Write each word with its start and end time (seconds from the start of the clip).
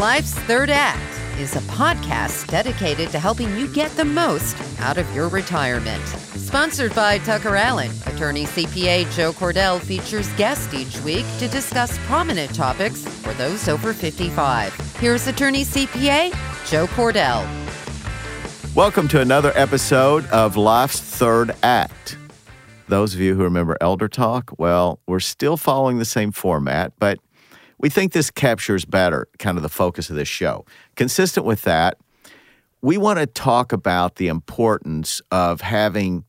Life's 0.00 0.32
Third 0.32 0.70
Act 0.70 1.38
is 1.38 1.56
a 1.56 1.60
podcast 1.68 2.46
dedicated 2.46 3.10
to 3.10 3.18
helping 3.18 3.54
you 3.54 3.70
get 3.70 3.94
the 3.98 4.04
most 4.06 4.56
out 4.80 4.96
of 4.96 5.14
your 5.14 5.28
retirement. 5.28 6.02
Sponsored 6.08 6.94
by 6.94 7.18
Tucker 7.18 7.54
Allen, 7.54 7.90
attorney 8.06 8.46
CPA 8.46 9.14
Joe 9.14 9.30
Cordell 9.34 9.78
features 9.78 10.32
guests 10.38 10.72
each 10.72 10.98
week 11.02 11.26
to 11.38 11.48
discuss 11.48 11.98
prominent 12.06 12.54
topics 12.54 13.06
for 13.18 13.34
those 13.34 13.68
over 13.68 13.92
55. 13.92 14.74
Here's 14.96 15.26
attorney 15.26 15.64
CPA 15.64 16.30
Joe 16.66 16.86
Cordell. 16.86 17.46
Welcome 18.74 19.06
to 19.08 19.20
another 19.20 19.52
episode 19.54 20.24
of 20.28 20.56
Life's 20.56 20.98
Third 20.98 21.54
Act. 21.62 22.16
Those 22.88 23.12
of 23.12 23.20
you 23.20 23.34
who 23.34 23.42
remember 23.42 23.76
Elder 23.82 24.08
Talk, 24.08 24.50
well, 24.56 24.98
we're 25.06 25.20
still 25.20 25.58
following 25.58 25.98
the 25.98 26.06
same 26.06 26.32
format, 26.32 26.94
but 26.98 27.18
we 27.80 27.88
think 27.88 28.12
this 28.12 28.30
captures 28.30 28.84
better 28.84 29.26
kind 29.38 29.56
of 29.56 29.62
the 29.62 29.68
focus 29.68 30.10
of 30.10 30.16
this 30.16 30.28
show. 30.28 30.64
Consistent 30.96 31.46
with 31.46 31.62
that, 31.62 31.96
we 32.82 32.98
want 32.98 33.18
to 33.18 33.26
talk 33.26 33.72
about 33.72 34.16
the 34.16 34.28
importance 34.28 35.20
of 35.30 35.62
having 35.62 36.24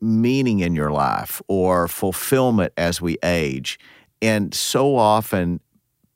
meaning 0.00 0.60
in 0.60 0.74
your 0.74 0.90
life 0.90 1.40
or 1.48 1.88
fulfillment 1.88 2.72
as 2.76 3.00
we 3.00 3.16
age. 3.24 3.78
And 4.20 4.54
so 4.54 4.96
often, 4.96 5.60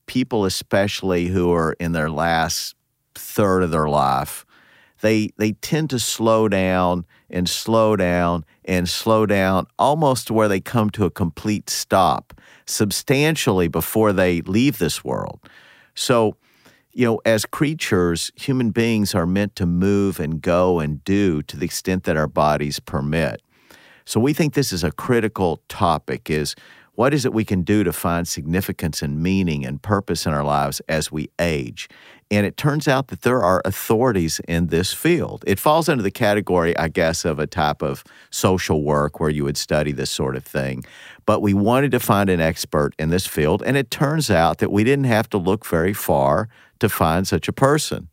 people, 0.06 0.44
especially 0.44 1.26
who 1.26 1.50
are 1.52 1.72
in 1.74 1.92
their 1.92 2.10
last 2.10 2.74
third 3.14 3.62
of 3.62 3.70
their 3.70 3.88
life, 3.88 4.44
they 5.00 5.30
they 5.38 5.52
tend 5.52 5.90
to 5.90 5.98
slow 5.98 6.48
down 6.48 7.06
and 7.30 7.48
slow 7.48 7.96
down 7.96 8.44
and 8.64 8.88
slow 8.88 9.26
down 9.26 9.66
almost 9.78 10.26
to 10.26 10.34
where 10.34 10.48
they 10.48 10.60
come 10.60 10.90
to 10.90 11.04
a 11.04 11.10
complete 11.10 11.70
stop 11.70 12.37
substantially 12.68 13.68
before 13.68 14.12
they 14.12 14.40
leave 14.42 14.78
this 14.78 15.04
world. 15.04 15.40
So, 15.94 16.36
you 16.92 17.04
know, 17.04 17.20
as 17.24 17.44
creatures, 17.44 18.30
human 18.36 18.70
beings 18.70 19.14
are 19.14 19.26
meant 19.26 19.56
to 19.56 19.66
move 19.66 20.20
and 20.20 20.40
go 20.40 20.80
and 20.80 21.02
do 21.04 21.42
to 21.42 21.56
the 21.56 21.64
extent 21.64 22.04
that 22.04 22.16
our 22.16 22.26
bodies 22.26 22.80
permit. 22.80 23.42
So 24.04 24.20
we 24.20 24.32
think 24.32 24.54
this 24.54 24.72
is 24.72 24.84
a 24.84 24.90
critical 24.90 25.60
topic 25.68 26.30
is 26.30 26.54
what 26.94 27.14
is 27.14 27.24
it 27.24 27.32
we 27.32 27.44
can 27.44 27.62
do 27.62 27.84
to 27.84 27.92
find 27.92 28.26
significance 28.26 29.02
and 29.02 29.22
meaning 29.22 29.64
and 29.64 29.80
purpose 29.80 30.26
in 30.26 30.32
our 30.32 30.42
lives 30.42 30.80
as 30.88 31.12
we 31.12 31.30
age? 31.38 31.88
And 32.30 32.44
it 32.44 32.56
turns 32.56 32.86
out 32.86 33.08
that 33.08 33.22
there 33.22 33.42
are 33.42 33.62
authorities 33.64 34.38
in 34.46 34.66
this 34.66 34.92
field. 34.92 35.44
It 35.46 35.58
falls 35.58 35.88
under 35.88 36.02
the 36.02 36.10
category, 36.10 36.76
I 36.76 36.88
guess, 36.88 37.24
of 37.24 37.38
a 37.38 37.46
type 37.46 37.80
of 37.80 38.04
social 38.30 38.82
work 38.82 39.18
where 39.18 39.30
you 39.30 39.44
would 39.44 39.56
study 39.56 39.92
this 39.92 40.10
sort 40.10 40.36
of 40.36 40.44
thing. 40.44 40.84
But 41.24 41.40
we 41.40 41.54
wanted 41.54 41.90
to 41.92 42.00
find 42.00 42.28
an 42.28 42.40
expert 42.40 42.94
in 42.98 43.08
this 43.08 43.26
field, 43.26 43.62
and 43.64 43.76
it 43.76 43.90
turns 43.90 44.30
out 44.30 44.58
that 44.58 44.70
we 44.70 44.84
didn't 44.84 45.06
have 45.06 45.28
to 45.30 45.38
look 45.38 45.64
very 45.64 45.94
far 45.94 46.48
to 46.80 46.88
find 46.88 47.26
such 47.26 47.48
a 47.48 47.52
person. 47.52 48.08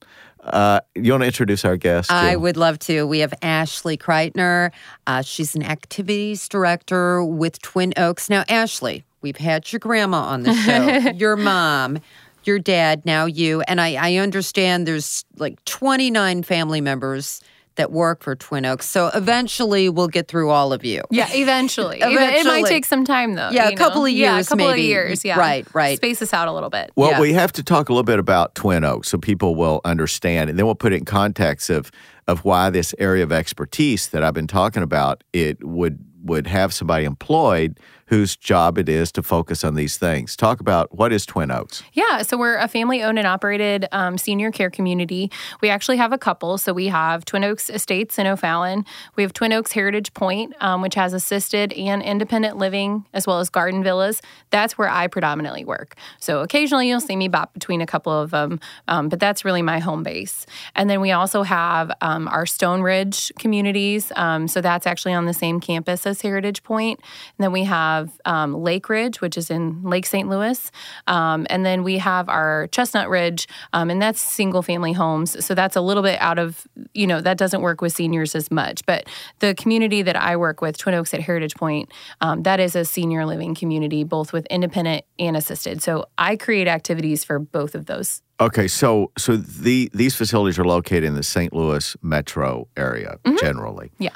Uh, 0.46 0.80
you 0.94 1.12
want 1.12 1.22
to 1.22 1.28
introduce 1.28 1.66
our 1.66 1.76
guest? 1.76 2.12
I 2.12 2.36
would 2.36 2.56
love 2.56 2.78
to. 2.80 3.06
We 3.08 3.20
have 3.20 3.34
Ashley 3.42 3.98
Krietner. 3.98 4.72
Uh, 5.08 5.24
she's 5.24 5.56
an 5.56 5.64
activities 5.64 6.48
director 6.48 7.24
with 7.24 7.62
Twin 7.62 7.94
Oaks. 7.98 8.30
Now, 8.30 8.44
Ashley, 8.48 9.06
we've 9.22 9.38
had 9.38 9.72
your 9.72 9.80
grandma 9.80 10.20
on 10.20 10.44
the 10.44 10.54
show, 10.54 11.10
your 11.16 11.36
mom, 11.36 12.00
your 12.48 12.60
dad, 12.60 13.06
now 13.06 13.26
you. 13.26 13.62
And 13.62 13.80
I, 13.82 13.96
I 13.96 14.16
understand 14.18 14.88
there's 14.88 15.26
like 15.38 15.64
29 15.66 16.44
family 16.44 16.82
members 16.82 17.42
that 17.76 17.92
work 17.92 18.24
for 18.24 18.36
Twin 18.38 18.64
Oaks. 18.66 18.88
So 18.88 19.08
eventually 19.14 19.90
we'll 19.90 20.08
get 20.08 20.30
through 20.30 20.50
all 20.50 20.72
of 20.72 20.86
you. 20.86 21.02
Yeah, 21.12 21.28
eventually. 21.32 21.98
Eventually. 22.02 22.40
It 22.40 22.46
might 22.46 22.66
take 22.70 22.86
some 22.86 23.04
time 23.04 23.36
though. 23.36 23.50
Yeah, 23.50 23.68
you 23.68 23.74
a 23.74 23.78
couple 23.78 24.02
know? 24.02 24.06
of 24.08 24.14
Yeah, 24.14 24.32
a 24.32 24.36
years, 24.38 24.48
couple 24.48 24.68
maybe. 24.68 24.82
of 24.82 24.88
years. 24.88 25.26
Yeah. 25.26 25.38
Right, 25.38 25.68
right. 25.74 25.98
Space 25.98 26.20
this 26.20 26.34
out 26.34 26.48
a 26.48 26.54
little 26.54 26.70
bit. 26.70 26.92
Well, 26.96 27.12
Yeah. 27.12 27.20
we 27.20 27.34
have 27.34 27.52
to 27.52 27.64
talk 27.64 27.90
a 27.90 27.92
little 27.92 28.04
bit 28.06 28.18
about 28.18 28.56
Twin 28.56 28.86
Oaks 28.86 29.10
so 29.10 29.18
people 29.18 29.56
will 29.56 29.82
understand, 29.84 30.50
and 30.50 30.58
then 30.58 30.66
we'll 30.66 30.76
put 30.76 30.94
it 30.94 30.98
in 30.98 31.06
context 31.06 31.70
of 31.70 31.92
of 32.28 32.44
why 32.46 32.70
this 32.70 32.96
area 32.98 33.24
of 33.24 33.32
expertise 33.34 34.08
that 34.08 34.24
I've 34.24 34.34
been 34.34 34.48
talking 34.48 34.82
about 34.82 35.24
it 35.34 35.62
would 35.62 36.00
would 36.24 36.48
have 36.48 36.74
somebody 36.74 37.04
employed 37.06 37.78
whose 38.08 38.36
job 38.36 38.78
it 38.78 38.88
is 38.88 39.12
to 39.14 39.24
focus 39.24 39.64
on 39.64 39.76
these 39.76 39.98
things. 39.98 40.36
Talk 40.36 40.60
about 40.60 40.96
what 40.96 41.12
is 41.12 41.26
Twin 41.26 41.50
Oaks. 41.50 41.82
Yeah, 41.94 42.22
so 42.22 42.38
we're 42.38 42.58
a 42.58 42.68
family 42.68 43.02
owned 43.02 43.18
and 43.18 43.28
operated 43.28 43.88
um, 43.92 44.18
senior 44.18 44.52
care 44.52 44.70
community. 44.70 45.32
We 45.62 45.70
actually 45.70 45.98
have 45.98 46.14
a 46.14 46.18
couple. 46.18 46.58
So 46.60 46.72
we 46.72 46.88
have 46.88 47.26
Twin 47.26 47.44
Oaks 47.44 47.70
Estates 47.70 48.20
in 48.20 48.28
O'Fallon. 48.28 48.86
We 49.16 49.24
have 49.24 49.34
Twin 49.34 49.54
Oaks 49.54 49.72
Heritage 49.72 50.14
Point, 50.14 50.54
um, 50.60 50.82
which 50.82 50.94
has 50.96 51.14
assisted 51.14 51.74
and 51.74 52.04
independent 52.04 52.58
living 52.58 53.06
as 53.14 53.26
well 53.26 53.40
as 53.40 53.50
garden 53.50 53.84
villas. 53.84 54.22
That's 54.52 54.78
where 54.78 54.90
I 54.90 55.08
predominantly 55.08 55.66
work. 55.66 55.96
So 56.20 56.42
occasionally 56.42 56.88
you'll 56.88 57.02
see 57.02 57.16
me 57.16 57.28
bop 57.28 57.54
between 57.54 57.82
a 57.82 57.88
couple 57.88 58.14
of 58.14 58.30
them, 58.32 58.60
um, 58.88 59.10
but 59.10 59.20
that's 59.20 59.44
really 59.44 59.64
my 59.64 59.80
home 59.80 60.04
base. 60.04 60.46
And 60.76 60.90
then 60.90 61.02
we 61.02 61.12
also 61.12 61.42
have 61.42 61.92
um, 62.02 62.28
our 62.28 62.46
Stone 62.46 62.82
Ridge 62.82 63.32
communities. 63.40 64.12
Um, 64.16 64.48
so 64.48 64.62
that's 64.62 64.86
actually 64.86 65.14
on 65.14 65.26
the 65.26 65.34
same 65.34 65.60
campus 65.60 66.06
as 66.06 66.22
Heritage 66.22 66.62
Point. 66.62 67.00
And 67.38 67.44
then 67.44 67.52
we 67.52 67.64
have 67.64 67.95
um, 68.26 68.54
Lake 68.54 68.90
Ridge, 68.90 69.22
which 69.22 69.38
is 69.38 69.50
in 69.50 69.84
Lake 69.84 70.06
St. 70.06 70.30
Louis. 70.30 70.72
Um, 71.08 71.46
and 71.50 71.66
then 71.66 71.84
we 71.84 71.98
have 71.98 72.30
our 72.30 72.68
Chestnut 72.68 73.10
Ridge, 73.10 73.48
um, 73.74 73.90
and 73.90 74.02
that's 74.02 74.22
single 74.22 74.62
family 74.62 74.94
homes. 74.94 75.46
So 75.46 75.56
that's 75.56 75.76
a 75.76 75.82
little 75.82 76.04
bit 76.04 76.20
out 76.22 76.40
of, 76.40 76.68
you 76.94 77.08
know, 77.08 77.22
that 77.22 77.38
doesn't 77.38 77.62
work 77.62 77.82
with 77.82 77.94
seniors 77.94 78.36
as 78.36 78.52
much. 78.52 78.86
But 78.86 79.08
the 79.40 79.54
community 79.56 80.02
that 80.02 80.16
I 80.16 80.36
work 80.38 80.62
with, 80.62 80.78
Twin 80.78 80.96
Oaks 80.96 81.14
at 81.14 81.22
Heritage 81.22 81.56
Point, 81.56 81.92
um, 82.22 82.44
that 82.44 82.60
is 82.60 82.76
a 82.76 82.86
senior 82.86 83.26
living 83.26 83.56
community, 83.56 84.04
both 84.04 84.34
with 84.34 84.46
independent 84.48 85.06
and 85.20 85.38
assisted. 85.38 85.82
So 85.82 86.06
I 86.18 86.36
create 86.36 86.68
activities 86.68 87.24
for 87.24 87.40
both 87.40 87.76
of 87.76 87.86
those. 87.86 88.22
Okay, 88.40 88.68
so 88.68 89.12
so 89.18 89.38
the 89.38 89.90
these 89.94 90.14
facilities 90.14 90.60
are 90.60 90.66
located 90.66 91.06
in 91.06 91.16
the 91.16 91.24
St. 91.24 91.54
Louis 91.54 91.96
metro 92.02 92.68
area 92.76 93.18
generally. 93.40 93.92
Yeah. 93.98 94.10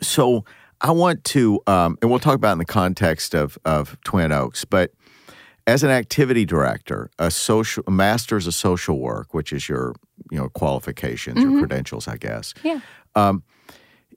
So 0.00 0.44
I 0.80 0.90
want 0.90 1.24
to, 1.24 1.60
um, 1.66 1.96
and 2.02 2.10
we'll 2.10 2.20
talk 2.20 2.34
about 2.34 2.52
in 2.52 2.58
the 2.58 2.64
context 2.64 3.34
of 3.34 3.58
of 3.64 3.98
Twin 4.04 4.32
Oaks, 4.32 4.64
but 4.64 4.92
as 5.66 5.82
an 5.82 5.90
activity 5.90 6.44
director, 6.44 7.10
a 7.18 7.30
social 7.30 7.82
a 7.86 7.90
master's 7.90 8.46
of 8.46 8.54
social 8.54 8.98
work, 8.98 9.34
which 9.34 9.52
is 9.52 9.68
your 9.68 9.94
you 10.30 10.38
know 10.38 10.48
qualifications, 10.48 11.42
your 11.42 11.58
credentials, 11.58 12.08
I 12.08 12.16
guess. 12.16 12.54
Yeah. 12.62 12.80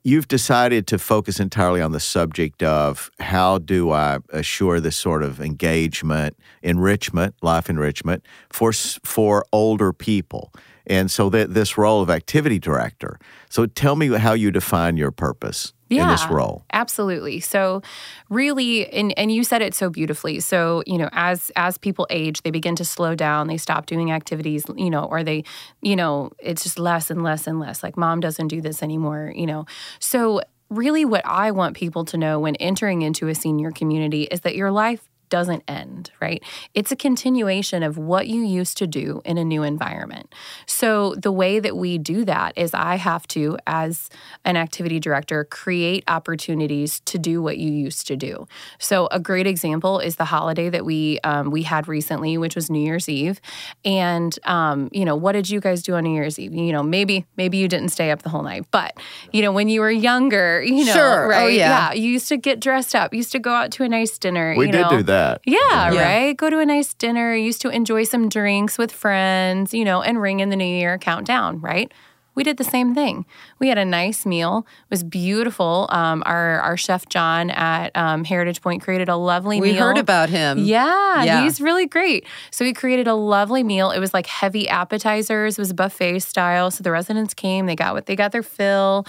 You've 0.01 0.29
decided 0.29 0.87
to 0.87 0.97
focus 0.97 1.41
entirely 1.41 1.81
on 1.81 1.91
the 1.91 1.99
subject 1.99 2.63
of 2.63 3.11
how 3.19 3.57
do 3.57 3.91
I 3.91 4.19
assure 4.29 4.79
this 4.79 4.95
sort 4.95 5.23
of 5.23 5.41
engagement, 5.41 6.37
enrichment, 6.63 7.35
life 7.41 7.69
enrichment 7.69 8.23
for 8.49 8.71
for 8.71 9.45
older 9.51 9.91
people, 9.91 10.53
and 10.87 11.11
so 11.11 11.29
that 11.31 11.53
this 11.53 11.77
role 11.77 12.01
of 12.01 12.09
activity 12.09 12.59
director. 12.59 13.19
So 13.49 13.65
tell 13.65 13.97
me 13.97 14.07
how 14.17 14.33
you 14.33 14.51
define 14.51 14.95
your 14.95 15.11
purpose 15.11 15.73
in 15.89 16.07
this 16.07 16.25
role. 16.27 16.63
Absolutely. 16.71 17.39
So 17.39 17.81
really 18.29 18.87
and 18.91 19.17
and 19.17 19.31
you 19.31 19.43
said 19.43 19.61
it 19.61 19.73
so 19.73 19.89
beautifully. 19.89 20.39
So, 20.39 20.83
you 20.85 20.97
know, 20.97 21.09
as 21.11 21.51
as 21.55 21.77
people 21.77 22.07
age, 22.09 22.41
they 22.43 22.51
begin 22.51 22.75
to 22.75 22.85
slow 22.85 23.15
down, 23.15 23.47
they 23.47 23.57
stop 23.57 23.85
doing 23.85 24.11
activities, 24.11 24.65
you 24.75 24.89
know, 24.89 25.03
or 25.03 25.23
they, 25.23 25.43
you 25.81 25.95
know, 25.95 26.31
it's 26.39 26.63
just 26.63 26.79
less 26.79 27.09
and 27.09 27.23
less 27.23 27.47
and 27.47 27.59
less. 27.59 27.83
Like 27.83 27.97
mom 27.97 28.19
doesn't 28.19 28.47
do 28.47 28.61
this 28.61 28.83
anymore, 28.83 29.33
you 29.35 29.47
know. 29.47 29.65
So 29.99 30.41
really 30.69 31.03
what 31.03 31.25
I 31.25 31.51
want 31.51 31.75
people 31.75 32.05
to 32.05 32.17
know 32.17 32.39
when 32.39 32.55
entering 32.57 33.01
into 33.01 33.27
a 33.27 33.35
senior 33.35 33.71
community 33.71 34.23
is 34.23 34.41
that 34.41 34.55
your 34.55 34.71
life 34.71 35.08
doesn't 35.29 35.63
end, 35.67 36.11
right? 36.21 36.43
It's 36.73 36.91
a 36.91 36.95
continuation 36.95 37.83
of 37.83 37.97
what 37.97 38.27
you 38.27 38.41
used 38.41 38.77
to 38.77 38.87
do 38.87 39.21
in 39.25 39.37
a 39.37 39.43
new 39.43 39.63
environment. 39.63 40.33
So, 40.65 41.15
the 41.15 41.31
way 41.31 41.59
that 41.59 41.75
we 41.77 41.97
do 41.97 42.25
that 42.25 42.53
is 42.57 42.73
I 42.73 42.95
have 42.95 43.27
to, 43.29 43.57
as 43.67 44.09
an 44.45 44.57
activity 44.57 44.99
director, 44.99 45.43
create 45.45 46.03
opportunities 46.07 46.99
to 47.01 47.17
do 47.17 47.41
what 47.41 47.57
you 47.57 47.71
used 47.71 48.07
to 48.07 48.15
do. 48.15 48.47
So, 48.79 49.07
a 49.11 49.19
great 49.19 49.47
example 49.47 49.99
is 49.99 50.15
the 50.15 50.25
holiday 50.25 50.69
that 50.69 50.85
we 50.85 51.19
um, 51.23 51.51
we 51.51 51.63
had 51.63 51.87
recently, 51.87 52.37
which 52.37 52.55
was 52.55 52.69
New 52.69 52.81
Year's 52.81 53.07
Eve. 53.09 53.39
And 53.85 54.37
um, 54.45 54.89
you 54.91 55.05
know, 55.05 55.15
what 55.15 55.33
did 55.33 55.49
you 55.49 55.59
guys 55.59 55.83
do 55.83 55.95
on 55.95 56.03
New 56.03 56.13
Year's 56.13 56.39
Eve? 56.39 56.53
You 56.53 56.71
know, 56.71 56.83
maybe 56.83 57.25
maybe 57.37 57.57
you 57.57 57.67
didn't 57.67 57.89
stay 57.89 58.11
up 58.11 58.21
the 58.23 58.29
whole 58.29 58.43
night, 58.43 58.65
but 58.71 58.97
you 59.31 59.41
know, 59.41 59.51
when 59.51 59.69
you 59.69 59.81
were 59.81 59.91
younger, 59.91 60.61
you 60.63 60.85
know, 60.85 60.93
Sure. 60.93 61.25
Oh, 61.25 61.29
right? 61.45 61.53
yeah. 61.53 61.93
you 61.93 62.09
used 62.09 62.27
to 62.29 62.37
get 62.37 62.59
dressed 62.59 62.95
up. 62.95 63.13
You 63.13 63.17
used 63.17 63.31
to 63.33 63.39
go 63.39 63.51
out 63.53 63.71
to 63.73 63.83
a 63.83 63.89
nice 63.89 64.17
dinner. 64.17 64.55
We 64.57 64.67
you 64.67 64.71
did 64.71 64.81
know. 64.81 64.89
do 64.89 65.03
that. 65.03 65.18
Yeah, 65.45 65.91
Yeah. 65.91 66.01
right. 66.01 66.37
Go 66.37 66.49
to 66.49 66.59
a 66.59 66.65
nice 66.65 66.93
dinner. 66.93 67.35
Used 67.35 67.61
to 67.61 67.69
enjoy 67.69 68.03
some 68.03 68.29
drinks 68.29 68.77
with 68.77 68.91
friends, 68.91 69.73
you 69.73 69.85
know, 69.85 70.01
and 70.01 70.21
ring 70.21 70.39
in 70.39 70.49
the 70.49 70.55
new 70.55 70.65
year 70.65 70.97
countdown, 70.97 71.59
right? 71.61 71.91
We 72.35 72.43
did 72.45 72.55
the 72.57 72.63
same 72.63 72.95
thing. 72.95 73.25
We 73.59 73.67
had 73.67 73.77
a 73.77 73.83
nice 73.83 74.25
meal. 74.25 74.65
It 74.83 74.89
was 74.91 75.03
beautiful. 75.03 75.87
Um, 75.89 76.23
our 76.25 76.61
our 76.61 76.77
chef 76.77 77.09
John 77.09 77.49
at 77.49 77.91
um, 77.97 78.23
Heritage 78.23 78.61
Point 78.61 78.81
created 78.81 79.09
a 79.09 79.17
lovely 79.17 79.59
We 79.59 79.73
meal. 79.73 79.81
heard 79.81 79.97
about 79.97 80.29
him. 80.29 80.59
Yeah, 80.59 81.23
Yeah. 81.23 81.41
he's 81.43 81.59
really 81.59 81.85
great. 81.85 82.25
So 82.49 82.63
he 82.63 82.71
created 82.71 83.07
a 83.07 83.13
lovely 83.15 83.61
meal. 83.61 83.91
It 83.91 83.99
was 83.99 84.13
like 84.13 84.25
heavy 84.27 84.69
appetizers. 84.69 85.57
It 85.57 85.61
was 85.61 85.73
buffet 85.73 86.19
style. 86.19 86.71
So 86.71 86.81
the 86.81 86.91
residents 86.91 87.33
came, 87.33 87.65
they 87.65 87.75
got 87.75 87.93
what 87.93 88.05
they 88.05 88.15
got 88.15 88.31
their 88.31 88.43
fill. 88.43 89.05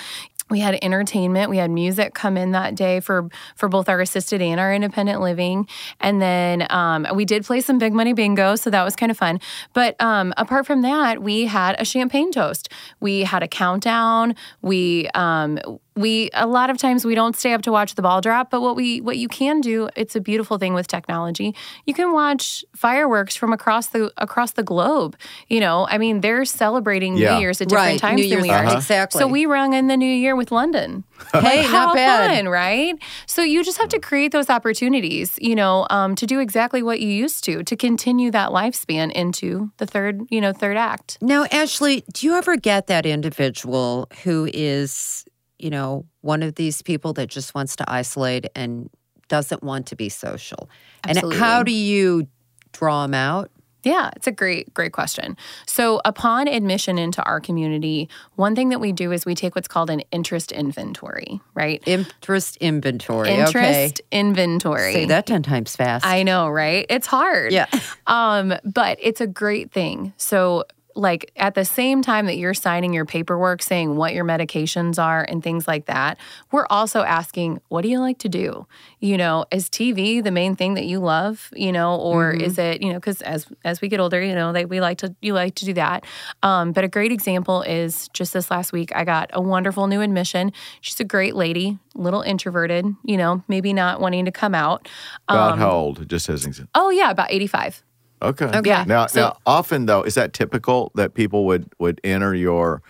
We 0.50 0.60
had 0.60 0.78
entertainment. 0.82 1.48
We 1.48 1.56
had 1.58 1.70
music 1.70 2.14
come 2.14 2.36
in 2.36 2.52
that 2.52 2.74
day 2.74 3.00
for 3.00 3.28
for 3.56 3.68
both 3.68 3.88
our 3.88 4.00
assisted 4.00 4.42
and 4.42 4.60
our 4.60 4.74
independent 4.74 5.20
living. 5.20 5.68
And 6.00 6.20
then 6.20 6.66
um, 6.70 7.06
we 7.14 7.24
did 7.24 7.44
play 7.44 7.60
some 7.60 7.78
big 7.78 7.92
money 7.92 8.12
bingo 8.12 8.56
so 8.56 8.70
that 8.70 8.82
was 8.82 8.96
kind 8.96 9.10
of 9.10 9.16
fun. 9.16 9.40
But 9.72 10.00
um, 10.00 10.34
apart 10.36 10.66
from 10.66 10.82
that 10.82 11.22
we 11.22 11.46
had 11.46 11.76
a 11.78 11.84
champagne 11.84 12.32
toast. 12.32 12.68
We 13.00 13.22
had 13.22 13.42
a 13.42 13.48
countdown. 13.48 14.34
We 14.60 15.08
um, 15.14 15.58
we 16.00 16.30
a 16.34 16.46
lot 16.46 16.70
of 16.70 16.76
times 16.78 17.04
we 17.04 17.14
don't 17.14 17.36
stay 17.36 17.52
up 17.52 17.62
to 17.62 17.70
watch 17.72 17.94
the 17.94 18.02
ball 18.02 18.20
drop 18.20 18.50
but 18.50 18.60
what 18.60 18.74
we 18.76 19.00
what 19.00 19.16
you 19.18 19.28
can 19.28 19.60
do 19.60 19.88
it's 19.96 20.16
a 20.16 20.20
beautiful 20.20 20.58
thing 20.58 20.74
with 20.74 20.86
technology 20.86 21.54
you 21.86 21.94
can 21.94 22.12
watch 22.12 22.64
fireworks 22.74 23.36
from 23.36 23.52
across 23.52 23.88
the 23.88 24.10
across 24.16 24.52
the 24.52 24.62
globe 24.62 25.16
you 25.48 25.60
know 25.60 25.86
i 25.90 25.98
mean 25.98 26.20
they're 26.20 26.44
celebrating 26.44 27.16
Yeah. 27.16 27.34
new 27.34 27.40
year's 27.40 27.60
at 27.60 27.68
different 27.68 27.86
Right, 27.92 28.00
times 28.00 28.16
New 28.16 28.22
than 28.24 28.30
Year's, 28.30 28.42
we 28.42 28.50
are 28.50 28.64
uh-huh. 28.64 28.76
exactly. 28.76 29.18
so 29.20 29.26
we 29.28 29.46
rung 29.46 29.74
in 29.74 29.86
the 29.88 29.96
new 29.96 30.06
year 30.24 30.34
with 30.34 30.50
london 30.50 31.04
Hey, 31.32 31.62
how 31.62 31.86
not 31.86 31.94
bad. 31.96 32.30
fun, 32.36 32.48
right? 32.48 32.94
So 33.26 33.42
you 33.42 33.62
just 33.62 33.76
have 33.78 33.90
to 33.90 34.00
create 34.00 34.32
those 34.32 34.48
opportunities, 34.48 35.38
you 35.38 35.54
know, 35.54 35.86
um, 35.90 36.14
to 36.14 36.26
do 36.26 36.40
exactly 36.40 36.82
what 36.82 36.98
you 37.00 37.08
used 37.08 37.44
to, 37.44 37.62
to 37.62 37.76
continue 37.76 38.30
that 38.30 38.48
lifespan 38.50 39.12
into 39.12 39.70
the 39.76 39.84
third, 39.86 40.22
you 40.30 40.40
know, 40.40 40.54
third 40.54 40.78
act. 40.78 41.18
Now, 41.20 41.44
Ashley, 41.52 42.04
do 42.14 42.26
you 42.26 42.34
ever 42.36 42.56
get 42.56 42.86
that 42.86 43.04
individual 43.04 44.08
who 44.24 44.48
is, 44.54 45.26
you 45.62 45.70
know, 45.70 46.06
one 46.20 46.42
of 46.42 46.54
these 46.54 46.82
people 46.82 47.12
that 47.14 47.28
just 47.28 47.54
wants 47.54 47.76
to 47.76 47.90
isolate 47.90 48.46
and 48.54 48.90
doesn't 49.28 49.62
want 49.62 49.86
to 49.86 49.96
be 49.96 50.08
social? 50.08 50.68
And 51.06 51.32
how 51.32 51.62
do 51.62 51.72
you 51.72 52.26
draw 52.72 53.02
them 53.02 53.14
out? 53.14 53.50
Yeah, 53.82 54.10
it's 54.14 54.26
a 54.26 54.32
great, 54.32 54.72
great 54.74 54.92
question. 54.92 55.36
So, 55.66 56.00
upon 56.04 56.48
admission 56.48 56.98
into 56.98 57.22
our 57.22 57.40
community, 57.40 58.08
one 58.36 58.54
thing 58.54 58.68
that 58.70 58.78
we 58.80 58.92
do 58.92 59.10
is 59.12 59.24
we 59.24 59.34
take 59.34 59.54
what's 59.54 59.68
called 59.68 59.88
an 59.90 60.00
interest 60.12 60.52
inventory, 60.52 61.40
right? 61.54 61.82
Interest 61.86 62.56
inventory. 62.58 63.30
okay. 63.30 63.40
Interest 63.40 64.00
inventory. 64.10 64.92
Say 64.92 65.06
that 65.06 65.26
10 65.26 65.42
times 65.42 65.76
fast. 65.76 66.04
I 66.04 66.22
know, 66.22 66.48
right? 66.48 66.84
It's 66.88 67.06
hard. 67.06 67.52
Yeah. 67.52 67.66
Um, 68.06 68.54
but 68.64 68.98
it's 69.00 69.20
a 69.20 69.26
great 69.26 69.70
thing. 69.70 70.12
So 70.16 70.64
like 70.94 71.30
at 71.36 71.54
the 71.54 71.64
same 71.64 72.02
time 72.02 72.26
that 72.26 72.36
you're 72.36 72.54
signing 72.54 72.92
your 72.92 73.04
paperwork 73.04 73.62
saying 73.62 73.96
what 73.96 74.12
your 74.14 74.24
medications 74.24 75.02
are 75.02 75.24
and 75.28 75.42
things 75.42 75.68
like 75.68 75.86
that, 75.86 76.18
we're 76.50 76.66
also 76.70 77.02
asking, 77.02 77.60
what 77.68 77.82
do 77.82 77.88
you 77.88 78.00
like 78.00 78.18
to 78.18 78.28
do? 78.28 78.66
You 78.98 79.16
know, 79.16 79.44
is 79.50 79.68
TV 79.68 80.22
the 80.22 80.30
main 80.30 80.56
thing 80.56 80.74
that 80.74 80.84
you 80.84 80.98
love? 81.00 81.50
You 81.54 81.72
know, 81.72 81.96
or 81.96 82.32
is 82.32 82.58
it, 82.58 82.82
you 82.82 82.92
know, 82.92 82.98
because 82.98 83.22
as 83.22 83.46
as 83.64 83.80
we 83.80 83.88
get 83.88 84.00
older, 84.00 84.22
you 84.22 84.34
know, 84.34 84.52
they, 84.52 84.64
we 84.64 84.80
like 84.80 84.98
to 84.98 85.14
you 85.20 85.34
like 85.34 85.54
to 85.56 85.64
do 85.64 85.74
that. 85.74 86.04
Um, 86.42 86.72
but 86.72 86.84
a 86.84 86.88
great 86.88 87.12
example 87.12 87.62
is 87.62 88.08
just 88.12 88.32
this 88.32 88.50
last 88.50 88.72
week, 88.72 88.94
I 88.94 89.04
got 89.04 89.30
a 89.32 89.40
wonderful 89.40 89.86
new 89.86 90.00
admission. 90.00 90.52
She's 90.80 91.00
a 91.00 91.04
great 91.04 91.34
lady, 91.34 91.78
little 91.94 92.22
introverted, 92.22 92.86
you 93.04 93.16
know, 93.16 93.42
maybe 93.48 93.72
not 93.72 94.00
wanting 94.00 94.24
to 94.24 94.32
come 94.32 94.54
out. 94.54 94.88
About 95.28 95.52
Um, 95.52 95.58
how 95.58 95.70
old? 95.70 96.08
Just 96.08 96.28
as 96.28 96.44
an 96.44 96.50
example. 96.50 96.70
Oh 96.74 96.90
yeah, 96.90 97.10
about 97.10 97.30
85. 97.30 97.82
Okay. 98.22 98.46
Okay. 98.46 98.68
Yeah. 98.68 98.84
Now, 98.86 99.06
So- 99.06 99.20
now, 99.20 99.36
often 99.46 99.86
though, 99.86 100.02
is 100.02 100.14
that 100.14 100.32
typical 100.32 100.90
that 100.94 101.14
people 101.14 101.44
would 101.46 101.72
would 101.78 102.00
enter 102.04 102.34
your 102.34 102.82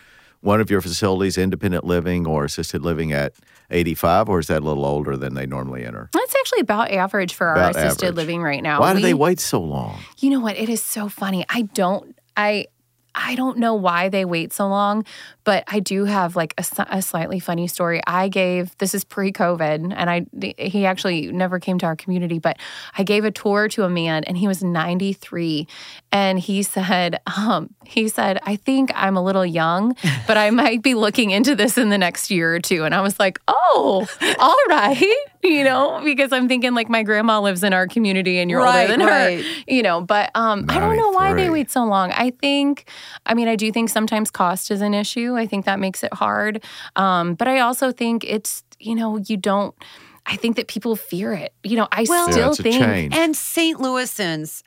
one 0.43 0.61
of 0.61 0.71
your 0.71 0.81
facilities, 0.81 1.37
independent 1.37 1.85
living 1.85 2.27
or 2.27 2.44
assisted 2.44 2.82
living, 2.82 3.12
at 3.12 3.35
eighty 3.71 3.94
five, 3.94 4.29
or 4.29 4.38
is 4.38 4.47
that 4.47 4.62
a 4.62 4.65
little 4.65 4.87
older 4.87 5.17
than 5.17 5.35
they 5.35 5.47
normally 5.47 5.85
enter? 5.85 6.09
That's 6.12 6.35
actually 6.35 6.61
about 6.61 6.91
average 6.91 7.35
for 7.35 7.49
our 7.49 7.71
assisted 7.71 8.06
average. 8.06 8.17
living 8.17 8.43
right 8.43 8.62
now. 8.62 8.81
Why 8.81 8.94
do 8.94 9.00
they 9.00 9.15
wait 9.15 9.38
so 9.41 9.61
long? 9.61 9.99
You 10.19 10.31
know 10.31 10.41
what? 10.41 10.56
It 10.56 10.69
is 10.69 10.82
so 10.82 11.09
funny. 11.09 11.44
I 11.49 11.62
don't. 11.62 12.17
I. 12.37 12.67
I 13.12 13.35
don't 13.35 13.59
know 13.59 13.75
why 13.75 14.09
they 14.09 14.25
wait 14.25 14.53
so 14.53 14.69
long, 14.69 15.05
but 15.50 15.64
I 15.67 15.81
do 15.81 16.05
have 16.05 16.37
like 16.37 16.55
a 16.56 17.02
slightly 17.02 17.41
funny 17.41 17.67
story. 17.67 18.00
I 18.06 18.29
gave 18.29 18.79
this 18.79 18.94
is 18.94 19.02
pre-COVID, 19.02 19.93
and 19.97 20.08
I 20.08 20.25
he 20.56 20.87
actually 20.87 21.32
never 21.32 21.58
came 21.58 21.76
to 21.81 21.87
our 21.87 21.97
community, 21.97 22.38
but 22.38 22.56
I 22.97 23.02
gave 23.02 23.25
a 23.25 23.32
tour 23.32 23.67
to 23.70 23.82
a 23.82 23.91
man, 23.91 24.23
and 24.23 24.38
he 24.38 24.47
was 24.47 24.62
93, 24.62 25.67
and 26.12 26.38
he 26.38 26.62
said, 26.62 27.20
um, 27.37 27.75
he 27.85 28.06
said, 28.06 28.38
I 28.44 28.55
think 28.55 28.93
I'm 28.94 29.17
a 29.17 29.25
little 29.25 29.44
young, 29.44 29.97
but 30.29 30.37
I 30.37 30.50
might 30.50 30.85
be 30.85 30.94
looking 30.94 31.32
into 31.32 31.56
this 31.56 31.76
in 31.76 31.88
the 31.88 31.99
next 31.99 32.31
year 32.31 32.55
or 32.55 32.61
two, 32.61 32.85
and 32.85 32.94
I 32.94 33.00
was 33.00 33.19
like, 33.19 33.41
oh, 33.49 34.06
all 34.38 34.56
right, 34.69 35.17
you 35.43 35.64
know, 35.64 36.00
because 36.05 36.31
I'm 36.32 36.47
thinking 36.47 36.75
like 36.75 36.88
my 36.88 37.02
grandma 37.02 37.41
lives 37.41 37.64
in 37.64 37.73
our 37.73 37.88
community, 37.88 38.38
and 38.38 38.49
you're 38.49 38.62
Right, 38.62 38.82
older 38.82 38.93
than 38.93 39.05
right. 39.05 39.44
her, 39.44 39.62
you 39.67 39.82
know. 39.82 40.00
But 40.00 40.31
um, 40.37 40.67
I 40.69 40.79
don't 40.79 40.97
know 40.97 41.11
why 41.11 41.35
they 41.35 41.50
wait 41.50 41.73
so 41.73 41.85
long. 41.85 42.12
I 42.12 42.31
think, 42.31 42.88
I 43.26 43.35
mean, 43.35 43.49
I 43.49 43.56
do 43.56 43.73
think 43.73 43.88
sometimes 43.88 44.31
cost 44.31 44.70
is 44.70 44.81
an 44.81 44.94
issue. 44.94 45.40
I 45.41 45.47
think 45.47 45.65
that 45.65 45.79
makes 45.81 46.05
it 46.05 46.13
hard. 46.15 46.63
Um, 46.97 47.35
but 47.35 47.49
I 47.49 47.61
also 47.61 47.91
think 47.93 48.25
it's, 48.25 48.63
you 48.79 48.95
know, 48.95 49.17
you 49.27 49.37
don't. 49.37 49.75
I 50.27 50.37
think 50.37 50.57
that 50.57 50.69
people 50.69 50.95
fear 50.97 51.33
it. 51.33 51.53
You 51.65 51.77
know, 51.77 51.89
I 51.91 52.05
Well- 52.09 52.31
still 52.31 52.51
it's 52.51 52.61
a 52.61 52.63
think. 52.63 53.17
And 53.17 53.35
St. 53.35 53.79
Louisans 53.79 54.63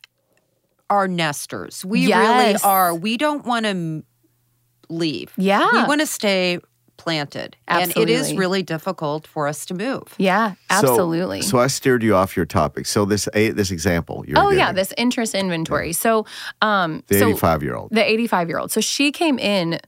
are 0.90 1.08
nesters. 1.08 1.86
We 1.86 2.02
Yes. 2.08 2.64
really 2.64 2.64
are. 2.64 2.94
We 2.94 3.18
don't 3.18 3.46
want 3.46 3.66
to 3.66 4.04
leave. 4.90 5.32
Yeah. 5.38 5.70
We 5.72 5.84
want 5.84 6.02
to 6.02 6.08
stay 6.08 6.60
planted. 6.98 7.56
And 7.68 7.92
it 7.98 8.10
is 8.10 8.34
really 8.36 8.62
difficult 8.64 9.28
for 9.28 9.48
us 9.48 9.66
to 9.66 9.74
move. 9.74 10.04
Yeah, 10.18 10.54
absolutely. 10.70 11.42
So, 11.42 11.60
I 11.60 11.68
steered 11.68 12.04
you 12.04 12.16
off 12.16 12.36
your 12.38 12.46
topic. 12.46 12.86
So 12.86 13.04
this 13.06 13.28
a, 13.34 13.50
this 13.52 13.72
example. 13.72 14.24
You're 14.28 14.38
oh 14.40 14.52
yeah, 14.52 14.72
this 14.72 14.94
interest 14.98 15.34
inventory. 15.36 15.94
So, 15.94 16.26
um, 16.62 17.04
the 17.08 17.20
so 17.20 17.30
eighty 17.30 17.38
five 17.40 17.64
year 17.64 17.76
old. 17.76 17.90
the 17.92 18.04
85 18.04 18.48
year 18.50 18.60
old. 18.60 18.72
So 18.72 18.80
she 18.80 19.12
came 19.12 19.38
in 19.40 19.80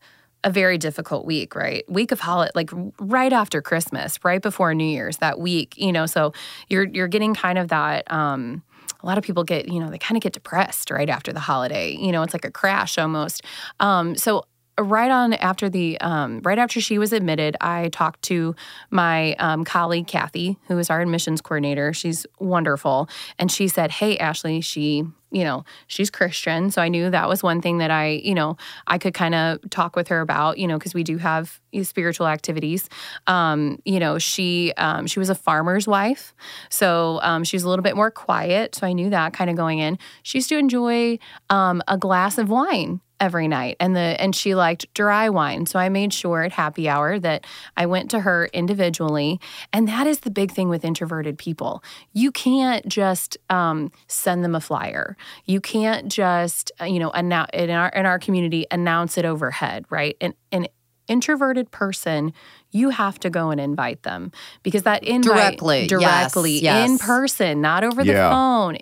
a 0.45 0.49
very 0.51 0.77
difficult 0.77 1.25
week, 1.25 1.55
right? 1.55 1.83
Week 1.91 2.11
of 2.11 2.19
holiday, 2.19 2.51
like 2.53 2.69
right 2.99 3.33
after 3.33 3.61
Christmas, 3.63 4.23
right 4.23 4.41
before 4.41 4.73
New 4.75 4.85
Year's, 4.85 5.17
that 5.17 5.39
week, 5.39 5.75
you 5.75 5.91
know. 5.91 6.05
So 6.05 6.33
you're 6.69 6.85
you're 6.85 7.07
getting 7.07 7.33
kind 7.33 7.57
of 7.57 7.69
that. 7.69 8.09
Um, 8.13 8.63
a 9.01 9.05
lot 9.05 9.17
of 9.17 9.23
people 9.23 9.43
get, 9.43 9.67
you 9.67 9.79
know, 9.79 9.89
they 9.89 9.97
kind 9.97 10.15
of 10.17 10.21
get 10.23 10.33
depressed 10.33 10.91
right 10.91 11.09
after 11.09 11.33
the 11.33 11.39
holiday. 11.39 11.95
You 11.95 12.11
know, 12.11 12.21
it's 12.21 12.33
like 12.33 12.45
a 12.45 12.51
crash 12.51 12.97
almost. 12.97 13.43
Um, 13.79 14.15
so 14.15 14.45
right 14.79 15.11
on 15.11 15.33
after 15.33 15.69
the 15.69 15.99
um, 16.01 16.41
right 16.43 16.59
after 16.59 16.81
she 16.81 16.97
was 16.97 17.13
admitted 17.13 17.55
i 17.61 17.87
talked 17.89 18.21
to 18.21 18.55
my 18.89 19.33
um, 19.35 19.63
colleague 19.63 20.07
kathy 20.07 20.57
who 20.67 20.77
is 20.77 20.89
our 20.89 21.01
admissions 21.01 21.41
coordinator. 21.41 21.93
She's 21.93 22.25
wonderful. 22.39 23.09
And 23.39 23.51
she 23.51 23.67
said 23.67 23.91
hey 23.91 24.17
ashley 24.17 24.61
she 24.61 25.03
you 25.31 25.43
know 25.43 25.63
she's 25.87 26.09
christian. 26.09 26.71
So 26.71 26.81
i 26.81 26.89
knew 26.89 27.09
that 27.09 27.29
was 27.29 27.43
one 27.43 27.61
thing 27.61 27.77
that 27.79 27.91
i 27.91 28.21
you 28.23 28.33
know 28.33 28.57
i 28.87 28.97
could 28.97 29.13
kind 29.13 29.35
of 29.35 29.59
talk 29.69 29.95
with 29.95 30.07
her 30.09 30.21
about 30.21 30.57
you 30.57 30.67
know 30.67 30.77
because 30.77 30.93
we 30.93 31.03
do 31.03 31.17
have 31.17 31.59
spiritual 31.83 32.27
activities. 32.27 32.89
Um, 33.27 33.79
you 33.85 33.99
know 33.99 34.17
she 34.17 34.73
um, 34.77 35.07
she 35.07 35.19
was 35.19 35.29
a 35.29 35.35
farmer's 35.35 35.87
wife. 35.87 36.33
So 36.69 37.19
um, 37.21 37.43
she's 37.43 37.63
a 37.63 37.69
little 37.69 37.83
bit 37.83 37.95
more 37.95 38.11
quiet. 38.11 38.75
So 38.75 38.87
i 38.87 38.93
knew 38.93 39.09
that 39.09 39.33
kind 39.33 39.49
of 39.49 39.55
going 39.55 39.79
in. 39.79 39.97
She 40.23 40.39
used 40.39 40.49
to 40.49 40.57
enjoy 40.57 41.19
um, 41.49 41.81
a 41.87 41.97
glass 41.97 42.37
of 42.37 42.49
wine 42.49 43.01
every 43.19 43.47
night. 43.47 43.77
And 43.79 43.95
the 43.95 43.99
and 44.21 44.35
she 44.35 44.55
liked 44.55 44.93
dry 44.93 45.29
wine. 45.29 45.65
So 45.65 45.79
i 45.79 45.89
made 45.89 46.13
sure 46.13 46.43
at 46.43 46.51
happy 46.51 46.89
hour 46.89 47.19
that 47.19 47.45
i 47.77 47.85
went 47.85 48.11
to 48.11 48.19
her 48.21 48.47
individually. 48.53 49.39
And 49.73 49.87
that 49.87 50.07
is 50.07 50.19
the 50.21 50.31
big 50.31 50.51
thing 50.51 50.69
with 50.69 50.83
introverted 50.83 51.37
people. 51.37 51.83
You 52.13 52.31
can't 52.31 52.87
just 52.87 53.37
um, 53.49 53.91
send 54.07 54.43
them 54.43 54.55
a 54.55 54.59
flyer. 54.61 55.15
You 55.45 55.61
can't 55.61 56.11
just 56.11 56.71
uh, 56.81 56.85
you 56.85 56.99
know 56.99 57.11
announce 57.11 57.49
in 57.53 57.69
our 57.69 57.89
in 57.89 58.05
our 58.05 58.19
community 58.19 58.65
announce 58.71 59.17
it 59.17 59.25
overhead 59.25 59.85
right? 59.89 60.17
And 60.21 60.33
an 60.51 60.67
introverted 61.07 61.69
person 61.71 62.33
you 62.71 62.89
have 62.89 63.19
to 63.19 63.29
go 63.29 63.51
and 63.51 63.61
invite 63.61 64.01
them 64.03 64.31
because 64.63 64.83
that 64.83 65.03
invite 65.03 65.23
Directly, 65.23 65.87
yes, 65.87 66.33
directly 66.33 66.65
in 66.65 66.97
person 66.97 67.61
not 67.61 67.83
over 67.83 68.03
the 68.03 68.11
Yeah. 68.13 68.29
phone. 68.29 68.77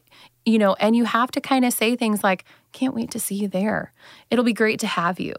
You 0.45 0.57
know 0.57 0.73
and 0.79 0.95
you 0.95 1.05
have 1.05 1.31
to 1.31 1.41
kind 1.41 1.63
of 1.65 1.73
say 1.73 1.95
things 1.95 2.23
like 2.23 2.45
can't 2.73 2.95
wait 2.95 3.11
to 3.11 3.19
see 3.19 3.35
you 3.35 3.47
there. 3.47 3.93
It'll 4.29 4.45
be 4.45 4.53
great 4.53 4.79
to 4.81 4.87
have 4.87 5.19
you. 5.19 5.33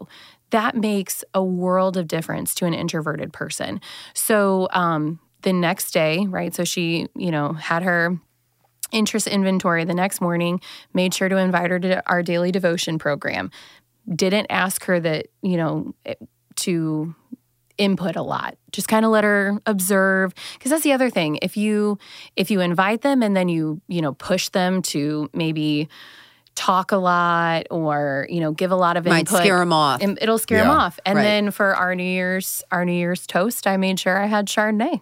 That 0.51 0.77
makes 0.77 1.25
a 1.35 1.43
world 1.43 1.97
of 1.97 2.09
difference 2.09 2.55
to 2.57 2.67
an 2.67 2.75
introverted 2.75 3.33
person. 3.33 3.81
So 4.15 4.69
um, 4.71 5.21
the 5.43 5.53
next 5.53 5.93
day 5.93 6.27
right 6.27 6.55
so 6.55 6.65
she 6.65 7.07
you 7.15 7.31
know 7.31 7.53
had 7.53 7.83
her 7.83 8.19
interest 8.93 9.27
inventory 9.27 9.85
the 9.85 9.95
next 9.95 10.21
morning 10.21 10.61
made 10.95 11.13
sure 11.13 11.29
to 11.29 11.37
invite 11.37 11.71
her 11.71 11.79
to 11.79 12.03
our 12.09 12.23
daily 12.23 12.51
devotion 12.51 12.99
program. 12.99 13.51
Didn't 14.09 14.47
ask 14.51 14.85
her 14.85 14.99
that 15.01 15.27
you 15.43 15.57
know 15.57 15.95
to 16.57 17.15
input 17.77 18.17
a 18.17 18.23
lot. 18.23 18.57
Just 18.73 18.89
kind 18.89 19.05
of 19.05 19.11
let 19.11 19.25
her 19.25 19.61
observe. 19.67 20.33
Because 20.55 20.71
that's 20.71 20.85
the 20.85 20.93
other 20.93 21.11
thing. 21.11 21.39
If 21.43 21.57
you 21.57 21.99
if 22.37 22.51
you 22.51 22.61
invite 22.61 23.03
them 23.03 23.23
and 23.23 23.37
then 23.37 23.49
you 23.49 23.81
you 23.89 24.01
know 24.01 24.15
push 24.15 24.49
them 24.51 24.83
to 24.83 25.29
maybe 25.33 25.89
talk 26.55 26.93
a 26.93 26.97
lot 26.97 27.67
or 27.71 28.27
you 28.31 28.41
know 28.41 28.53
give 28.53 28.71
a 28.71 28.77
lot 28.77 28.97
of 28.97 29.05
Might 29.05 29.21
input 29.21 29.39
scare 29.41 29.61
'em 29.61 29.73
off. 29.73 30.01
and 30.03 30.19
it'll 30.23 30.39
scare 30.39 30.59
them 30.63 30.71
off 30.71 30.99
and 31.05 31.17
Right. 31.17 31.23
then 31.23 31.51
for 31.51 31.75
our 31.75 31.95
new 31.95 32.05
year's 32.05 32.63
our 32.71 32.85
new 32.85 32.93
year's 32.93 33.27
toast 33.27 33.67
i 33.67 33.77
made 33.77 33.99
sure 33.99 34.17
i 34.23 34.27
had 34.27 34.47
chardonnay 34.47 35.01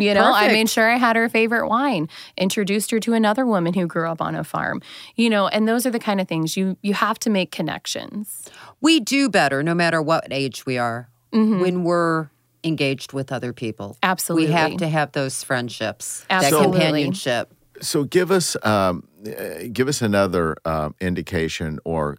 you 0.00 0.14
know, 0.14 0.32
I 0.32 0.46
made 0.52 0.70
sure 0.70 0.88
I 0.88 0.96
had 0.96 1.16
her 1.16 1.28
favorite 1.28 1.66
wine, 1.68 2.08
introduced 2.36 2.92
her 2.92 3.00
to 3.00 3.14
another 3.14 3.44
woman 3.44 3.74
who 3.74 3.84
grew 3.88 4.08
up 4.08 4.22
on 4.22 4.36
a 4.36 4.44
farm. 4.44 4.80
You 5.16 5.28
know, 5.28 5.48
and 5.48 5.66
those 5.66 5.86
are 5.86 5.90
the 5.90 5.98
kind 5.98 6.20
of 6.20 6.28
things 6.28 6.56
you 6.56 6.76
you 6.82 6.94
have 6.94 7.18
to 7.18 7.30
make 7.30 7.50
connections. 7.50 8.48
We 8.80 9.00
do 9.00 9.28
better 9.28 9.60
no 9.64 9.74
matter 9.74 10.00
what 10.00 10.28
age 10.30 10.64
we 10.64 10.78
are 10.78 11.08
Mm-hmm. 11.32 11.60
when 11.60 11.82
we're 11.82 12.28
engaged 12.62 13.12
with 13.12 13.32
other 13.32 13.52
people. 13.52 13.98
Absolutely. 14.00 14.46
We 14.46 14.52
have 14.52 14.76
to 14.76 14.86
have 14.88 15.10
those 15.12 15.42
friendships, 15.42 16.24
Absolutely. 16.30 16.66
that 16.68 16.72
companionship. 16.78 17.52
So 17.80 18.04
give 18.04 18.30
us 18.30 18.56
um, 18.64 19.08
uh, 19.26 19.68
give 19.72 19.88
us 19.88 20.02
another 20.02 20.56
uh, 20.64 20.90
indication 21.00 21.78
or 21.84 22.18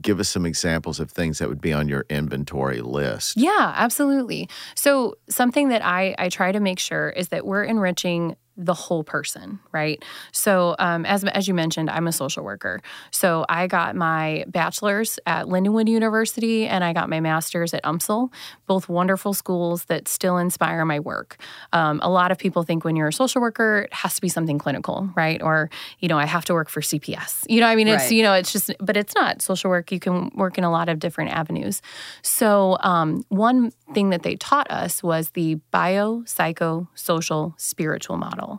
give 0.00 0.20
us 0.20 0.28
some 0.28 0.46
examples 0.46 1.00
of 1.00 1.10
things 1.10 1.38
that 1.38 1.48
would 1.48 1.60
be 1.60 1.72
on 1.72 1.88
your 1.88 2.06
inventory 2.08 2.80
list. 2.80 3.36
Yeah, 3.36 3.72
absolutely. 3.76 4.48
So 4.74 5.16
something 5.28 5.68
that 5.70 5.84
I, 5.84 6.14
I 6.18 6.28
try 6.28 6.52
to 6.52 6.60
make 6.60 6.78
sure 6.78 7.10
is 7.10 7.28
that 7.28 7.44
we're 7.44 7.64
enriching 7.64 8.36
the 8.62 8.74
whole 8.74 9.02
person, 9.02 9.58
right? 9.72 10.04
So, 10.32 10.76
um, 10.78 11.06
as 11.06 11.24
as 11.24 11.48
you 11.48 11.54
mentioned, 11.54 11.88
I'm 11.88 12.06
a 12.06 12.12
social 12.12 12.44
worker. 12.44 12.80
So 13.10 13.46
I 13.48 13.66
got 13.66 13.96
my 13.96 14.44
bachelor's 14.48 15.18
at 15.26 15.46
Lindenwood 15.46 15.88
University, 15.88 16.66
and 16.66 16.84
I 16.84 16.92
got 16.92 17.08
my 17.08 17.20
master's 17.20 17.72
at 17.72 17.82
UMSL, 17.84 18.30
both 18.66 18.88
wonderful 18.88 19.32
schools 19.34 19.84
that 19.86 20.08
still 20.08 20.36
inspire 20.36 20.84
my 20.84 21.00
work. 21.00 21.38
Um, 21.72 22.00
a 22.02 22.10
lot 22.10 22.30
of 22.32 22.38
people 22.38 22.62
think 22.62 22.84
when 22.84 22.96
you're 22.96 23.08
a 23.08 23.12
social 23.12 23.40
worker, 23.40 23.82
it 23.86 23.94
has 23.94 24.14
to 24.16 24.20
be 24.20 24.28
something 24.28 24.58
clinical, 24.58 25.08
right? 25.16 25.40
Or 25.42 25.70
you 26.00 26.08
know, 26.08 26.18
I 26.18 26.26
have 26.26 26.44
to 26.46 26.52
work 26.52 26.68
for 26.68 26.80
CPS. 26.82 27.46
You 27.48 27.60
know, 27.60 27.66
I 27.66 27.76
mean, 27.76 27.88
it's 27.88 28.04
Right. 28.04 28.12
you 28.12 28.22
know, 28.22 28.34
it's 28.34 28.52
just, 28.52 28.70
but 28.80 28.96
it's 28.96 29.14
not 29.14 29.40
social 29.42 29.70
work. 29.70 29.90
You 29.92 30.00
can 30.00 30.30
work 30.34 30.58
in 30.58 30.64
a 30.64 30.70
lot 30.70 30.88
of 30.88 30.98
different 30.98 31.30
avenues. 31.30 31.80
So, 32.22 32.76
um, 32.80 33.24
one 33.28 33.72
thing 33.94 34.10
that 34.10 34.22
they 34.22 34.36
taught 34.36 34.70
us 34.70 35.02
was 35.02 35.30
the 35.30 35.56
bio, 35.70 36.22
psycho, 36.26 36.88
social, 36.94 37.54
spiritual 37.56 38.16
model. 38.16 38.49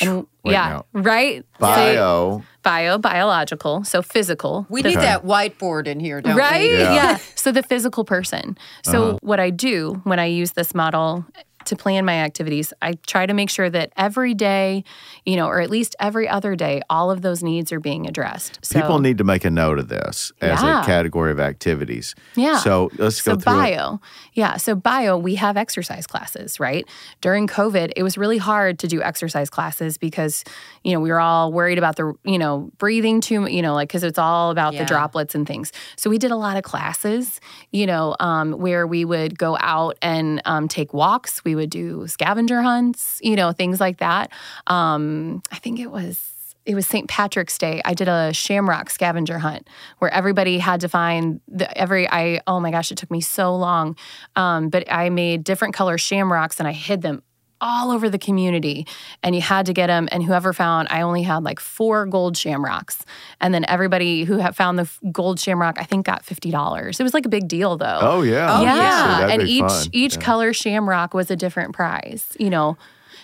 And 0.00 0.26
Wait, 0.44 0.52
yeah, 0.52 0.68
now. 0.68 0.84
right? 0.92 1.44
So- 1.60 1.66
Bio. 1.66 2.42
bio, 2.62 2.98
biological, 2.98 3.84
so 3.84 4.02
physical. 4.02 4.66
We 4.68 4.82
The- 4.82 4.88
need 4.90 4.98
that 4.98 5.24
whiteboard 5.24 5.86
in 5.86 6.00
here, 6.00 6.20
don't 6.20 6.36
right? 6.36 6.60
we? 6.60 6.78
Yeah. 6.78 6.94
Yeah. 6.94 7.18
So 7.34 7.52
the 7.52 7.62
physical 7.62 8.04
person. 8.04 8.56
So 8.82 9.02
Uh-huh. 9.10 9.18
what 9.22 9.40
I 9.40 9.50
do 9.50 10.00
when 10.04 10.18
I 10.18 10.26
use 10.26 10.52
this 10.52 10.74
model 10.74 11.24
to 11.66 11.76
plan 11.76 12.04
my 12.04 12.14
activities, 12.14 12.72
I 12.82 12.94
try 13.06 13.26
to 13.26 13.34
make 13.34 13.50
sure 13.50 13.68
that 13.70 13.92
every 13.96 14.34
day, 14.34 14.84
you 15.24 15.36
know, 15.36 15.46
or 15.46 15.60
at 15.60 15.70
least 15.70 15.94
every 16.00 16.28
other 16.28 16.54
day, 16.56 16.82
all 16.88 17.10
of 17.10 17.22
those 17.22 17.42
needs 17.42 17.72
are 17.72 17.80
being 17.80 18.06
addressed. 18.06 18.58
So, 18.62 18.80
People 18.80 18.98
need 19.00 19.18
to 19.18 19.24
make 19.24 19.44
a 19.44 19.50
note 19.50 19.78
of 19.78 19.88
this 19.88 20.32
as 20.40 20.62
Yeah. 20.62 20.82
a 20.82 20.86
category 20.86 21.32
of 21.32 21.40
activities. 21.40 22.14
Yeah. 22.36 22.58
So 22.58 22.90
let's 22.98 23.20
So 23.22 23.34
go 23.36 23.40
through. 23.40 23.52
it. 23.52 23.76
bio, 23.76 24.00
yeah. 24.34 24.56
So 24.56 24.74
bio, 24.74 25.16
we 25.18 25.34
have 25.34 25.56
exercise 25.56 26.06
classes, 26.06 26.60
right? 26.60 26.86
During 27.20 27.46
COVID, 27.48 27.92
it 27.96 28.02
was 28.04 28.16
really 28.16 28.38
hard 28.38 28.78
to 28.78 28.86
do 28.86 29.02
exercise 29.02 29.50
classes 29.50 29.98
because 29.98 30.44
you 30.84 30.92
know 30.92 31.00
we 31.00 31.10
were 31.10 31.20
all 31.20 31.52
worried 31.52 31.78
about 31.78 31.96
the 31.96 32.14
you 32.24 32.38
know 32.38 32.70
breathing 32.78 33.20
too, 33.20 33.40
mu- 33.40 33.48
you 33.48 33.62
know, 33.62 33.74
like 33.74 33.88
because 33.88 34.04
it's 34.04 34.18
all 34.18 34.50
about 34.50 34.72
Yeah. 34.74 34.80
the 34.80 34.86
droplets 34.86 35.34
and 35.34 35.46
things. 35.46 35.72
So 35.96 36.08
we 36.10 36.18
did 36.18 36.30
a 36.30 36.36
lot 36.36 36.56
of 36.56 36.62
classes, 36.62 37.40
you 37.72 37.86
know, 37.86 38.14
um, 38.20 38.52
where 38.52 38.86
we 38.86 39.04
would 39.04 39.36
go 39.38 39.56
out 39.60 39.98
and 40.00 40.40
um, 40.44 40.68
take 40.68 40.94
walks. 40.94 41.42
We 41.44 41.54
would 41.56 41.70
do 41.70 42.06
scavenger 42.06 42.62
hunts, 42.62 43.20
you 43.22 43.36
know, 43.36 43.52
things 43.52 43.80
like 43.80 43.98
that. 43.98 44.30
Um, 44.66 45.42
I 45.50 45.56
think 45.56 45.80
it 45.80 45.90
was 45.90 46.32
it 46.66 46.74
was 46.74 46.86
St. 46.86 47.08
Patrick's 47.08 47.56
Day. 47.56 47.80
I 47.84 47.94
did 47.94 48.08
a 48.08 48.32
shamrock 48.32 48.90
scavenger 48.90 49.38
hunt 49.38 49.68
where 49.98 50.12
everybody 50.12 50.58
had 50.58 50.80
to 50.80 50.88
find 50.88 51.40
the 51.48 51.76
every 51.78 52.08
I 52.10 52.40
oh 52.46 52.60
my 52.60 52.70
gosh, 52.70 52.90
it 52.92 52.98
took 52.98 53.10
me 53.10 53.20
so 53.20 53.54
long. 53.54 53.96
Um, 54.34 54.68
but 54.68 54.90
I 54.90 55.10
made 55.10 55.44
different 55.44 55.74
color 55.74 55.96
shamrocks 55.96 56.58
and 56.58 56.68
I 56.68 56.72
hid 56.72 57.02
them 57.02 57.22
all 57.60 57.90
over 57.90 58.08
the 58.10 58.18
community 58.18 58.86
and 59.22 59.34
you 59.34 59.40
had 59.40 59.66
to 59.66 59.72
get 59.72 59.86
them 59.86 60.08
and 60.12 60.22
whoever 60.22 60.52
found 60.52 60.86
i 60.90 61.00
only 61.00 61.22
had 61.22 61.42
like 61.42 61.58
four 61.58 62.04
gold 62.06 62.36
shamrocks 62.36 63.04
and 63.40 63.54
then 63.54 63.64
everybody 63.68 64.24
who 64.24 64.38
had 64.38 64.54
found 64.54 64.78
the 64.78 64.88
gold 65.10 65.40
shamrock 65.40 65.76
i 65.80 65.84
think 65.84 66.04
got 66.06 66.24
$50 66.24 67.00
it 67.00 67.02
was 67.02 67.14
like 67.14 67.26
a 67.26 67.30
big 67.30 67.48
deal 67.48 67.76
though 67.76 67.98
Oh 68.02 68.22
yeah. 68.22 68.58
Oh, 68.58 68.62
yeah, 68.62 68.72
Obviously, 68.74 69.26
that'd 69.26 69.40
and 69.40 69.48
each 69.48 69.60
fun. 69.62 69.86
each 69.92 70.14
Yeah. 70.16 70.20
color 70.22 70.52
shamrock 70.52 71.14
was 71.14 71.30
a 71.30 71.36
different 71.36 71.74
prize 71.74 72.36
you 72.38 72.50
know 72.50 72.76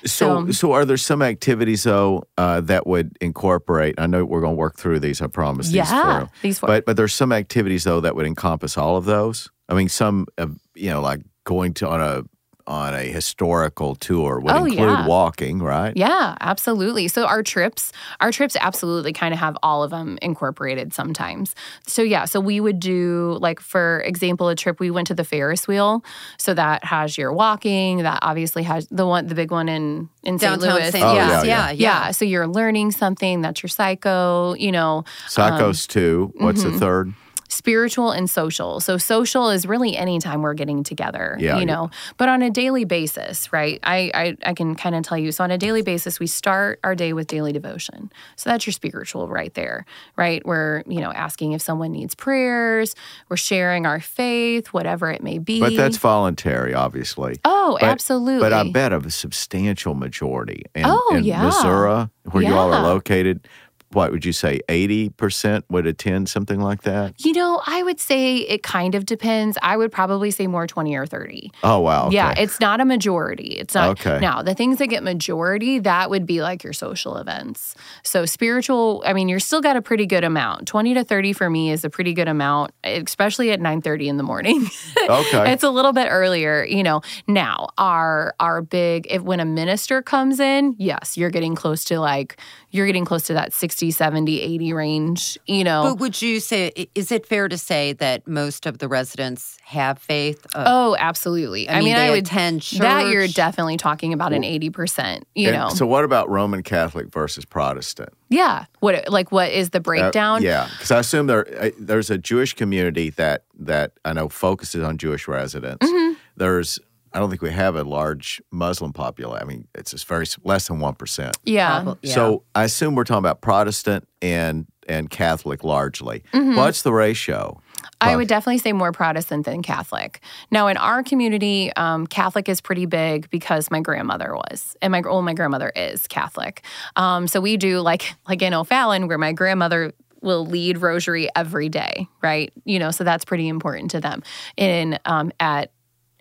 So, 0.04 0.46
So- 0.46 0.50
so 0.52 0.72
are 0.72 0.84
there 0.84 0.96
some 0.96 1.22
activities 1.22 1.84
though 1.84 2.24
uh, 2.36 2.60
that 2.62 2.86
would 2.88 3.16
incorporate? 3.20 3.94
I 3.98 4.06
know 4.08 4.24
we're 4.24 4.40
going 4.40 4.54
to 4.56 4.58
work 4.58 4.76
through 4.76 4.98
these. 4.98 5.22
I 5.22 5.28
promise. 5.28 5.66
These 5.68 5.76
Yeah, 5.76 6.18
four. 6.20 6.30
these 6.42 6.58
four. 6.58 6.66
But 6.66 6.86
but 6.86 6.96
there's 6.96 7.14
some 7.14 7.30
activities 7.32 7.84
though 7.84 8.00
that 8.00 8.16
would 8.16 8.26
encompass 8.26 8.76
all 8.76 8.96
of 8.96 9.04
those. 9.04 9.48
I 9.68 9.74
mean, 9.74 9.88
some 9.88 10.26
uh, 10.38 10.48
you 10.74 10.90
know, 10.90 11.00
like 11.00 11.20
going 11.44 11.72
to 11.74 11.88
on 11.88 12.00
a 12.00 12.24
on 12.66 12.94
a 12.94 13.02
historical 13.04 13.94
tour 13.94 14.40
would 14.40 14.52
Oh, 14.52 14.64
include 14.64 14.88
yeah. 14.88 15.06
walking, 15.06 15.60
right? 15.60 15.96
Yeah, 15.96 16.36
absolutely. 16.40 17.08
So 17.08 17.24
our 17.24 17.42
trips, 17.42 17.92
our 18.20 18.30
trips 18.32 18.56
absolutely 18.60 19.12
kind 19.12 19.34
of 19.34 19.40
have 19.40 19.56
all 19.62 19.82
of 19.82 19.90
them 19.90 20.18
incorporated 20.22 20.92
sometimes. 20.92 21.54
So 21.86 22.02
yeah, 22.02 22.24
so 22.24 22.40
we 22.40 22.60
would 22.60 22.80
do 22.80 23.38
like 23.40 23.60
for 23.60 24.00
example 24.04 24.48
a 24.48 24.54
trip 24.54 24.80
we 24.80 24.90
went 24.90 25.06
to 25.08 25.14
the 25.14 25.24
Ferris 25.24 25.66
wheel. 25.66 26.04
So 26.38 26.54
that 26.54 26.84
has 26.84 27.18
your 27.18 27.32
walking, 27.32 27.98
that 27.98 28.18
obviously 28.22 28.62
has 28.64 28.86
the 28.90 29.06
one 29.06 29.26
the 29.26 29.34
big 29.34 29.50
one 29.50 29.68
in 29.68 30.08
in 30.22 30.38
St. 30.38 30.60
Downtown 30.60 30.78
Louis. 30.78 30.90
St. 30.90 31.04
Oh, 31.04 31.08
Louis. 31.08 31.16
yeah, 31.16 31.28
yeah, 31.28 31.42
yeah. 31.42 31.70
yeah. 31.70 32.04
Yeah, 32.04 32.10
so 32.12 32.24
you're 32.24 32.46
learning 32.46 32.92
something 32.92 33.42
that's 33.42 33.62
your 33.62 33.68
psycho, 33.68 34.54
you 34.54 34.72
know, 34.72 35.04
Psychos 35.28 35.86
two. 35.86 36.32
What's 36.36 36.62
mm-hmm. 36.62 36.72
the 36.72 36.78
third? 36.78 37.14
Spiritual 37.52 38.10
and 38.10 38.28
social. 38.30 38.80
So 38.80 38.96
social 38.96 39.50
is 39.50 39.66
really 39.66 39.96
anytime 39.96 40.42
we're 40.42 40.54
getting 40.54 40.82
together, 40.82 41.36
Yeah, 41.38 41.54
you 41.54 41.58
yeah. 41.60 41.64
know. 41.66 41.90
But 42.16 42.28
on 42.28 42.40
a 42.42 42.50
daily 42.50 42.84
basis, 42.84 43.52
right? 43.52 43.78
I 43.82 44.10
I, 44.14 44.36
I 44.50 44.54
can 44.54 44.74
kind 44.74 44.94
of 44.94 45.02
tell 45.04 45.18
you. 45.18 45.32
So 45.32 45.44
on 45.44 45.50
a 45.50 45.58
daily 45.58 45.82
basis, 45.82 46.18
we 46.18 46.26
start 46.26 46.80
our 46.82 46.94
day 46.94 47.12
with 47.12 47.26
daily 47.26 47.52
devotion. 47.52 48.10
So 48.36 48.50
that's 48.50 48.66
your 48.66 48.72
spiritual 48.72 49.28
right 49.28 49.52
there, 49.54 49.84
right? 50.16 50.44
We're 50.46 50.82
you 50.86 51.00
know 51.00 51.12
asking 51.12 51.52
if 51.52 51.62
someone 51.62 51.92
needs 51.92 52.14
prayers. 52.14 52.94
We're 53.28 53.36
sharing 53.36 53.86
our 53.86 54.00
faith, 54.00 54.68
whatever 54.68 55.10
it 55.10 55.22
may 55.22 55.38
be. 55.38 55.60
But 55.60 55.76
that's 55.76 55.98
voluntary, 55.98 56.74
obviously. 56.74 57.38
oh, 57.44 57.76
But- 57.80 57.88
absolutely. 57.88 58.40
But 58.40 58.52
I 58.52 58.70
bet 58.70 58.92
of 58.92 59.04
a 59.06 59.10
substantial 59.10 59.94
majority 59.94 60.64
in, 60.74 60.84
Oh, 60.86 61.14
in 61.16 61.24
yeah. 61.24 61.42
Missouri, 61.44 62.08
where 62.30 62.42
you 62.42 62.54
all 62.54 62.72
are 62.72 62.82
located, 62.82 63.46
what 63.94 64.12
would 64.12 64.24
you 64.24 64.32
say, 64.32 64.60
80% 64.68 65.64
would 65.70 65.86
attend 65.86 66.28
something 66.28 66.60
like 66.60 66.82
that? 66.82 67.14
You 67.24 67.32
know, 67.32 67.62
I 67.66 67.82
would 67.82 68.00
say 68.00 68.38
it 68.38 68.62
kind 68.62 68.94
of 68.94 69.06
depends. 69.06 69.58
I 69.62 69.76
would 69.76 69.92
probably 69.92 70.30
say 70.30 70.46
more 70.46 70.66
20 70.66 70.94
or 70.94 71.06
30. 71.06 71.50
Oh, 71.62 71.80
wow. 71.80 72.06
okay. 72.06 72.16
Yeah, 72.16 72.34
it's 72.36 72.60
not 72.60 72.80
a 72.80 72.84
majority. 72.84 73.56
It's 73.58 73.74
not. 73.74 74.00
Okay. 74.00 74.18
Now, 74.20 74.42
the 74.42 74.54
things 74.54 74.78
that 74.78 74.88
get 74.88 75.02
majority, 75.02 75.78
that 75.80 76.10
would 76.10 76.26
be 76.26 76.42
like 76.42 76.64
your 76.64 76.72
social 76.72 77.16
events. 77.16 77.74
So, 78.02 78.26
spiritual, 78.26 79.02
I 79.06 79.12
mean, 79.12 79.28
you're 79.28 79.40
still 79.40 79.60
got 79.60 79.76
a 79.76 79.82
pretty 79.82 80.06
good 80.06 80.24
amount. 80.24 80.66
20 80.66 80.94
to 80.94 81.04
30 81.04 81.32
for 81.32 81.50
me 81.50 81.70
is 81.70 81.84
a 81.84 81.90
pretty 81.90 82.14
good 82.14 82.28
amount, 82.28 82.72
especially 82.84 83.50
at 83.52 83.60
9:30 83.60 84.08
in 84.08 84.16
the 84.16 84.22
morning. 84.22 84.66
Okay. 85.02 85.52
it's 85.52 85.64
a 85.64 85.70
little 85.70 85.92
bit 85.92 86.06
earlier, 86.10 86.64
you 86.64 86.82
know. 86.82 87.02
Now, 87.26 87.70
our 87.76 88.34
our 88.38 88.62
big 88.62 89.06
if 89.10 89.22
when 89.22 89.40
a 89.40 89.44
minister 89.44 90.00
comes 90.00 90.38
in, 90.38 90.74
yes, 90.78 91.16
you're 91.16 91.30
getting 91.30 91.54
close 91.54 91.84
to 91.84 91.98
like 91.98 92.38
you're 92.72 92.86
getting 92.86 93.04
close 93.04 93.22
to 93.24 93.34
that 93.34 93.52
60, 93.52 93.90
70, 93.92 94.40
80 94.40 94.72
range, 94.72 95.38
you 95.46 95.62
know. 95.62 95.82
But 95.84 96.00
would 96.00 96.20
you 96.20 96.40
say, 96.40 96.88
is 96.94 97.12
it 97.12 97.26
fair 97.26 97.46
to 97.48 97.56
say 97.58 97.92
that 97.94 98.26
most 98.26 98.66
of 98.66 98.78
the 98.78 98.88
residents 98.88 99.58
have 99.62 99.98
faith? 99.98 100.44
Uh, 100.54 100.64
Oh, 100.66 100.96
absolutely. 100.98 101.68
I 101.68 101.74
I, 101.74 101.76
mean, 101.76 101.84
mean, 101.84 101.94
they 101.96 102.06
I 102.08 102.10
would 102.10 102.20
attend 102.26 102.62
that 102.78 103.08
you're 103.12 103.28
definitely 103.28 103.76
talking 103.76 104.12
about 104.12 104.32
an 104.32 104.42
eighty 104.42 104.70
percent. 104.70 105.26
You 105.34 105.48
And 105.50 105.56
know, 105.58 105.68
So, 105.68 105.86
what 105.86 106.02
about 106.04 106.28
Roman 106.30 106.62
Catholic 106.62 107.12
versus 107.12 107.44
Protestant? 107.44 108.10
yeah. 108.30 108.64
What 108.80 109.08
like 109.08 109.30
what 109.30 109.50
is 109.52 109.70
the 109.70 109.78
Uh, 109.78 109.82
breakdown? 109.82 110.42
yeah, 110.42 110.68
because 110.72 110.90
I 110.90 110.98
assume 111.00 111.26
there 111.28 111.46
uh, 111.62 111.70
there's 111.78 112.10
a 112.10 112.18
Jewish 112.18 112.54
community 112.54 113.10
that 113.10 113.44
that 113.60 113.92
I 114.04 114.12
know 114.14 114.28
focuses 114.28 114.82
on 114.82 114.96
Jewish 114.98 115.28
residents. 115.28 115.86
Mm-hmm. 115.86 116.14
There's 116.36 116.78
I 117.14 117.18
don't 117.18 117.28
think 117.30 117.42
we 117.42 117.50
have 117.50 117.76
a 117.76 117.84
large 117.84 118.40
Muslim 118.50 118.92
population. 118.92 119.42
I 119.42 119.44
mean, 119.46 119.68
it's 119.74 119.90
just 119.92 120.06
very 120.06 120.26
less 120.44 120.68
than 120.68 120.80
one 120.80 120.94
percent. 120.94 121.36
yeah. 121.44 121.82
Probably- 121.82 122.08
yeah. 122.08 122.14
So 122.14 122.42
I 122.54 122.64
assume 122.64 122.94
we're 122.94 123.04
talking 123.04 123.18
about 123.20 123.40
Protestant 123.40 124.08
and 124.20 124.66
and 124.88 125.08
Catholic 125.10 125.62
largely. 125.62 126.24
What's 126.32 126.82
the 126.82 126.92
ratio? 126.92 127.60
Mm-hmm. 127.76 127.88
I 128.00 128.16
would 128.16 128.26
definitely 128.28 128.58
say 128.58 128.72
more 128.72 128.90
Protestant 128.90 129.44
than 129.46 129.62
Catholic. 129.62 130.20
Now, 130.50 130.66
in 130.66 130.76
our 130.76 131.04
community, 131.04 131.72
um, 131.76 132.06
Catholic 132.06 132.48
is 132.48 132.60
pretty 132.60 132.86
big 132.86 133.30
because 133.30 133.70
my 133.70 133.80
grandmother 133.80 134.34
was, 134.34 134.76
and 134.82 134.90
my 134.90 135.00
well, 135.00 135.22
my 135.22 135.34
grandmother 135.34 135.70
is 135.76 136.06
Catholic. 136.08 136.64
Um, 136.96 137.28
so 137.28 137.40
we 137.40 137.56
do 137.56 137.80
like 137.80 138.12
like 138.28 138.42
in 138.42 138.54
O'Fallon, 138.54 139.06
where 139.06 139.18
my 139.18 139.32
grandmother 139.32 139.92
will 140.20 140.46
lead 140.46 140.78
Rosary 140.78 141.28
every 141.34 141.68
day, 141.68 142.06
right? 142.22 142.52
You 142.64 142.78
know, 142.78 142.90
so 142.92 143.02
that's 143.04 143.24
pretty 143.24 143.48
important 143.48 143.90
to 143.92 144.00
them. 144.00 144.22
In 144.56 144.98
um, 145.04 145.32
at 145.40 145.72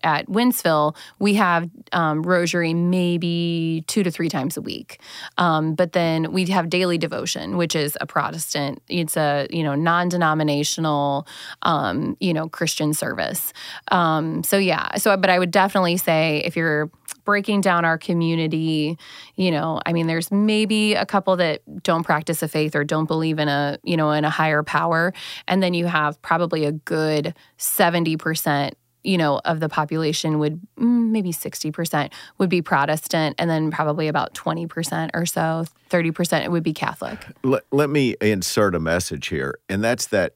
at 0.03 0.27
Wentzville, 0.27 0.95
we 1.19 1.35
have 1.35 1.69
um, 1.91 2.23
rosary 2.23 2.73
maybe 2.73 3.83
two 3.87 4.03
to 4.03 4.11
three 4.11 4.29
times 4.29 4.57
a 4.57 4.61
week. 4.61 4.99
Um, 5.37 5.75
but 5.75 5.93
then 5.93 6.31
we 6.31 6.45
have 6.47 6.69
daily 6.69 6.97
devotion, 6.97 7.57
which 7.57 7.75
is 7.75 7.97
a 8.01 8.07
Protestant. 8.07 8.81
It's 8.87 9.17
a 9.17 9.47
you 9.49 9.63
know 9.63 9.75
non-denominational, 9.75 11.27
um, 11.61 12.17
you 12.19 12.33
know 12.33 12.49
Christian 12.49 12.93
service. 12.93 13.53
Um, 13.91 14.43
so 14.43 14.57
yeah, 14.57 14.95
so 14.97 15.15
but 15.17 15.29
I 15.29 15.39
would 15.39 15.51
definitely 15.51 15.97
say 15.97 16.41
if 16.45 16.55
you're 16.55 16.89
breaking 17.23 17.61
down 17.61 17.85
our 17.85 17.97
community, 17.97 18.97
you 19.35 19.51
know, 19.51 19.79
I 19.85 19.93
mean, 19.93 20.07
there's 20.07 20.31
maybe 20.31 20.95
a 20.95 21.05
couple 21.05 21.35
that 21.37 21.61
don't 21.83 22.03
practice 22.03 22.41
a 22.41 22.47
faith 22.47 22.75
or 22.75 22.83
don't 22.83 23.05
believe 23.05 23.39
in 23.39 23.47
a 23.47 23.77
you 23.83 23.97
know 23.97 24.11
in 24.11 24.25
a 24.25 24.29
higher 24.29 24.63
power, 24.63 25.13
and 25.47 25.61
then 25.61 25.73
you 25.73 25.85
have 25.85 26.21
probably 26.21 26.65
a 26.65 26.71
good 26.71 27.33
seventy 27.57 28.17
percent 28.17 28.75
you 29.03 29.17
know, 29.17 29.41
of 29.45 29.59
the 29.59 29.69
population 29.69 30.39
would 30.39 30.59
mm, 30.77 31.09
maybe 31.09 31.31
60% 31.31 32.11
would 32.37 32.49
be 32.49 32.61
Protestant, 32.61 33.35
and 33.37 33.49
then 33.49 33.71
probably 33.71 34.07
about 34.07 34.33
20% 34.33 35.09
or 35.13 35.25
so, 35.25 35.65
30% 35.89 36.43
it 36.45 36.51
would 36.51 36.63
be 36.63 36.73
Catholic. 36.73 37.25
Let, 37.43 37.63
let 37.71 37.89
me 37.89 38.15
insert 38.21 38.75
a 38.75 38.79
message 38.79 39.27
here, 39.27 39.59
and 39.69 39.83
that's 39.83 40.07
that 40.07 40.33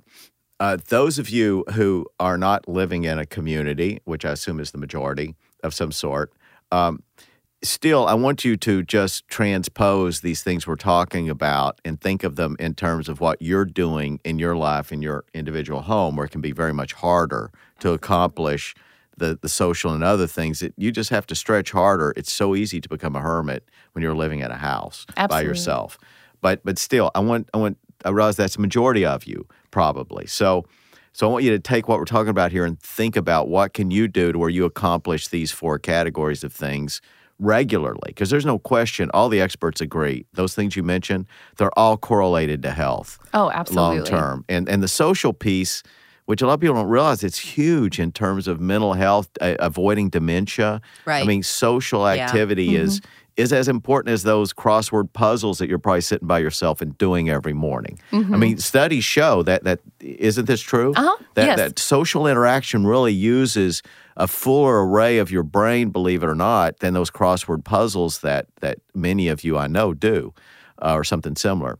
uh, 0.59 0.77
those 0.87 1.19
of 1.19 1.29
you 1.29 1.65
who 1.73 2.05
are 2.19 2.37
not 2.37 2.67
living 2.67 3.03
in 3.03 3.19
a 3.19 3.25
community, 3.25 3.99
which 4.05 4.23
I 4.25 4.31
assume 4.31 4.59
is 4.59 4.71
the 4.71 4.77
majority 4.77 5.35
of 5.63 5.73
some 5.73 5.91
sort, 5.91 6.31
um, 6.71 7.03
still, 7.63 8.07
I 8.07 8.13
want 8.13 8.45
you 8.45 8.57
to 8.57 8.83
just 8.83 9.27
transpose 9.27 10.21
these 10.21 10.43
things 10.43 10.67
we're 10.67 10.75
talking 10.75 11.29
about 11.29 11.79
and 11.83 11.99
think 11.99 12.23
of 12.23 12.35
them 12.35 12.55
in 12.59 12.75
terms 12.75 13.09
of 13.09 13.19
what 13.19 13.41
you're 13.41 13.65
doing 13.65 14.19
in 14.23 14.39
your 14.39 14.55
life, 14.55 14.91
in 14.91 15.01
your 15.01 15.25
individual 15.33 15.81
home, 15.81 16.15
where 16.15 16.25
it 16.25 16.29
can 16.29 16.41
be 16.41 16.51
very 16.51 16.73
much 16.73 16.93
harder 16.93 17.51
to 17.79 17.91
accomplish 17.91 18.75
the, 19.17 19.37
the 19.41 19.49
social 19.49 19.93
and 19.93 20.03
other 20.03 20.27
things 20.27 20.59
that 20.59 20.73
you 20.77 20.91
just 20.91 21.09
have 21.09 21.25
to 21.27 21.35
stretch 21.35 21.71
harder. 21.71 22.13
It's 22.15 22.31
so 22.31 22.55
easy 22.55 22.81
to 22.81 22.89
become 22.89 23.15
a 23.15 23.21
hermit 23.21 23.69
when 23.93 24.01
you're 24.01 24.15
living 24.15 24.39
in 24.39 24.51
a 24.51 24.57
house 24.57 25.05
by 25.29 25.41
yourself. 25.41 25.97
But 26.41 26.63
but 26.63 26.77
still, 26.77 27.11
I 27.15 27.19
want 27.21 27.49
I 27.53 27.57
want 27.57 27.77
I 28.03 28.09
realize 28.09 28.35
that's 28.35 28.55
the 28.55 28.61
majority 28.61 29.05
of 29.05 29.25
you 29.25 29.47
probably. 29.71 30.27
So 30.27 30.65
so 31.13 31.27
I 31.27 31.31
want 31.31 31.45
you 31.45 31.51
to 31.51 31.59
take 31.59 31.87
what 31.87 31.97
we're 31.97 32.05
talking 32.05 32.29
about 32.29 32.51
here 32.51 32.65
and 32.65 32.77
think 32.79 33.15
about 33.15 33.47
what 33.47 33.73
can 33.73 33.89
you 33.89 34.09
do 34.09 34.33
to 34.33 34.37
where 34.37 34.49
you 34.49 34.65
accomplish 34.65 35.29
these 35.29 35.51
four 35.51 35.79
categories 35.79 36.43
of 36.43 36.51
things 36.51 37.01
regularly 37.39 37.99
because 38.07 38.29
there's 38.29 38.45
no 38.45 38.57
question 38.57 39.09
all 39.13 39.27
the 39.27 39.41
experts 39.41 39.81
agree 39.81 40.25
those 40.33 40.55
things 40.55 40.75
you 40.77 40.83
mentioned 40.83 41.25
they're 41.57 41.77
all 41.77 41.97
correlated 41.97 42.63
to 42.63 42.71
health 42.71 43.19
Oh, 43.33 43.51
absolutely. 43.51 43.97
long 43.97 44.05
term. 44.05 44.45
And 44.47 44.69
and 44.69 44.81
the 44.81 44.87
social 44.87 45.33
piece, 45.33 45.83
which 46.25 46.41
a 46.41 46.47
lot 46.47 46.53
of 46.53 46.59
people 46.61 46.75
don't 46.75 46.87
realize, 46.87 47.21
it's 47.23 47.37
huge 47.37 47.99
in 47.99 48.11
terms 48.13 48.47
of 48.47 48.61
mental 48.61 48.93
health, 48.93 49.29
uh, 49.41 49.55
avoiding 49.59 50.09
dementia. 50.09 50.81
Right. 51.05 51.21
I 51.21 51.25
mean, 51.25 51.43
social 51.43 52.07
activity 52.07 52.77
is 52.77 53.01
Mm-hmm. 53.01 53.05
is 53.05 53.11
as 53.37 53.67
important 53.67 54.13
as 54.13 54.23
those 54.23 54.53
crossword 54.53 55.11
puzzles 55.13 55.57
that 55.57 55.67
you're 55.67 55.77
probably 55.79 56.01
sitting 56.01 56.27
by 56.27 56.39
yourself 56.39 56.81
and 56.81 56.97
doing 56.97 57.29
every 57.29 57.53
morning. 57.53 57.99
I 58.11 58.17
mean, 58.17 58.57
studies 58.59 59.03
show 59.03 59.43
that 59.43 59.63
that 59.65 59.81
isn't 59.99 60.45
this 60.45 60.61
true? 60.61 60.93
Mm-hmm. 60.93 61.05
Uh-huh. 61.05 61.23
That 61.33 61.45
Yes. 61.45 61.57
that 61.57 61.79
social 61.79 62.27
interaction 62.27 62.87
really 62.87 63.13
uses 63.13 63.81
a 64.15 64.27
fuller 64.27 64.87
array 64.87 65.17
of 65.17 65.31
your 65.31 65.43
brain, 65.43 65.89
believe 65.89 66.23
it 66.23 66.27
or 66.27 66.35
not, 66.35 66.79
than 66.79 66.93
those 66.93 67.11
crossword 67.11 67.65
puzzles 67.65 68.19
that 68.21 68.47
that 68.61 68.79
many 68.93 69.27
of 69.27 69.43
you 69.43 69.57
I 69.57 69.67
know 69.67 69.93
do, 69.93 70.33
uh, 70.81 70.93
or 70.93 71.03
something 71.03 71.35
similar. 71.35 71.77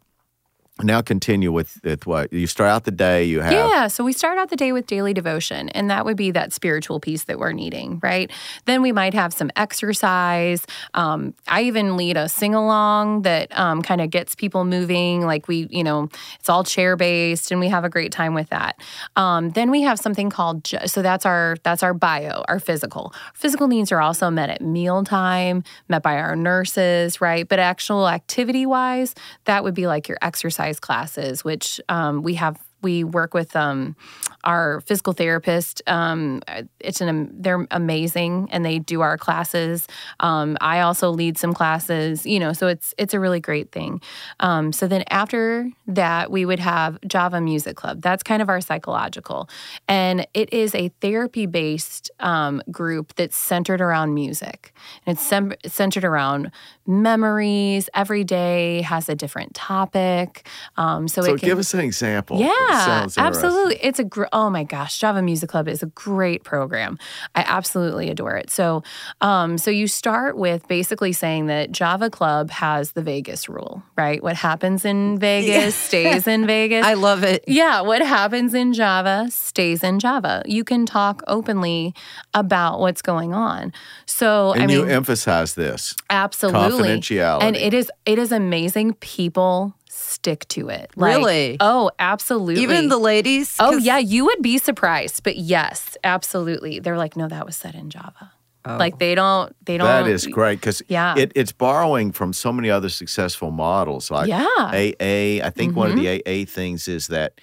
Now 0.83 1.01
continue 1.01 1.53
with, 1.53 1.79
with 1.85 2.05
what 2.05 2.33
you 2.33 2.47
start 2.47 2.69
out 2.69 2.83
the 2.83 2.91
day. 2.91 3.23
You 3.23 3.39
have 3.39 3.53
Yeah, 3.53 3.87
so 3.87 4.03
we 4.03 4.11
start 4.11 4.37
out 4.37 4.49
the 4.49 4.57
day 4.57 4.73
with 4.73 4.87
daily 4.87 5.13
devotion, 5.13 5.69
and 5.69 5.89
that 5.89 6.03
would 6.03 6.17
be 6.17 6.31
that 6.31 6.51
spiritual 6.51 6.99
piece 6.99 7.23
that 7.23 7.39
we're 7.39 7.53
needing, 7.53 8.01
right? 8.03 8.29
Then 8.65 8.81
we 8.81 8.91
might 8.91 9.13
have 9.13 9.33
some 9.33 9.51
exercise. 9.55 10.67
Um, 10.93 11.33
I 11.47 11.61
even 11.61 11.95
lead 11.95 12.17
a 12.17 12.27
sing 12.27 12.53
along 12.53 13.21
that 13.21 13.57
um, 13.57 13.83
kind 13.83 14.01
of 14.01 14.09
gets 14.09 14.35
people 14.35 14.65
moving. 14.65 15.25
Like 15.25 15.47
we, 15.47 15.67
you 15.71 15.83
know, 15.83 16.09
it's 16.41 16.49
all 16.49 16.65
chair 16.65 16.97
based, 16.97 17.51
and 17.51 17.61
we 17.61 17.69
have 17.69 17.85
a 17.85 17.89
great 17.89 18.11
time 18.11 18.33
with 18.33 18.49
that. 18.49 18.77
Um, 19.15 19.51
then 19.51 19.71
we 19.71 19.83
have 19.83 19.97
something 19.97 20.29
called 20.29 20.67
so 20.87 21.01
that's 21.01 21.25
our 21.25 21.55
that's 21.63 21.83
our 21.83 21.93
bio, 21.93 22.43
our 22.49 22.59
physical. 22.59 23.13
Physical 23.33 23.69
needs 23.69 23.93
are 23.93 24.01
also 24.01 24.29
met 24.29 24.49
at 24.49 24.61
mealtime, 24.61 25.63
met 25.87 26.03
by 26.03 26.17
our 26.17 26.35
nurses, 26.35 27.21
right? 27.21 27.47
But 27.47 27.59
actual 27.59 28.09
activity 28.09 28.65
wise, 28.65 29.15
that 29.45 29.63
would 29.63 29.73
be 29.73 29.87
like 29.87 30.09
your 30.09 30.17
exercise 30.21 30.64
classes, 30.73 31.43
which 31.43 31.79
um, 31.89 32.23
we 32.23 32.35
have. 32.35 32.59
We 32.85 33.03
work 33.03 33.33
with 33.33 33.55
um, 33.55 33.95
our 34.43 34.79
physical 34.81 35.13
therapist. 35.13 35.81
Um, 35.87 36.41
it's 36.79 37.01
an 37.01 37.29
they're 37.41 37.65
amazing, 37.71 38.47
and 38.51 38.63
they 38.63 38.77
do 38.77 39.01
our 39.01 39.17
classes. 39.17 39.87
Um, 40.19 40.55
I 40.61 40.81
also 40.81 41.09
lead 41.09 41.37
some 41.37 41.53
classes, 41.53 42.25
you 42.25 42.39
know, 42.39 42.53
so 42.53 42.67
it's 42.67 42.93
it's 42.97 43.13
a 43.13 43.19
really 43.19 43.39
great 43.39 43.71
thing. 43.71 44.01
Um, 44.39 44.71
so 44.71 44.87
then 44.87 45.03
after 45.09 45.69
that, 45.87 46.29
we 46.29 46.45
would 46.45 46.59
have 46.59 46.99
Java 47.07 47.41
Music 47.41 47.75
Club. 47.75 48.01
That's 48.01 48.21
kind 48.21 48.41
of 48.41 48.49
our 48.49 48.61
psychological, 48.61 49.49
and 49.87 50.27
it 50.33 50.53
is 50.53 50.75
a 50.75 50.89
therapy 51.01 51.47
based 51.47 52.11
um, 52.19 52.61
group 52.69 53.15
that's 53.15 53.35
centered 53.35 53.81
around 53.81 54.13
music, 54.13 54.73
and 55.05 55.17
it's 55.17 55.25
sem- 55.25 55.55
centered 55.65 56.05
around 56.05 56.51
memories. 56.85 57.89
Every 57.95 58.23
day 58.23 58.83
has 58.83 59.09
a 59.09 59.15
different 59.15 59.55
topic. 59.55 60.47
Um, 60.77 61.07
so, 61.07 61.23
So 61.23 61.33
it 61.33 61.39
can, 61.39 61.49
give 61.49 61.59
us 61.59 61.73
an 61.73 61.79
example. 61.79 62.37
It 62.71 62.74
yeah, 62.75 63.07
absolutely. 63.17 63.77
It's 63.81 63.99
a 63.99 64.03
gr- 64.03 64.25
oh 64.33 64.49
my 64.49 64.63
gosh, 64.63 64.99
Java 64.99 65.21
Music 65.21 65.49
Club 65.49 65.67
is 65.67 65.81
a 65.83 65.87
great 65.87 66.43
program. 66.43 66.97
I 67.35 67.43
absolutely 67.47 68.09
adore 68.09 68.35
it. 68.35 68.49
So, 68.49 68.83
um, 69.21 69.57
so 69.57 69.71
you 69.71 69.87
start 69.87 70.37
with 70.37 70.67
basically 70.67 71.13
saying 71.13 71.47
that 71.47 71.71
Java 71.71 72.09
Club 72.09 72.49
has 72.51 72.91
the 72.93 73.01
Vegas 73.01 73.47
rule, 73.49 73.83
right? 73.97 74.21
What 74.21 74.35
happens 74.35 74.85
in 74.85 75.17
Vegas 75.25 75.75
stays 75.75 76.27
in 76.27 76.45
Vegas. 76.45 76.85
I 76.85 76.93
love 76.95 77.23
it. 77.23 77.43
Yeah, 77.47 77.81
what 77.81 78.01
happens 78.01 78.53
in 78.53 78.73
Java 78.73 79.27
stays 79.29 79.83
in 79.83 79.99
Java. 79.99 80.41
You 80.45 80.63
can 80.63 80.85
talk 80.85 81.21
openly 81.27 81.93
about 82.33 82.79
what's 82.79 83.01
going 83.01 83.33
on. 83.33 83.73
So, 84.05 84.53
And 84.53 84.71
I 84.71 84.73
you 84.73 84.83
emphasize 84.85 85.55
this. 85.55 85.95
absolutely, 86.09 86.89
confidentiality. 86.89 87.41
and 87.43 87.55
it 87.55 87.73
is 87.73 87.91
it 88.05 88.19
is 88.19 88.31
amazing. 88.31 88.93
People 88.95 89.73
stick 89.95 90.47
to 90.49 90.69
it. 90.69 90.91
Like, 90.95 91.17
Really? 91.17 91.57
Oh, 91.59 91.91
absolutely. 91.99 92.61
Even 92.63 92.89
the 92.89 92.97
ladies. 92.97 93.55
Oh, 93.59 93.77
yeah, 93.77 93.97
you 93.97 94.25
would 94.25 94.41
be 94.41 94.57
surprised, 94.57 95.23
but 95.23 95.37
yes, 95.37 95.97
absolutely. 96.03 96.79
They're 96.79 96.97
like, 96.97 97.15
no, 97.15 97.27
that 97.27 97.45
was 97.45 97.55
said 97.55 97.75
in 97.75 97.89
Java. 97.89 98.31
Like 98.67 98.97
they 98.97 99.13
don't, 99.13 99.55
they 99.63 99.77
don't. 99.77 99.85
That 99.85 100.07
is 100.07 100.25
great 100.25 100.59
because 100.59 100.81
Yeah. 100.87 101.13
it, 101.15 101.31
it's 101.35 101.51
borrowing 101.51 102.11
from 102.11 102.33
so 102.33 102.51
many 102.51 102.71
other 102.71 102.89
successful 102.89 103.51
models 103.51 104.09
like 104.09 104.27
Yeah. 104.27 104.43
AA. 104.59 105.45
I 105.45 105.51
think 105.55 105.75
one 105.75 105.91
of 105.91 105.95
the 105.95 106.05
Mm-hmm. 106.07 106.43
AA 106.43 106.51
things 106.51 106.87
is 106.87 107.05
that 107.07 107.39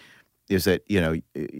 is 0.48 0.64
that 0.64 0.82
you 0.88 1.00
know 1.00 1.14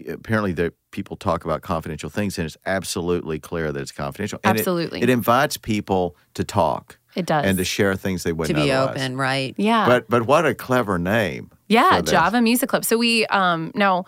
apparently 0.09 0.51
the 0.51 0.73
people 0.91 1.15
talk 1.15 1.45
about 1.45 1.61
confidential 1.61 2.09
things 2.09 2.37
and 2.37 2.45
it's 2.45 2.57
absolutely 2.65 3.39
clear 3.39 3.71
that 3.71 3.81
it's 3.81 3.93
confidential. 3.93 4.37
And 4.43 4.57
it- 4.57 4.59
Absolutely. 4.59 5.01
it, 5.01 5.09
invites 5.09 5.55
people 5.55 6.17
to 6.33 6.43
talk 6.43 6.97
It 7.15 7.25
does. 7.25 7.45
and 7.45 7.57
to 7.57 7.63
share 7.63 7.95
things 7.95 8.23
they 8.23 8.33
wouldn't 8.33 8.57
to 8.57 8.63
be 8.63 8.71
otherwise. 8.71 9.01
open, 9.01 9.17
right? 9.17 9.53
Yeah. 9.57 9.85
But 9.85 10.09
but 10.09 10.25
what 10.25 10.45
a 10.45 10.55
clever 10.55 10.97
name. 10.97 11.51
Yeah. 11.67 12.01
Java 12.01 12.41
Music 12.41 12.69
Club. 12.69 12.85
So 12.85 12.97
we 12.97 13.25
um 13.27 13.71
now 13.75 14.05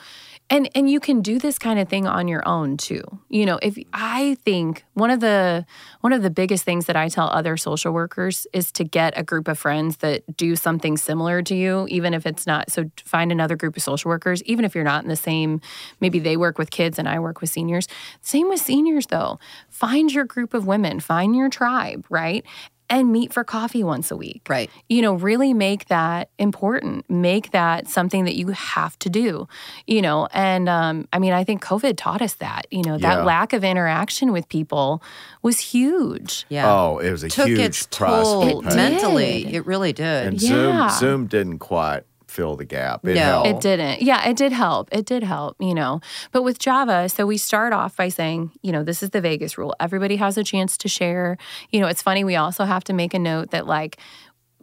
and 0.50 0.70
and 0.76 0.89
you 0.89 1.00
can 1.00 1.22
do 1.22 1.39
this 1.39 1.58
kind 1.58 1.80
of 1.80 1.89
thing 1.89 2.06
on 2.06 2.28
your 2.28 2.48
own 2.48 2.78
too. 2.78 3.04
You 3.30 3.46
know, 3.46 3.58
if 3.62 3.78
I 3.94 4.38
think 4.46 4.86
one 4.94 5.10
of 5.10 5.20
the 5.20 5.65
one 6.02 6.13
of 6.13 6.22
the 6.22 6.30
biggest 6.30 6.63
things 6.63 6.86
that 6.86 6.96
I 6.96 7.10
tell 7.10 7.28
other 7.30 7.58
social 7.58 7.91
workers 7.94 8.46
is 8.54 8.72
to 8.74 8.84
get 8.84 9.18
a 9.18 9.24
group 9.24 9.48
of 9.48 9.58
friends 9.58 9.98
that 9.98 10.38
do 10.38 10.56
something 10.56 10.98
similar 10.98 11.41
to 11.44 11.56
you, 11.56 11.88
even 11.89 12.13
if 12.13 12.26
it's 12.26 12.46
not 12.46 12.72
so 12.72 12.91
find 13.06 13.32
another 13.32 13.56
group 13.56 13.76
of 13.76 13.82
social 13.82 14.10
workers, 14.10 14.44
even 14.44 14.65
if 14.65 14.76
you're 14.76 14.84
not 14.84 15.04
in 15.04 15.10
the 15.10 15.15
same 15.15 15.62
maybe 16.00 16.20
they 16.20 16.38
work 16.38 16.60
with 16.60 16.70
kids 16.70 17.00
and 17.00 17.10
I 17.10 17.20
work 17.20 17.41
with 17.41 17.50
seniors. 17.50 17.88
Same 18.22 18.48
with 18.50 18.60
seniors 18.60 19.08
though. 19.08 19.39
Find 19.70 20.13
your 20.13 20.26
group 20.26 20.54
of 20.54 20.68
women, 20.68 21.00
find 21.00 21.36
your 21.36 21.50
tribe, 21.50 22.06
right? 22.10 22.46
And 22.89 23.12
meet 23.12 23.34
for 23.34 23.43
coffee 23.43 23.84
once 23.84 24.12
a 24.12 24.15
week 24.15 24.43
Right. 24.48 24.69
you 24.89 25.02
know, 25.02 25.13
really 25.15 25.54
make 25.54 25.88
that 25.88 26.30
important. 26.38 27.10
Make 27.10 27.52
that 27.52 27.88
something 27.88 28.26
that 28.26 28.36
you 28.36 28.50
have 28.50 28.98
to 29.00 29.10
do, 29.10 29.48
you 29.88 30.02
know. 30.02 30.28
And 30.34 30.69
um, 30.69 31.08
I 31.12 31.17
mean, 31.19 31.34
I 31.34 31.43
think 31.43 31.63
COVID 31.63 31.98
taught 31.98 32.21
us 32.21 32.36
that, 32.36 32.67
you 32.69 32.84
know, 32.84 32.98
that 33.00 33.17
Yeah. 33.19 33.24
lack 33.24 33.54
of 33.54 33.63
interaction 33.63 34.32
with 34.32 34.48
people 34.50 35.02
was 35.41 35.60
huge. 35.60 36.45
Yeah. 36.50 36.71
Oh, 36.71 37.00
it 37.00 37.10
was 37.12 37.24
a 37.24 37.30
Took 37.30 37.48
huge 37.48 37.60
its 37.60 37.86
toll 37.88 38.62
to 38.62 38.69
pay. 38.69 38.76
mentally. 38.76 39.43
did. 39.45 39.56
It 39.56 39.65
really 39.65 39.91
did. 39.93 40.28
And 40.28 40.41
Yeah. 40.41 40.89
Zoom 40.89 41.00
Zoom 41.00 41.28
didn't 41.28 41.60
quite 41.60 42.04
fill 42.36 42.56
the 42.56 42.65
gap. 42.65 43.06
It 43.08 43.15
No. 43.15 43.21
helped. 43.43 43.48
It 43.48 43.62
didn't. 43.62 44.02
Yeah, 44.02 44.28
it 44.30 44.36
did 44.38 44.52
help. 44.52 44.89
It 44.91 45.06
did 45.06 45.24
help, 45.24 45.56
you 45.60 45.74
know. 45.74 46.02
But 46.32 46.43
with 46.43 46.60
Java, 46.60 47.08
so 47.10 47.26
we 47.26 47.38
start 47.38 47.71
off 47.74 47.95
by 47.95 48.10
saying, 48.10 48.52
you 48.62 48.71
know, 48.71 48.84
this 48.84 49.02
is 49.02 49.12
the 49.12 49.21
Vegas 49.21 49.58
rule. 49.58 49.74
Everybody 49.80 50.17
has 50.17 50.38
a 50.38 50.43
chance 50.43 50.78
to 50.80 50.88
share. 50.88 51.38
You 51.71 51.80
know, 51.80 51.88
it's 51.88 52.02
funny, 52.02 52.24
we 52.24 52.36
also 52.36 52.65
have 52.65 52.84
to 52.86 52.93
make 52.93 53.13
a 53.13 53.19
note 53.19 53.52
that, 53.52 53.65
like, 53.67 53.98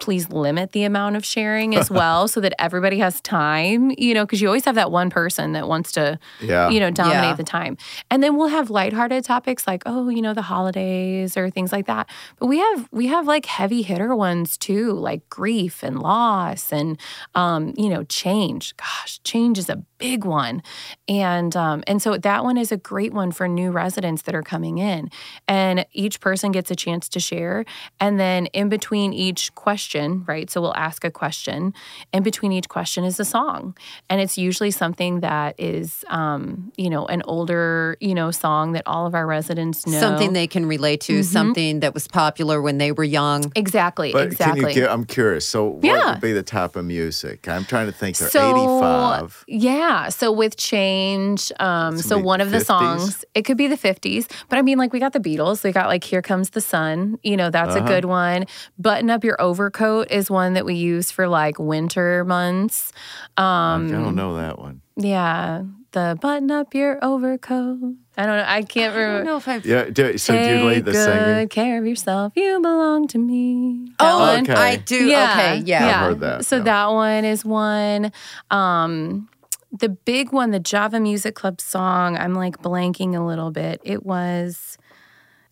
please 0.02 0.28
limit 0.30 0.72
the 0.72 0.84
amount 0.84 1.16
of 1.16 1.24
sharing 1.24 1.74
as 1.74 1.90
well 2.00 2.28
so 2.28 2.40
that 2.40 2.52
everybody 2.58 2.98
has 2.98 3.20
time, 3.22 3.90
you 3.96 4.12
know, 4.12 4.24
because 4.26 4.42
you 4.42 4.48
always 4.48 4.64
have 4.66 4.74
that 4.74 4.90
one 4.90 5.08
person 5.08 5.52
that 5.52 5.66
wants 5.68 5.92
to, 5.92 6.18
Yeah. 6.40 6.68
you 6.68 6.80
know, 6.80 6.90
dominate 6.90 7.22
Yeah. 7.22 7.34
the 7.34 7.44
time. 7.44 7.76
And 8.10 8.22
then 8.22 8.36
we'll 8.36 8.48
have 8.48 8.68
lighthearted 8.68 9.24
topics 9.24 9.66
like, 9.66 9.82
oh, 9.86 10.08
you 10.10 10.20
know, 10.20 10.34
the 10.34 10.42
holidays 10.42 11.36
or 11.36 11.48
things 11.50 11.72
like 11.72 11.86
that. 11.86 12.08
But 12.38 12.46
we 12.46 12.58
have 12.58 12.88
we 12.92 13.06
have 13.06 13.26
like 13.26 13.46
heavy 13.46 13.82
hitter 13.82 14.14
ones 14.14 14.58
too, 14.58 14.92
like 14.92 15.22
grief 15.30 15.82
and 15.82 16.00
loss 16.00 16.72
and 16.72 16.98
um, 17.34 17.72
you 17.76 17.88
know, 17.88 18.02
change. 18.04 18.76
Gosh, 18.76 19.20
change 19.22 19.56
is 19.58 19.68
a 19.70 19.76
big 19.98 20.24
one. 20.24 20.62
And 21.08 21.54
um, 21.56 21.84
and 21.86 22.02
so 22.02 22.16
that 22.18 22.42
one 22.44 22.58
is 22.58 22.72
a 22.72 22.76
great 22.76 23.12
one 23.14 23.30
for 23.30 23.46
new 23.46 23.70
residents 23.70 24.22
that 24.22 24.34
are 24.34 24.42
coming 24.42 24.78
in. 24.78 25.10
And 25.46 25.86
each 25.92 26.20
person 26.20 26.50
gets 26.52 26.70
a 26.70 26.76
chance 26.76 27.08
to 27.10 27.20
share. 27.20 27.64
And 28.00 28.18
then 28.18 28.46
in 28.46 28.68
between 28.68 29.12
each 29.12 29.54
question 29.54 29.91
question, 29.92 30.24
right? 30.26 30.50
So 30.50 30.60
we'll 30.60 30.74
ask 30.76 31.04
a 31.04 31.10
question, 31.10 31.74
and 32.12 32.24
between 32.24 32.52
each 32.52 32.68
question 32.68 33.04
is 33.04 33.20
a 33.20 33.24
song, 33.24 33.76
and 34.08 34.20
it's 34.20 34.38
usually 34.38 34.70
something 34.70 35.20
that 35.20 35.54
is, 35.58 36.04
um, 36.08 36.72
you 36.76 36.88
know, 36.90 37.06
an 37.06 37.22
older, 37.26 37.96
you 38.00 38.14
know, 38.14 38.30
song 38.30 38.72
that 38.72 38.84
all 38.86 39.06
of 39.06 39.14
our 39.14 39.26
residents 39.26 39.86
know. 39.86 39.98
Something 40.00 40.32
they 40.32 40.46
can 40.46 40.66
relate 40.66 41.00
to, 41.02 41.12
Mm-hmm. 41.12 41.22
something 41.32 41.80
that 41.80 41.92
was 41.94 42.08
popular 42.08 42.62
when 42.62 42.78
they 42.78 42.90
were 42.92 43.04
young. 43.04 43.52
exactly, 43.54 44.12
But 44.12 44.24
exactly. 44.28 44.60
can 44.60 44.68
you 44.70 44.74
give, 44.74 44.90
I'm 44.90 45.04
curious. 45.04 45.46
So, 45.46 45.64
what 45.66 45.84
Yeah. 45.84 46.12
would 46.12 46.20
be 46.20 46.32
the 46.32 46.42
type 46.42 46.74
of 46.76 46.84
music? 46.84 47.46
I'm 47.48 47.64
trying 47.64 47.86
to 47.86 47.92
think. 47.92 48.16
They're 48.16 48.30
so 48.30 48.40
85. 48.40 49.44
yeah 49.48 50.08
so 50.08 50.30
with 50.32 50.56
change 50.56 51.52
um 51.60 51.96
so 51.98 52.18
one 52.18 52.40
of 52.40 52.50
the 52.50 52.60
songs 52.64 53.24
it 53.34 53.42
could 53.46 53.56
be 53.56 53.66
the 53.66 53.76
50s 53.76 54.24
but 54.48 54.58
i 54.58 54.62
mean 54.62 54.78
like 54.78 54.92
we 54.92 54.98
got 55.00 55.12
the 55.12 55.20
beatles 55.20 55.62
we 55.64 55.72
got 55.72 55.86
like 55.88 56.04
here 56.04 56.22
comes 56.22 56.50
the 56.50 56.60
sun 56.60 57.18
you 57.22 57.36
know 57.36 57.48
that's 57.50 57.74
Uh-huh. 57.76 57.84
a 57.84 57.88
good 57.88 58.04
one 58.04 58.44
button 58.78 59.08
up 59.10 59.24
your 59.24 59.38
overcoat 59.40 59.81
is 60.10 60.30
one 60.30 60.54
that 60.54 60.64
we 60.64 60.74
use 60.74 61.10
for 61.10 61.28
like 61.28 61.58
winter 61.58 62.24
months 62.24 62.92
um 63.36 63.88
I 63.88 63.90
don't 63.92 64.14
know 64.16 64.36
that 64.36 64.58
one. 64.58 64.80
yeah 64.96 65.62
the 65.92 66.16
button 66.20 66.50
up 66.50 66.74
your 66.74 66.98
overcoat 67.04 67.78
i 68.16 68.24
don't 68.26 68.36
know 68.38 68.44
i 68.46 68.62
can't 68.62 68.94
I 68.94 68.96
don't 68.96 69.06
remember 69.08 69.24
know 69.24 69.36
if 69.36 69.48
I've. 69.48 69.66
Yeah. 69.66 69.84
Do, 69.90 70.16
so, 70.18 70.32
do 70.34 70.38
you 70.38 70.44
Take 70.46 70.64
lead 70.64 70.84
the 70.86 70.92
good 70.92 71.04
singing? 71.04 71.48
care 71.48 71.78
of 71.78 71.86
yourself. 71.86 72.32
You 72.36 72.60
belong 72.60 73.08
to 73.08 73.18
me. 73.18 73.88
That 73.98 74.12
Oh, 74.12 74.18
one. 74.20 74.42
Okay. 74.42 74.52
I 74.54 74.76
do. 74.76 75.06
Okay, 75.08 75.62
yeah. 75.64 75.86
I've 75.86 76.06
heard 76.08 76.20
that, 76.20 76.44
So 76.46 76.56
yeah. 76.56 76.62
that 76.64 76.86
one 76.92 77.24
is 77.24 77.44
one. 77.44 78.12
Um, 78.50 79.28
the 79.70 79.88
big 79.88 80.32
one, 80.32 80.50
the 80.50 80.60
Java 80.60 81.00
Music 81.00 81.34
Club 81.34 81.60
song, 81.60 82.16
I'm 82.18 82.34
like 82.34 82.60
blanking 82.62 83.14
a 83.16 83.20
little 83.24 83.50
bit. 83.50 83.80
It 83.84 84.04
was. 84.04 84.76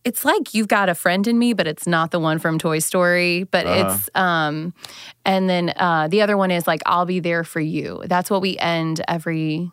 It's 0.05 0.25
like 0.25 0.55
you've 0.55 0.69
got 0.69 0.89
a 0.89 0.95
friend 0.95 1.27
in 1.27 1.39
me, 1.39 1.53
but 1.53 1.67
it's 1.67 1.87
not 1.87 2.11
the 2.11 2.19
one 2.21 2.39
from 2.39 2.59
Toy 2.59 2.79
Story. 2.79 3.45
But 3.45 3.67
Uh-huh. 3.67 3.93
it's 3.95 4.11
um, 4.15 4.73
and 5.25 5.49
then 5.49 5.73
uh, 5.77 6.09
the 6.09 6.23
other 6.23 6.37
one 6.37 6.51
is 6.51 6.67
like 6.67 6.81
I'll 6.87 7.07
be 7.07 7.21
there 7.21 7.45
for 7.45 7.61
you. 7.61 8.03
That's 8.07 8.31
what 8.31 8.41
we 8.41 8.57
end 8.59 9.03
every 9.09 9.71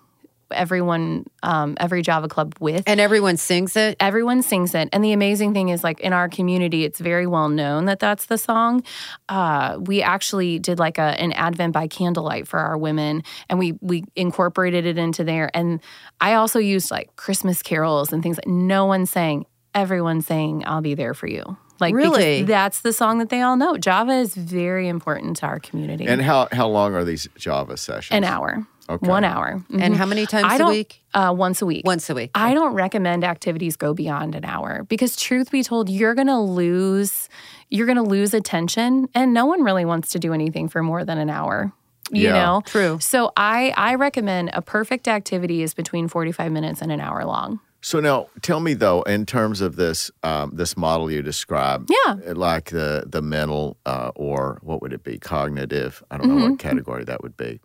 everyone 0.51 1.25
um, 1.43 1.75
every 1.77 2.01
Java 2.01 2.29
Club 2.29 2.55
with 2.61 2.83
And 2.87 3.01
everyone 3.01 3.35
sings 3.35 3.75
it. 3.75 3.97
everyone 3.99 4.41
sings 4.41 4.73
it 4.73 4.87
and 4.93 5.03
the 5.03 5.11
amazing 5.11 5.53
thing 5.53 5.67
is 5.67 5.83
like 5.83 5.99
in 5.99 6.13
our 6.13 6.29
community 6.29 6.85
it's 6.85 6.99
very 6.99 7.27
well 7.27 7.49
known 7.49 7.83
that 7.85 7.99
that's 7.99 8.27
the 8.27 8.37
song 8.37 8.81
uh, 9.27 9.77
we 9.81 10.01
actually 10.01 10.57
did 10.57 10.79
like 10.79 10.97
a, 10.99 11.19
an 11.21 11.33
advent 11.33 11.73
by 11.73 11.85
candlelight 11.87 12.47
for 12.47 12.59
our 12.59 12.77
women 12.77 13.23
and 13.49 13.59
we 13.59 13.73
we 13.81 14.05
incorporated 14.15 14.85
it 14.85 14.97
into 14.97 15.25
there 15.25 15.51
and 15.53 15.81
i 16.21 16.33
also 16.35 16.59
used 16.59 16.91
like 16.91 17.13
christmas 17.17 17.61
carols 17.61 18.13
and 18.13 18.23
things 18.23 18.37
that 18.37 18.47
no 18.47 18.85
one 18.85 19.05
sang 19.05 19.45
everyone 19.81 20.21
saying 20.21 20.63
i'll 20.65 20.81
be 20.81 20.95
there 20.95 21.13
for 21.13 21.27
you 21.27 21.43
like 21.79 21.93
Really? 21.93 22.41
that's 22.43 22.81
the 22.81 22.91
song 22.91 23.19
that 23.19 23.29
they 23.29 23.41
all 23.41 23.55
know 23.55 23.77
java 23.77 24.13
is 24.13 24.35
very 24.35 24.87
important 24.87 25.37
to 25.37 25.45
our 25.45 25.59
community 25.59 26.05
And 26.07 26.21
how, 26.21 26.47
how 26.51 26.67
long 26.67 26.95
are 26.95 27.03
these 27.03 27.27
Java 27.37 27.77
sessions? 27.77 28.15
an 28.17 28.23
hour 28.23 28.65
Okay. 28.89 29.05
one 29.09 29.25
hour 29.25 29.61
And 29.77 29.95
how 29.97 30.05
many 30.05 30.25
times 30.25 30.45
I 30.49 30.55
a 30.55 30.57
don't- 30.59 30.69
week? 30.71 31.03
uh, 31.13 31.33
once 31.37 31.61
a 31.61 31.65
week 31.65 31.83
Once 31.85 32.09
a 32.09 32.15
week. 32.15 32.31
I 32.33 32.53
don't 32.53 32.73
recommend 32.73 33.25
activities 33.25 33.75
go 33.75 33.93
beyond 33.93 34.33
an 34.33 34.45
hour 34.45 34.85
because 34.87 35.17
truth 35.17 35.51
be 35.51 35.61
told, 35.61 35.89
you're 35.89 36.15
going 36.15 36.27
to 36.37 36.39
lose 36.39 37.27
you're 37.69 37.85
going 37.85 37.97
to 37.97 38.09
lose 38.17 38.33
attention 38.33 39.09
and 39.13 39.33
no 39.33 39.45
one 39.45 39.61
really 39.61 39.83
wants 39.83 40.07
to 40.11 40.19
do 40.19 40.31
anything 40.33 40.69
for 40.69 40.81
more 40.81 41.03
than 41.03 41.17
an 41.17 41.29
hour. 41.29 41.73
You 42.11 42.27
Yeah. 42.29 42.33
know? 42.45 42.61
True. 42.65 42.97
So 43.01 43.33
I 43.35 43.73
I 43.75 43.95
recommend 43.95 44.51
a 44.53 44.61
perfect 44.61 45.09
activity 45.09 45.61
is 45.63 45.73
between 45.73 46.07
45 46.07 46.49
minutes 46.53 46.81
and 46.81 46.89
an 46.89 47.01
hour 47.01 47.25
long. 47.25 47.59
So 47.81 47.99
now, 47.99 48.27
tell 48.41 48.59
me 48.59 48.73
though, 48.73 49.01
in 49.03 49.25
terms 49.25 49.61
of 49.61 49.75
this 49.75 50.11
um, 50.23 50.51
this 50.53 50.75
model 50.75 51.09
you 51.11 51.21
described, 51.21 51.89
Yeah. 52.05 52.15
like 52.33 52.71
the 52.71 53.03
the 53.07 53.21
mental 53.21 53.77
uh, 53.85 54.11
or 54.15 54.59
what 54.61 54.81
would 54.81 54.93
it 54.93 55.03
be, 55.03 55.17
cognitive? 55.19 56.03
I 56.11 56.17
don't 56.17 56.27
know 56.27 56.35
Mm-hmm. 56.35 56.49
what 56.51 56.59
category 56.59 57.03
that 57.05 57.21
would 57.23 57.37
be. 57.37 57.59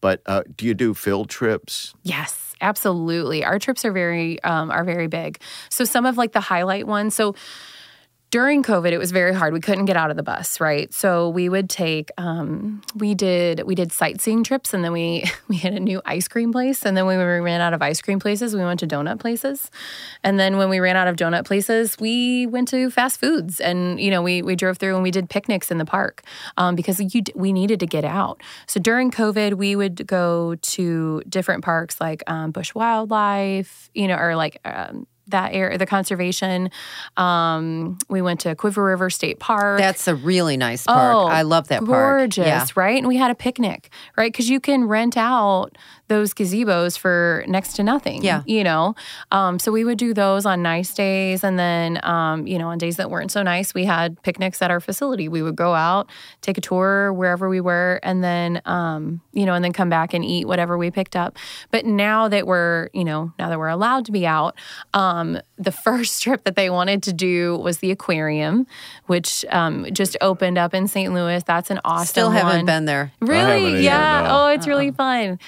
But 0.00 0.22
uh, 0.24 0.44
do 0.56 0.64
you 0.66 0.72
do 0.74 0.94
field 0.94 1.28
trips? 1.28 1.94
Yes, 2.02 2.54
absolutely. 2.62 3.44
Our 3.44 3.58
trips 3.58 3.84
are 3.84 3.92
very 3.92 4.42
um, 4.42 4.70
are 4.70 4.82
very 4.82 5.08
big. 5.08 5.40
So 5.68 5.84
some 5.84 6.06
of 6.06 6.16
like 6.16 6.32
the 6.32 6.40
highlight 6.40 6.86
ones. 6.86 7.14
So 7.14 7.34
during 8.30 8.62
COVID, 8.62 8.92
it 8.92 8.98
was 8.98 9.10
very 9.10 9.34
hard. 9.34 9.52
We 9.52 9.60
couldn't 9.60 9.86
get 9.86 9.96
out 9.96 10.10
of 10.10 10.16
the 10.16 10.22
bus, 10.22 10.60
right? 10.60 10.92
So 10.94 11.28
we 11.28 11.48
would 11.48 11.68
take, 11.68 12.10
um, 12.16 12.80
we 12.94 13.14
did, 13.14 13.64
we 13.64 13.74
did 13.74 13.90
sightseeing 13.90 14.44
trips, 14.44 14.72
and 14.72 14.84
then 14.84 14.92
we 14.92 15.24
we 15.48 15.56
had 15.56 15.74
a 15.74 15.80
new 15.80 16.00
ice 16.04 16.28
cream 16.28 16.52
place, 16.52 16.84
and 16.84 16.96
then 16.96 17.06
when 17.06 17.18
we 17.18 17.24
ran 17.24 17.60
out 17.60 17.74
of 17.74 17.82
ice 17.82 18.00
cream 18.00 18.20
places, 18.20 18.54
we 18.54 18.62
went 18.62 18.80
to 18.80 18.86
donut 18.86 19.18
places, 19.18 19.70
and 20.22 20.38
then 20.38 20.58
when 20.58 20.68
we 20.68 20.78
ran 20.78 20.96
out 20.96 21.08
of 21.08 21.16
donut 21.16 21.44
places, 21.44 21.98
we 21.98 22.46
went 22.46 22.68
to 22.68 22.90
fast 22.90 23.18
foods, 23.18 23.60
and 23.60 24.00
you 24.00 24.10
know 24.10 24.22
we 24.22 24.42
we 24.42 24.54
drove 24.54 24.78
through 24.78 24.94
and 24.94 25.02
we 25.02 25.10
did 25.10 25.28
picnics 25.28 25.70
in 25.70 25.78
the 25.78 25.84
park 25.84 26.22
um, 26.56 26.76
because 26.76 27.00
you 27.00 27.22
we 27.34 27.52
needed 27.52 27.80
to 27.80 27.86
get 27.86 28.04
out. 28.04 28.40
So 28.66 28.78
during 28.78 29.10
COVID, 29.10 29.54
we 29.54 29.74
would 29.74 30.06
go 30.06 30.54
to 30.54 31.22
different 31.28 31.64
parks 31.64 32.00
like 32.00 32.22
um, 32.28 32.52
Busch 32.52 32.74
Wildlife, 32.74 33.90
you 33.92 34.06
know, 34.06 34.16
or 34.16 34.36
like. 34.36 34.60
That 35.30 35.52
area, 35.54 35.78
the 35.78 35.86
conservation. 35.86 36.70
Um, 37.16 37.98
we 38.08 38.22
went 38.22 38.40
to 38.40 38.54
Cuivre 38.54 38.84
River 38.84 39.10
State 39.10 39.38
Park. 39.38 39.78
That's 39.78 40.06
a 40.08 40.14
really 40.14 40.56
nice 40.56 40.84
park. 40.86 41.14
Oh, 41.16 41.26
I 41.26 41.42
love 41.42 41.68
that 41.68 41.80
park. 41.84 41.88
Gorgeous, 42.20 42.46
Yeah. 42.46 42.66
right? 42.74 42.98
And 42.98 43.06
we 43.08 43.16
had 43.16 43.30
a 43.30 43.34
picnic, 43.34 43.90
right? 44.16 44.32
Because 44.32 44.48
you 44.50 44.60
can 44.60 44.84
rent 44.84 45.16
out 45.16 45.76
those 46.10 46.34
gazebos 46.34 46.98
for 46.98 47.42
next 47.48 47.72
to 47.76 47.82
nothing. 47.82 48.22
Yeah. 48.22 48.42
You 48.44 48.64
know? 48.64 48.94
Um, 49.32 49.58
so 49.58 49.72
we 49.72 49.84
would 49.84 49.96
do 49.96 50.12
those 50.12 50.44
on 50.44 50.60
nice 50.60 50.92
days. 50.92 51.42
And 51.42 51.58
then, 51.58 51.98
um, 52.04 52.46
you 52.46 52.58
know, 52.58 52.68
on 52.68 52.76
days 52.78 52.96
that 52.96 53.10
weren't 53.10 53.30
so 53.32 53.42
nice, 53.42 53.72
we 53.72 53.86
had 53.86 54.20
picnics 54.22 54.60
at 54.60 54.70
our 54.70 54.80
facility. 54.80 55.28
We 55.28 55.40
would 55.42 55.56
go 55.56 55.74
out, 55.74 56.10
take 56.42 56.58
a 56.58 56.60
tour 56.60 57.12
wherever 57.14 57.48
we 57.48 57.60
were, 57.60 58.00
and 58.02 58.22
then, 58.22 58.60
um, 58.66 59.22
you 59.32 59.46
know, 59.46 59.54
and 59.54 59.64
then 59.64 59.72
come 59.72 59.88
back 59.88 60.12
and 60.12 60.24
eat 60.24 60.46
whatever 60.46 60.76
we 60.76 60.90
picked 60.90 61.16
up. 61.16 61.38
But 61.70 61.86
now 61.86 62.28
that 62.28 62.46
we're, 62.46 62.90
you 62.92 63.04
know, 63.04 63.32
now 63.38 63.48
that 63.48 63.58
we're 63.58 63.68
allowed 63.68 64.04
to 64.06 64.12
be 64.12 64.26
out, 64.26 64.56
um, 64.92 65.38
the 65.56 65.72
first 65.86 66.22
trip 66.22 66.44
that 66.44 66.56
they 66.56 66.68
wanted 66.68 67.02
to 67.04 67.12
do 67.12 67.56
was 67.58 67.78
the 67.78 67.90
aquarium, 67.92 68.66
which 69.06 69.44
um, 69.50 69.86
just 69.92 70.16
opened 70.20 70.58
up 70.58 70.74
in 70.74 70.88
St. 70.88 71.14
Louis. 71.14 71.42
That's 71.44 71.70
an 71.70 71.80
awesome 71.84 72.06
Still 72.06 72.30
haven't 72.30 72.56
one. 72.56 72.66
been 72.66 72.84
there. 72.84 73.12
haven't 73.20 73.28
Really? 73.28 73.66
either, 73.68 73.80
Yeah. 73.80 74.22
no. 74.24 74.28
Oh, 74.30 74.46
it's 74.48 74.66
really 74.66 74.90
fun. 74.90 75.38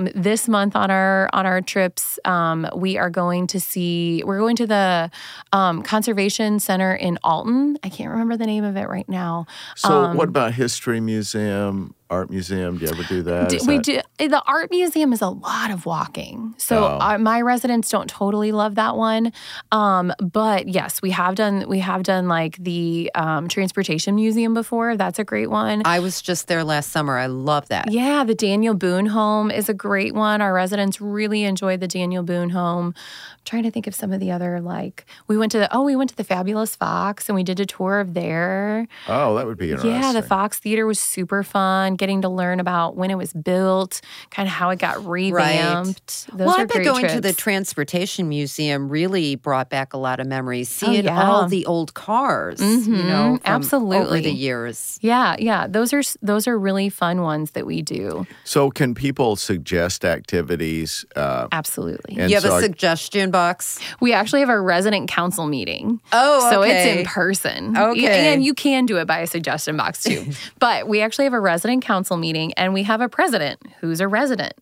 Um, 0.00 0.08
this 0.14 0.48
month 0.48 0.76
on 0.76 0.90
our 0.90 1.28
on 1.32 1.46
our 1.46 1.60
trips, 1.60 2.18
um, 2.24 2.68
we 2.74 2.96
are 2.98 3.10
going 3.10 3.46
to 3.48 3.60
see. 3.60 4.22
We're 4.24 4.38
going 4.38 4.56
to 4.56 4.66
the 4.66 5.10
um, 5.52 5.82
conservation 5.82 6.60
center 6.60 6.94
in 6.94 7.18
Alton. 7.22 7.78
I 7.82 7.88
can't 7.88 8.10
remember 8.10 8.36
the 8.36 8.46
name 8.46 8.64
of 8.64 8.76
it 8.76 8.88
right 8.88 9.08
now. 9.08 9.46
So, 9.76 10.04
Um, 10.04 10.16
what 10.16 10.28
about 10.28 10.54
history 10.54 11.00
museum, 11.00 11.94
art 12.10 12.28
museum? 12.30 12.76
Do 12.78 12.84
you 12.86 12.90
ever 12.90 13.02
do 13.04 13.22
that? 13.22 13.48
D- 13.50 13.56
Is 13.56 13.66
we 13.66 13.76
that- 13.76 13.84
do 14.18 14.28
the 14.28 14.42
art 14.46 14.70
museum 14.70 15.12
is 15.12 15.22
a 15.22 15.28
lot 15.28 15.70
of 15.70 15.86
walking 15.86 16.54
so 16.58 16.84
Oh. 16.84 16.98
our, 17.00 17.18
my 17.18 17.40
residents 17.40 17.88
don't 17.88 18.08
totally 18.10 18.52
love 18.52 18.74
that 18.74 18.96
one 18.96 19.32
um, 19.72 20.12
but 20.20 20.68
yes 20.68 21.00
we 21.00 21.10
have 21.10 21.34
done 21.36 21.66
we 21.68 21.78
have 21.78 22.02
done 22.02 22.28
like 22.28 22.56
the 22.58 23.10
um, 23.14 23.48
transportation 23.48 24.14
museum 24.16 24.52
before 24.54 24.96
that's 24.96 25.18
a 25.18 25.24
great 25.24 25.48
one 25.50 25.82
I 25.84 26.00
was 26.00 26.20
just 26.20 26.48
there 26.48 26.64
last 26.64 26.90
summer. 26.90 27.16
I 27.16 27.26
love 27.26 27.68
that. 27.68 27.90
yeah, 27.90 28.24
the 28.24 28.34
Daniel 28.34 28.74
Boone 28.74 29.06
home 29.06 29.50
is 29.50 29.68
a 29.68 29.74
great 29.74 30.14
one. 30.14 30.40
Our 30.40 30.52
residents 30.52 31.00
really 31.00 31.44
enjoy 31.44 31.76
the 31.76 31.86
Daniel 31.88 32.22
Boone 32.22 32.50
home. 32.50 32.86
I'm 32.96 33.44
trying 33.44 33.62
to 33.62 33.70
think 33.70 33.86
of 33.86 33.94
some 33.94 34.12
of 34.12 34.20
the 34.20 34.30
other 34.30 34.60
like 34.60 35.06
we 35.28 35.38
went 35.38 35.52
to 35.52 35.58
the 35.58 35.74
oh 35.74 35.82
we 35.84 35.96
went 35.96 36.10
to 36.10 36.16
the 36.16 36.24
Fabulous 36.24 36.76
Fox 36.76 37.28
and 37.28 37.36
we 37.36 37.42
did 37.44 37.60
a 37.60 37.66
tour 37.66 38.00
of 38.00 38.14
there. 38.14 38.86
Oh, 39.08 39.34
that 39.36 39.46
would 39.46 39.58
be 39.58 39.70
interesting. 39.70 39.92
Yeah, 39.92 40.12
the 40.12 40.22
Fox 40.22 40.58
Theater 40.58 40.86
was 40.86 40.98
super 40.98 41.42
fun. 41.42 41.96
Getting 42.00 42.22
to 42.22 42.30
learn 42.30 42.60
about 42.60 42.96
when 42.96 43.10
it 43.10 43.18
was 43.18 43.34
built, 43.34 44.00
kind 44.30 44.48
of 44.48 44.54
how 44.54 44.70
it 44.70 44.78
got 44.78 45.04
revamped. 45.04 46.28
Those 46.34 46.46
well, 46.46 46.56
are 46.56 46.60
I 46.60 46.64
bet 46.64 46.76
great 46.76 46.84
going 46.86 47.08
to 47.08 47.20
the 47.20 47.34
transportation 47.34 48.26
museum 48.28 48.88
really 48.88 49.34
brought 49.34 49.68
back 49.68 49.92
a 49.92 49.98
lot 49.98 50.18
of 50.18 50.26
memories. 50.26 50.70
Oh, 50.82 50.86
Seeing 50.86 51.04
yeah. 51.04 51.22
all 51.30 51.46
the 51.46 51.66
old 51.66 51.92
cars, 51.92 52.58
you 52.60 52.66
Mhm, 52.66 52.86
know, 53.04 53.04
from 53.04 53.32
over 53.34 53.40
absolutely. 53.44 54.20
the 54.22 54.32
years. 54.32 54.98
yeah, 55.02 55.36
yeah, 55.38 55.66
those 55.66 55.92
are 55.92 56.00
those 56.22 56.48
are 56.48 56.58
really 56.58 56.88
fun 56.88 57.20
ones 57.20 57.50
that 57.50 57.66
we 57.66 57.82
do. 57.82 58.26
So, 58.44 58.70
can 58.70 58.94
people 58.94 59.36
suggest 59.36 60.02
activities? 60.04 61.04
Uh, 61.16 61.48
Absolutely. 61.52 62.14
you 62.14 62.34
have 62.34 62.42
so 62.42 62.52
a 62.54 62.56
I- 62.56 62.60
suggestion 62.62 63.30
box. 63.30 63.78
We 64.00 64.14
actually 64.14 64.40
have 64.40 64.48
a 64.48 64.60
resident 64.60 65.10
council 65.10 65.46
meeting. 65.46 66.00
Oh, 66.12 66.48
So 66.50 66.62
it's 66.62 66.86
in 66.98 67.04
person. 67.04 67.76
Okay. 67.76 68.32
And 68.32 68.42
you 68.42 68.54
can 68.54 68.86
do 68.86 68.96
it 68.96 69.06
by 69.06 69.18
a 69.18 69.26
suggestion 69.26 69.76
box 69.76 70.02
too. 70.02 70.24
but 70.58 70.88
we 70.88 71.02
actually 71.02 71.24
have 71.26 71.34
a 71.34 71.40
resident 71.40 71.84
council 71.90 72.16
meeting 72.16 72.52
and 72.54 72.72
we 72.72 72.84
have 72.84 73.00
a 73.00 73.08
president 73.08 73.58
who's 73.80 74.00
a 74.00 74.06
resident. 74.06 74.52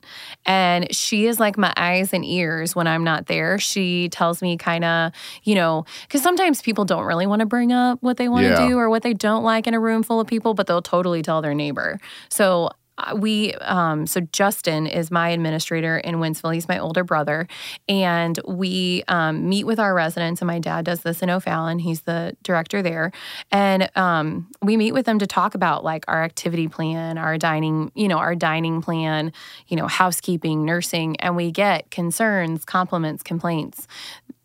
And 0.47 0.95
she 0.95 1.27
is 1.27 1.39
like 1.39 1.59
my 1.59 1.75
eyes 1.77 2.15
and 2.15 2.25
ears 2.25 2.75
when 2.75 2.87
I'm 2.87 3.05
not 3.05 3.27
there. 3.27 3.59
She 3.59 4.09
tells 4.09 4.41
me 4.41 4.57
kind 4.57 4.83
of, 4.83 5.13
you 5.43 5.55
know, 5.55 5.85
because 6.03 6.23
sometimes 6.23 6.63
people 6.63 6.87
don't 6.87 7.05
really 7.05 7.27
want 7.27 7.41
to 7.41 7.47
bring 7.47 7.71
up 7.71 7.99
what 8.03 8.17
they 8.17 8.29
want 8.31 8.45
to 8.45 8.51
Yeah. 8.63 8.69
do 8.69 8.79
or 8.79 8.89
what 8.89 9.03
they 9.03 9.13
don't 9.13 9.45
like 9.45 9.67
in 9.67 9.75
a 9.75 9.81
room 9.81 10.03
full 10.03 10.21
of 10.21 10.27
people, 10.27 10.55
but 10.55 10.67
they'll 10.67 10.81
totally 10.81 11.21
tell 11.21 11.43
their 11.43 11.53
neighbor. 11.55 12.01
So 12.31 12.71
we 13.17 13.55
um, 13.55 14.07
so 14.07 14.21
Justin 14.21 14.87
is 14.87 15.11
my 15.11 15.31
administrator 15.31 15.99
in 15.99 16.17
Wentzville. 16.17 16.55
He's 16.55 16.69
my 16.69 16.79
older 16.79 17.05
brother, 17.05 17.47
and 17.89 18.39
we 18.47 19.05
um, 19.09 19.49
meet 19.49 19.65
with 19.65 19.79
our 19.79 19.95
residents. 19.95 20.41
And 20.41 20.47
my 20.47 20.59
dad 20.59 20.85
does 20.85 21.03
this 21.03 21.23
in 21.23 21.31
O'Fallon. 21.31 21.79
He's 21.79 22.03
the 22.03 22.37
director 22.43 22.83
there, 22.83 23.13
and 23.51 23.91
um, 23.97 24.51
we 24.63 24.77
meet 24.77 24.93
with 24.93 25.07
them 25.07 25.19
to 25.19 25.27
talk 25.27 25.55
about 25.55 25.85
like 25.85 26.05
our 26.09 26.23
activity 26.23 26.69
plan, 26.69 27.19
our 27.19 27.39
dining, 27.39 27.93
you 27.95 28.09
know, 28.09 28.19
our 28.19 28.35
dining 28.35 28.83
plan, 28.83 29.33
you 29.69 29.77
know, 29.77 29.87
housekeeping, 29.87 30.65
nursing, 30.65 31.17
and 31.21 31.37
we 31.37 31.51
get 31.51 31.91
concerns, 31.91 32.65
compliments, 32.65 33.23
complaints 33.23 33.87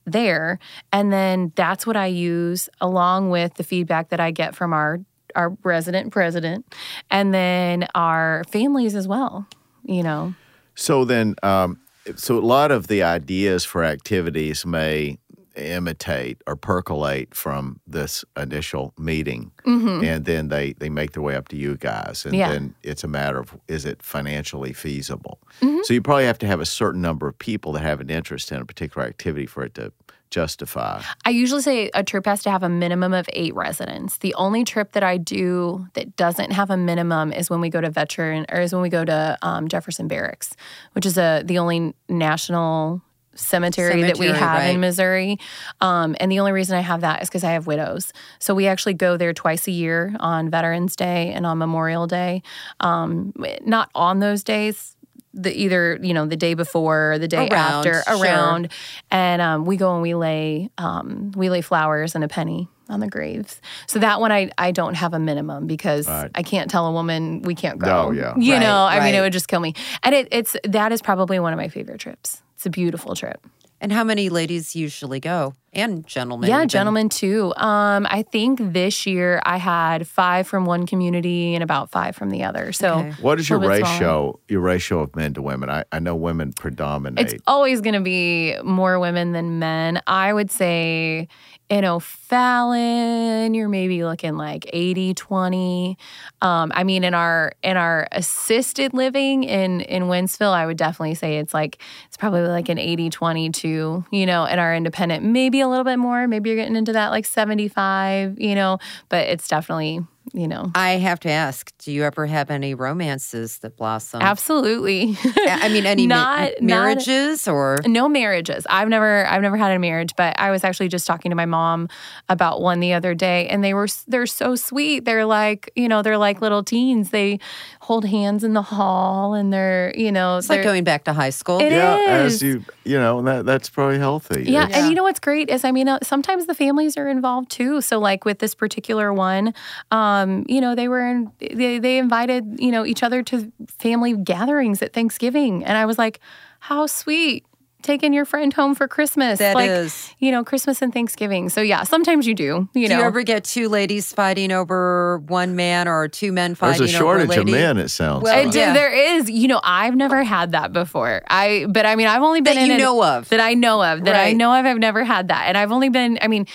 there. 0.05 0.59
And 0.91 1.11
then 1.11 1.51
that's 1.55 1.87
what 1.87 1.95
I 1.95 2.07
use 2.07 2.69
along 2.81 3.29
with 3.29 3.55
the 3.55 3.63
feedback 3.63 4.09
that 4.09 4.19
I 4.19 4.31
get 4.31 4.55
from 4.55 4.73
our 4.73 4.99
our 5.35 5.55
resident 5.63 6.11
president 6.11 6.65
and 7.09 7.33
then 7.33 7.87
our 7.95 8.43
families 8.51 8.95
as 8.95 9.07
well, 9.07 9.47
you 9.85 10.03
know. 10.03 10.33
So 10.75 11.05
then, 11.05 11.35
um, 11.43 11.79
so 12.15 12.37
a 12.37 12.41
lot 12.41 12.71
of 12.71 12.87
the 12.87 13.03
ideas 13.03 13.63
for 13.65 13.83
activities 13.83 14.65
may 14.65 15.17
imitate 15.55 16.41
or 16.47 16.55
percolate 16.55 17.33
from 17.35 17.79
this 17.87 18.25
initial 18.35 18.93
meeting 18.97 19.51
Mm-hmm. 19.65 20.03
and 20.03 20.25
then 20.25 20.49
they 20.49 20.73
they 20.73 20.89
make 20.89 21.11
their 21.13 21.21
way 21.23 21.35
up 21.35 21.47
to 21.49 21.55
you 21.55 21.77
guys 21.77 22.25
and 22.25 22.33
Yeah. 22.35 22.51
then 22.51 22.75
it's 22.83 23.03
a 23.03 23.07
matter 23.07 23.39
of 23.39 23.55
is 23.67 23.85
it 23.85 24.01
financially 24.03 24.73
feasible 24.73 25.39
Mm-hmm. 25.61 25.79
so 25.83 25.93
you 25.93 26.01
probably 26.01 26.25
have 26.25 26.39
to 26.39 26.47
have 26.47 26.59
a 26.59 26.65
certain 26.65 27.01
number 27.01 27.27
of 27.27 27.37
people 27.37 27.71
that 27.73 27.81
have 27.83 28.01
an 28.01 28.09
interest 28.09 28.51
in 28.51 28.59
a 28.59 28.65
particular 28.65 29.05
activity 29.07 29.45
for 29.45 29.63
it 29.63 29.73
to 29.75 29.93
justify 30.33 31.01
I 31.25 31.29
usually 31.29 31.61
say 31.61 31.89
a 31.93 32.03
trip 32.03 32.25
has 32.25 32.41
to 32.43 32.51
have 32.51 32.63
a 32.63 32.69
minimum 32.69 33.13
of 33.13 33.29
eight 33.33 33.53
residents. 33.53 34.17
The 34.17 34.33
only 34.33 34.63
trip 34.63 34.93
that 34.93 35.03
I 35.03 35.17
do 35.17 35.87
that 35.93 36.15
doesn't 36.15 36.51
have 36.51 36.69
a 36.69 36.77
minimum 36.77 37.31
is 37.31 37.49
when 37.49 37.61
we 37.61 37.69
go 37.69 37.81
to 37.81 37.89
veteran 37.89 38.45
or 38.51 38.59
is 38.59 38.73
when 38.73 38.81
we 38.81 38.89
go 38.89 39.05
to 39.05 39.37
um, 39.41 39.67
Jefferson 39.67 40.07
Barracks, 40.07 40.55
which 40.93 41.05
is 41.05 41.17
a 41.17 41.43
the 41.45 41.59
only 41.59 41.93
national 42.09 43.01
cemetery, 43.35 44.03
that 44.03 44.17
we 44.17 44.27
have 44.27 44.59
right. 44.59 44.75
in 44.75 44.79
Missouri. 44.79 45.39
Um, 45.81 46.15
and 46.19 46.31
the 46.31 46.39
only 46.39 46.51
reason 46.51 46.77
I 46.77 46.81
have 46.81 47.01
that 47.01 47.21
is 47.21 47.29
because 47.29 47.43
I 47.43 47.51
have 47.51 47.67
widows. 47.67 48.13
So 48.39 48.53
we 48.53 48.67
actually 48.67 48.93
go 48.93 49.17
there 49.17 49.33
twice 49.33 49.67
a 49.67 49.71
year 49.71 50.15
on 50.19 50.49
Veterans 50.49 50.95
Day 50.95 51.31
and 51.33 51.45
on 51.45 51.57
Memorial 51.57 52.07
Day. 52.07 52.43
Um, 52.79 53.33
not 53.65 53.89
on 53.95 54.19
those 54.19 54.43
days. 54.43 54.92
The 55.33 55.51
either 55.51 55.97
you 56.01 56.13
know 56.13 56.25
the 56.27 56.35
day 56.37 56.53
before 56.53 57.13
or 57.13 57.19
the 57.19 57.27
day 57.27 57.47
Around, 57.49 57.51
after 57.87 58.03
sure. 58.03 58.21
around 58.21 58.71
and 59.09 59.41
um, 59.41 59.65
we 59.65 59.77
go 59.77 59.93
and 59.93 60.01
we 60.01 60.13
lay 60.13 60.69
um, 60.77 61.31
we 61.35 61.49
lay 61.49 61.61
flowers 61.61 62.13
and 62.15 62.23
a 62.23 62.27
penny 62.27 62.67
on 62.89 62.99
the 62.99 63.07
graves. 63.07 63.59
So 63.87 63.97
that 63.99 64.19
one 64.21 64.31
I 64.31 64.51
I 64.59 64.71
don't 64.71 64.93
have 64.93 65.13
a 65.13 65.19
minimum 65.19 65.65
because 65.65 66.07
Right. 66.07 66.29
I 66.35 66.43
can't 66.43 66.69
tell 66.69 66.85
a 66.85 66.91
woman 66.91 67.41
we 67.41 67.55
can't 67.55 67.79
go. 67.79 67.87
No, 67.87 68.11
yeah. 68.11 68.33
You 68.37 68.53
Right, 68.53 68.59
know, 68.61 68.85
I 68.85 68.99
mean, 69.03 69.15
it 69.15 69.21
would 69.21 69.33
just 69.33 69.47
kill 69.47 69.59
me. 69.59 69.73
And 70.03 70.13
it, 70.13 70.27
it's 70.31 70.55
that 70.65 70.91
is 70.91 71.01
probably 71.01 71.39
one 71.39 71.51
of 71.51 71.57
my 71.57 71.67
favorite 71.67 71.99
trips. 71.99 72.43
It's 72.55 72.65
a 72.67 72.69
beautiful 72.69 73.15
trip. 73.15 73.43
And 73.83 73.91
how 73.91 74.05
many 74.05 74.29
ladies 74.29 74.77
usually 74.77 75.19
go? 75.19 75.55
And 75.73 76.07
gentlemen. 76.07 76.49
Yeah, 76.49 76.59
even. 76.59 76.69
gentlemen 76.69 77.09
too. 77.09 77.53
Um, 77.57 78.07
I 78.09 78.21
think 78.23 78.59
this 78.71 79.05
year 79.05 79.41
I 79.45 79.57
had 79.57 80.07
five 80.07 80.47
from 80.47 80.63
one 80.63 80.85
community 80.85 81.53
and 81.53 81.61
about 81.61 81.91
five 81.91 82.15
from 82.15 82.29
the 82.29 82.45
other. 82.45 82.71
So 82.71 82.99
Okay. 82.99 83.11
what 83.19 83.41
is 83.41 83.49
your 83.49 83.59
little 83.59 83.75
smaller. 83.75 83.93
ratio 83.93 84.39
your 84.47 84.61
ratio 84.61 84.99
of 85.01 85.13
men 85.17 85.33
to 85.33 85.41
women 85.41 85.69
i, 85.69 85.83
I 85.91 85.99
know 85.99 86.15
women 86.15 86.53
predominate 86.53 87.33
It's 87.33 87.43
always 87.45 87.81
going 87.81 87.95
to 87.95 87.99
be 88.01 88.55
more 88.63 88.99
women 88.99 89.33
than 89.33 89.59
men. 89.59 89.99
I 90.07 90.31
would 90.31 90.49
say 90.49 91.27
in 91.69 91.85
O'Fallon, 91.85 93.53
you're 93.53 93.69
maybe 93.69 94.03
looking 94.03 94.35
like 94.35 94.69
80 94.71 95.13
20. 95.13 95.97
Um, 96.41 96.71
I 96.75 96.83
mean, 96.83 97.03
in 97.03 97.13
our 97.13 97.53
in 97.63 97.77
our 97.77 98.07
assisted 98.11 98.93
living 98.93 99.43
in 99.43 99.81
in 99.81 100.03
Wentzville, 100.03 100.53
I 100.53 100.65
would 100.65 100.77
definitely 100.77 101.15
say 101.15 101.37
it's 101.37 101.53
like 101.53 101.79
it's 102.07 102.17
probably 102.17 102.41
like 102.41 102.69
an 102.69 102.77
80 102.77 103.09
22, 103.09 104.05
you 104.11 104.25
know, 104.25 104.45
in 104.45 104.59
our 104.59 104.75
independent, 104.75 105.23
maybe 105.23 105.61
a 105.61 105.67
little 105.67 105.85
bit 105.85 105.97
more. 105.97 106.27
Maybe 106.27 106.49
you're 106.49 106.57
getting 106.57 106.75
into 106.75 106.93
that 106.93 107.09
like 107.09 107.25
75, 107.25 108.39
you 108.39 108.55
know, 108.55 108.77
but 109.09 109.27
it's 109.27 109.47
definitely, 109.47 110.05
you 110.31 110.47
know, 110.47 110.71
I 110.75 110.91
have 110.91 111.19
to 111.21 111.29
ask, 111.29 111.71
do 111.79 111.91
you 111.91 112.03
ever 112.03 112.25
have 112.25 112.49
any 112.49 112.73
romances 112.75 113.57
that 113.59 113.75
blossom? 113.75 114.21
absolutely. 114.21 115.17
I 115.47 115.69
mean, 115.69 115.85
any 115.85 116.07
ma- 116.07 116.15
Not- 116.15 116.51
not- 116.61 116.61
marriages 116.61 117.47
or 117.47 117.77
no 117.85 118.07
marriages 118.07 118.65
i've 118.69 118.87
never 118.87 119.25
i've 119.27 119.41
never 119.41 119.57
had 119.57 119.71
a 119.75 119.79
marriage 119.79 120.11
but 120.15 120.37
i 120.39 120.51
was 120.51 120.63
actually 120.63 120.87
just 120.87 121.05
talking 121.07 121.29
to 121.31 121.35
my 121.35 121.45
mom 121.45 121.87
about 122.29 122.61
one 122.61 122.79
the 122.79 122.93
other 122.93 123.13
day 123.15 123.47
and 123.47 123.63
they 123.63 123.73
were 123.73 123.87
they're 124.07 124.25
so 124.25 124.55
sweet 124.55 125.05
they're 125.05 125.25
like 125.25 125.71
you 125.75 125.87
know 125.89 126.01
they're 126.01 126.17
like 126.17 126.41
little 126.41 126.63
teens 126.63 127.09
they 127.09 127.39
hold 127.81 128.05
hands 128.05 128.43
in 128.43 128.53
the 128.53 128.61
hall 128.61 129.33
and 129.33 129.51
they're 129.51 129.93
you 129.97 130.11
know 130.11 130.37
it's 130.37 130.49
like 130.49 130.63
going 130.63 130.83
back 130.83 131.03
to 131.05 131.13
high 131.13 131.29
school? 131.31 131.59
It 131.59 131.71
yeah 131.71 131.97
as 132.07 132.41
you 132.41 132.63
you 132.85 132.97
know 132.97 133.21
that 133.23 133.45
that's 133.45 133.69
probably 133.69 133.97
healthy 133.99 134.43
yeah, 134.43 134.63
It's- 134.65 134.77
and 134.79 134.89
you 134.89 134.95
know 134.95 135.03
what's 135.03 135.19
great 135.19 135.49
is 135.49 135.63
I 135.65 135.71
mean 135.71 135.87
uh, 135.89 135.99
sometimes 136.03 136.45
the 136.45 136.55
families 136.55 136.97
are 136.97 137.07
involved 137.07 137.49
too. 137.51 137.81
So 137.81 137.99
like 137.99 138.25
with 138.25 138.39
this 138.39 138.53
particular 138.55 139.13
one, 139.13 139.53
um, 139.91 140.12
Um, 140.13 140.45
you 140.47 140.61
know 140.61 140.75
they 140.75 140.87
were 140.87 141.01
in, 141.07 141.31
they 141.39 141.79
they 141.79 141.97
invited 141.97 142.59
you 142.59 142.71
know 142.71 142.85
each 142.85 143.03
other 143.03 143.23
to 143.23 143.51
family 143.79 144.13
gatherings 144.15 144.81
at 144.81 144.93
Thanksgiving, 144.93 145.63
and 145.65 145.77
I 145.77 145.85
was 145.85 145.97
like, 145.97 146.19
how 146.59 146.85
sweet. 146.87 147.45
Taking 147.81 148.13
your 148.13 148.23
friend 148.23 148.53
home 148.53 148.75
for 148.75 148.87
Christmas, 148.87 149.39
That 149.39 149.55
like 149.55 149.69
is. 149.69 150.09
you 150.17 150.31
know, 150.31 150.45
Christmas 150.45 150.81
and 150.81 150.93
Thanksgiving. 150.93 151.49
So 151.49 151.59
yeah, 151.59 151.83
sometimes 151.83 152.25
you 152.25 152.33
do. 152.33 152.69
You 152.73 152.87
Do 152.87 152.93
know, 152.93 152.99
you 152.99 153.05
ever 153.05 153.23
get 153.23 153.43
two 153.43 153.67
ladies 153.67 154.13
fighting 154.13 154.53
over 154.53 155.17
one 155.27 155.57
man 155.57 155.89
or 155.89 156.07
two 156.07 156.31
men 156.31 156.51
there's 156.51 156.59
fighting 156.77 156.83
a 156.85 156.87
shortage 156.87 157.01
over 157.01 157.33
a 157.33 157.35
shortage 157.35 157.37
of 157.39 157.45
lady? 157.49 157.51
men 157.51 157.77
it 157.79 157.89
sounds 157.89 158.23
Well, 158.23 158.33
I 158.33 158.43
like. 158.43 158.53
do- 158.53 158.59
yeah. 158.59 158.73
There 158.73 159.17
is, 159.17 159.29
you 159.29 159.49
know, 159.49 159.59
I've 159.65 159.97
never 159.97 160.23
had 160.23 160.53
that 160.53 160.71
before. 160.71 161.23
I, 161.29 161.65
but 161.67 161.85
I 161.85 161.97
mean, 161.97 162.07
I've 162.07 162.21
only 162.21 162.39
been 162.39 162.55
That 162.55 162.61
in 162.61 162.67
you 162.67 162.73
an- 162.75 162.79
know 162.79 163.03
of. 163.03 163.27
that 163.27 163.41
I 163.41 163.53
know 163.53 163.83
of, 163.83 164.05
that 164.05 164.15
I 164.15 164.31
know 164.31 164.53
of. 164.57 164.65
I've 164.65 164.77
never 164.79 165.03
had 165.03 165.27
that, 165.27 165.49
and 165.49 165.57
I've 165.57 165.73
only 165.73 165.89
been. 165.89 166.17
I 166.21 166.29
mean, 166.29 166.45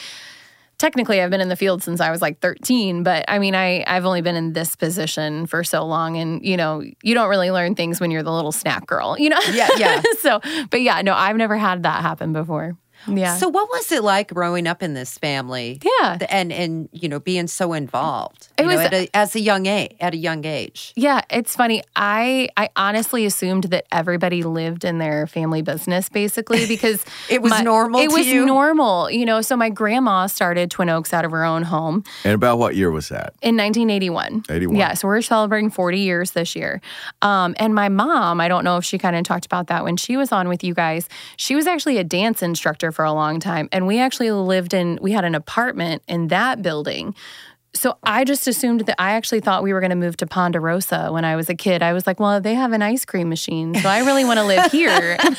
technically, 0.78 1.20
I've 1.20 1.30
been 1.30 1.40
in 1.40 1.48
the 1.48 1.56
field 1.56 1.82
since 1.82 2.00
I 2.00 2.10
was 2.10 2.22
like 2.22 2.40
13, 2.40 3.02
but 3.02 3.24
I 3.28 3.38
mean, 3.38 3.54
I 3.54 3.84
I've 3.86 4.06
only 4.06 4.22
been 4.22 4.36
in 4.36 4.52
this 4.52 4.76
position 4.76 5.46
for 5.46 5.62
so 5.64 5.84
long, 5.84 6.16
and 6.16 6.44
you 6.44 6.56
know, 6.56 6.82
you 7.02 7.14
don't 7.14 7.28
really 7.28 7.50
learn 7.50 7.74
things 7.74 8.00
when 8.00 8.10
you're 8.10 8.22
the 8.22 8.32
little 8.32 8.52
snack 8.52 8.86
girl, 8.86 9.16
you 9.18 9.28
know. 9.28 9.40
Yeah, 9.52 9.68
yeah. 9.76 10.02
so, 10.20 10.40
but 10.70 10.82
yeah, 10.82 11.02
no, 11.02 11.14
I've 11.14 11.36
never 11.36 11.56
had 11.56 11.82
that 11.82 12.02
happen 12.02 12.32
before. 12.32 12.76
Yeah. 13.06 13.36
So 13.36 13.48
what 13.48 13.68
was 13.70 13.92
it 13.92 14.02
like 14.02 14.32
growing 14.32 14.66
up 14.66 14.82
in 14.82 14.94
this 14.94 15.16
family? 15.18 15.80
Yeah. 16.00 16.18
And 16.28 16.52
and 16.52 16.88
you 16.92 17.08
know 17.08 17.20
being 17.20 17.46
so 17.46 17.72
involved. 17.72 18.48
It 18.58 18.62
you 18.62 18.68
know, 18.68 18.78
at 18.78 18.92
a, 18.94 19.08
as 19.14 19.34
a 19.36 19.40
young 19.40 19.66
age. 19.66 19.94
At 20.00 20.14
a 20.14 20.16
young 20.16 20.44
age. 20.44 20.92
Yeah, 20.96 21.20
it's 21.30 21.54
funny. 21.56 21.82
I 21.96 22.48
I 22.56 22.70
honestly 22.76 23.24
assumed 23.24 23.64
that 23.64 23.86
everybody 23.92 24.42
lived 24.42 24.84
in 24.84 24.98
their 24.98 25.26
family 25.26 25.62
business 25.62 26.08
basically 26.08 26.66
because 26.74 27.04
It 27.28 27.42
was 27.42 27.60
normal 27.62 28.00
It 28.00 28.08
to 28.10 28.14
was 28.16 28.26
you? 28.26 28.44
normal, 28.46 29.10
you 29.10 29.24
know. 29.26 29.40
So 29.42 29.56
my 29.56 29.68
grandma 29.70 30.26
started 30.26 30.70
Twin 30.70 30.88
Oaks 30.88 31.12
out 31.12 31.24
of 31.24 31.30
her 31.30 31.44
own 31.44 31.62
home 31.62 32.04
and 32.24 32.34
about 32.34 32.58
what 32.58 32.76
year 32.76 32.90
was 32.90 33.08
that 33.10 33.34
in 33.42 33.56
1981. 33.56 34.44
81. 34.48 34.76
Yeah, 34.76 34.94
so 34.94 35.08
we're 35.08 35.22
celebrating 35.22 35.70
40 35.70 35.98
years 35.98 36.32
this 36.32 36.54
year. 36.56 36.80
Um, 37.22 37.54
and 37.58 37.74
my 37.74 37.88
mom, 37.88 38.40
I 38.40 38.48
don't 38.48 38.64
know 38.64 38.76
if 38.76 38.84
she 38.84 38.98
kind 38.98 39.16
of 39.16 39.24
talked 39.24 39.46
about 39.46 39.66
that 39.68 39.84
when 39.84 39.96
she 39.96 40.16
was 40.16 40.32
on 40.32 40.48
with 40.48 40.62
you 40.64 40.74
guys. 40.74 41.08
She 41.36 41.54
was 41.54 41.66
actually 41.66 41.98
a 41.98 42.04
dance 42.04 42.42
instructor 42.42 42.87
for 42.92 43.04
a 43.04 43.12
long 43.12 43.40
time, 43.40 43.68
and 43.72 43.86
we 43.86 43.98
actually 43.98 44.30
lived 44.30 44.74
in. 44.74 44.98
We 45.00 45.12
had 45.12 45.24
an 45.24 45.34
apartment 45.34 46.02
in 46.08 46.28
that 46.28 46.62
building. 46.62 47.14
So 47.74 47.98
I 48.02 48.24
just 48.24 48.48
assumed 48.48 48.80
that 48.86 49.00
I 49.00 49.12
actually 49.12 49.40
thought 49.40 49.62
we 49.62 49.72
were 49.72 49.80
going 49.80 49.90
to 49.90 49.96
move 49.96 50.16
to 50.18 50.26
Ponderosa 50.26 51.10
when 51.12 51.24
I 51.24 51.36
was 51.36 51.50
a 51.50 51.54
kid. 51.54 51.82
I 51.82 51.92
was 51.92 52.06
like, 52.06 52.18
well, 52.18 52.40
they 52.40 52.54
have 52.54 52.72
an 52.72 52.82
ice 52.82 53.04
cream 53.04 53.28
machine, 53.28 53.74
so 53.74 53.88
I 53.88 54.00
really 54.00 54.24
want 54.24 54.38
to 54.38 54.44
live 54.44 54.72
here. 54.72 55.16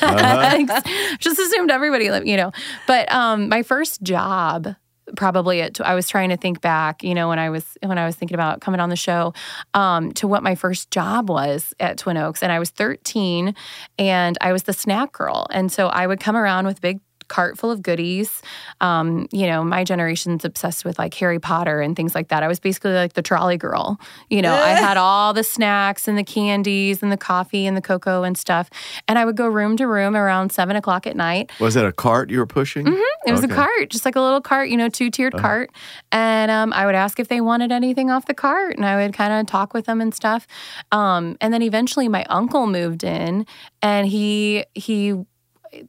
just 1.18 1.38
assumed 1.38 1.70
everybody 1.70 2.10
lived, 2.10 2.26
you 2.26 2.36
know. 2.36 2.52
But 2.86 3.10
um, 3.12 3.48
my 3.48 3.62
first 3.62 4.02
job 4.02 4.74
probably 5.16 5.60
at 5.60 5.80
I 5.80 5.94
was 5.94 6.08
trying 6.08 6.28
to 6.30 6.36
think 6.36 6.60
back, 6.60 7.02
you 7.02 7.14
know, 7.14 7.28
when 7.28 7.38
I 7.38 7.50
was 7.50 7.76
when 7.82 7.98
I 7.98 8.06
was 8.06 8.16
thinking 8.16 8.34
about 8.34 8.60
coming 8.60 8.80
on 8.80 8.90
the 8.90 8.96
show, 8.96 9.34
um, 9.74 10.12
to 10.12 10.28
what 10.28 10.42
my 10.42 10.54
first 10.54 10.90
job 10.90 11.28
was 11.28 11.74
at 11.80 11.98
Twin 11.98 12.16
Oaks, 12.16 12.42
and 12.42 12.52
I 12.52 12.58
was 12.58 12.70
13, 12.70 13.54
and 13.98 14.38
I 14.40 14.52
was 14.52 14.64
the 14.64 14.72
snack 14.72 15.12
girl, 15.12 15.46
and 15.50 15.70
so 15.70 15.88
I 15.88 16.06
would 16.06 16.20
come 16.20 16.36
around 16.36 16.66
with 16.66 16.80
big 16.80 17.00
cart 17.30 17.56
full 17.56 17.70
of 17.70 17.80
goodies. 17.80 18.42
Um, 18.82 19.26
you 19.32 19.46
know, 19.46 19.64
my 19.64 19.84
generation's 19.84 20.44
obsessed 20.44 20.84
with 20.84 20.98
like 20.98 21.14
Harry 21.14 21.38
Potter 21.38 21.80
and 21.80 21.96
things 21.96 22.14
like 22.14 22.28
that. 22.28 22.42
I 22.42 22.48
was 22.48 22.60
basically 22.60 22.92
like 22.92 23.14
the 23.14 23.22
trolley 23.22 23.56
girl. 23.56 23.98
You 24.28 24.42
know, 24.42 24.52
I 24.54 24.70
had 24.70 24.98
all 24.98 25.32
the 25.32 25.42
snacks 25.44 26.06
and 26.08 26.18
the 26.18 26.24
candies 26.24 27.02
and 27.02 27.10
the 27.10 27.16
coffee 27.16 27.66
and 27.66 27.74
the 27.76 27.80
cocoa 27.80 28.22
and 28.24 28.36
stuff, 28.36 28.68
and 29.08 29.18
I 29.18 29.24
would 29.24 29.36
go 29.36 29.46
room 29.46 29.78
to 29.78 29.86
room 29.86 30.14
around 30.14 30.52
seven 30.52 30.76
o'clock 30.76 31.06
at 31.06 31.16
night 31.16 31.50
was 31.60 31.76
it 31.76 31.84
a 31.86 31.92
cart 31.92 32.28
you 32.28 32.38
were 32.38 32.46
pushing 32.46 32.86
it 33.26 33.32
was 33.32 33.44
Okay. 33.44 33.52
a 33.52 33.56
cart, 33.56 33.90
just 33.90 34.04
like 34.04 34.16
a 34.16 34.20
little 34.20 34.40
cart, 34.40 34.68
you 34.70 34.76
know, 34.76 34.88
two 34.88 35.10
tiered 35.10 35.34
cart. 35.36 35.70
And 36.10 36.50
um, 36.50 36.72
I 36.72 36.84
would 36.86 36.94
ask 36.94 37.20
if 37.20 37.28
they 37.28 37.40
wanted 37.40 37.70
anything 37.70 38.10
off 38.10 38.26
the 38.26 38.34
cart, 38.34 38.76
and 38.76 38.84
I 38.84 38.96
would 38.96 39.14
kind 39.14 39.32
of 39.32 39.46
talk 39.46 39.72
with 39.74 39.86
them 39.86 40.00
and 40.00 40.12
stuff. 40.14 40.46
Um, 40.90 41.36
and 41.40 41.52
then 41.54 41.62
eventually, 41.62 42.08
my 42.08 42.24
uncle 42.24 42.66
moved 42.66 43.04
in, 43.04 43.46
and 43.82 44.06
he 44.08 44.64
he 44.74 45.14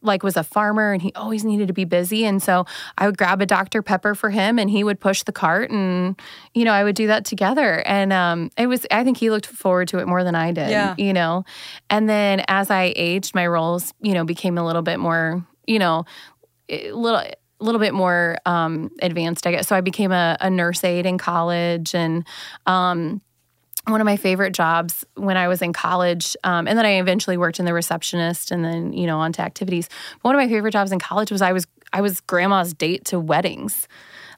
like 0.01 0.23
was 0.23 0.37
a 0.37 0.43
farmer 0.43 0.93
and 0.93 1.01
he 1.01 1.11
always 1.13 1.43
needed 1.43 1.67
to 1.67 1.73
be 1.73 1.85
busy 1.85 2.25
and 2.25 2.41
so 2.41 2.65
I 2.97 3.05
would 3.05 3.17
grab 3.17 3.41
a 3.41 3.45
Dr 3.45 3.81
Pepper 3.81 4.15
for 4.15 4.29
him 4.29 4.59
and 4.59 4.69
he 4.69 4.83
would 4.83 4.99
push 4.99 5.23
the 5.23 5.31
cart 5.31 5.71
and 5.71 6.19
you 6.53 6.65
know 6.65 6.71
I 6.71 6.83
would 6.83 6.95
do 6.95 7.07
that 7.07 7.25
together 7.25 7.81
and 7.87 8.13
um 8.13 8.51
it 8.57 8.67
was 8.67 8.85
I 8.91 9.03
think 9.03 9.17
he 9.17 9.29
looked 9.29 9.47
forward 9.47 9.87
to 9.89 9.99
it 9.99 10.07
more 10.07 10.23
than 10.23 10.35
I 10.35 10.51
did 10.51 10.69
Yeah. 10.69 10.95
you 10.97 11.13
know 11.13 11.45
and 11.89 12.07
then 12.09 12.43
as 12.47 12.69
I 12.69 12.93
aged 12.95 13.33
my 13.35 13.47
roles 13.47 13.93
you 14.01 14.13
know 14.13 14.23
became 14.23 14.57
a 14.57 14.65
little 14.65 14.81
bit 14.83 14.99
more 14.99 15.45
you 15.67 15.79
know 15.79 16.05
a 16.69 16.91
little 16.91 17.19
a 17.19 17.63
little 17.63 17.79
bit 17.79 17.93
more 17.93 18.37
um, 18.47 18.89
advanced, 19.03 19.45
I 19.45 19.51
guess. 19.51 19.67
So 19.67 19.75
I 19.75 19.81
became 19.81 20.11
a, 20.11 20.35
a 20.41 20.49
nurse 20.49 20.83
aide 20.83 21.05
in 21.05 21.19
college, 21.19 21.93
and 21.93 22.25
um, 22.65 23.21
one 23.87 23.99
of 23.99 24.05
my 24.05 24.17
favorite 24.17 24.51
jobs 24.51 25.05
when 25.15 25.37
I 25.37 25.47
was 25.47 25.61
in 25.61 25.73
college, 25.73 26.35
um, 26.43 26.67
and 26.67 26.77
then 26.77 26.85
I 26.85 26.99
eventually 26.99 27.37
worked 27.37 27.59
in 27.59 27.65
the 27.65 27.73
receptionist, 27.73 28.51
and 28.51 28.63
then 28.63 28.93
you 28.93 29.07
know 29.07 29.19
onto 29.19 29.41
activities. 29.41 29.89
But 30.21 30.29
one 30.29 30.35
of 30.35 30.39
my 30.39 30.47
favorite 30.47 30.71
jobs 30.71 30.91
in 30.91 30.99
college 30.99 31.31
was 31.31 31.41
I 31.41 31.51
was 31.51 31.65
I 31.93 32.01
was 32.01 32.21
grandma's 32.21 32.73
date 32.73 33.05
to 33.05 33.19
weddings. 33.19 33.87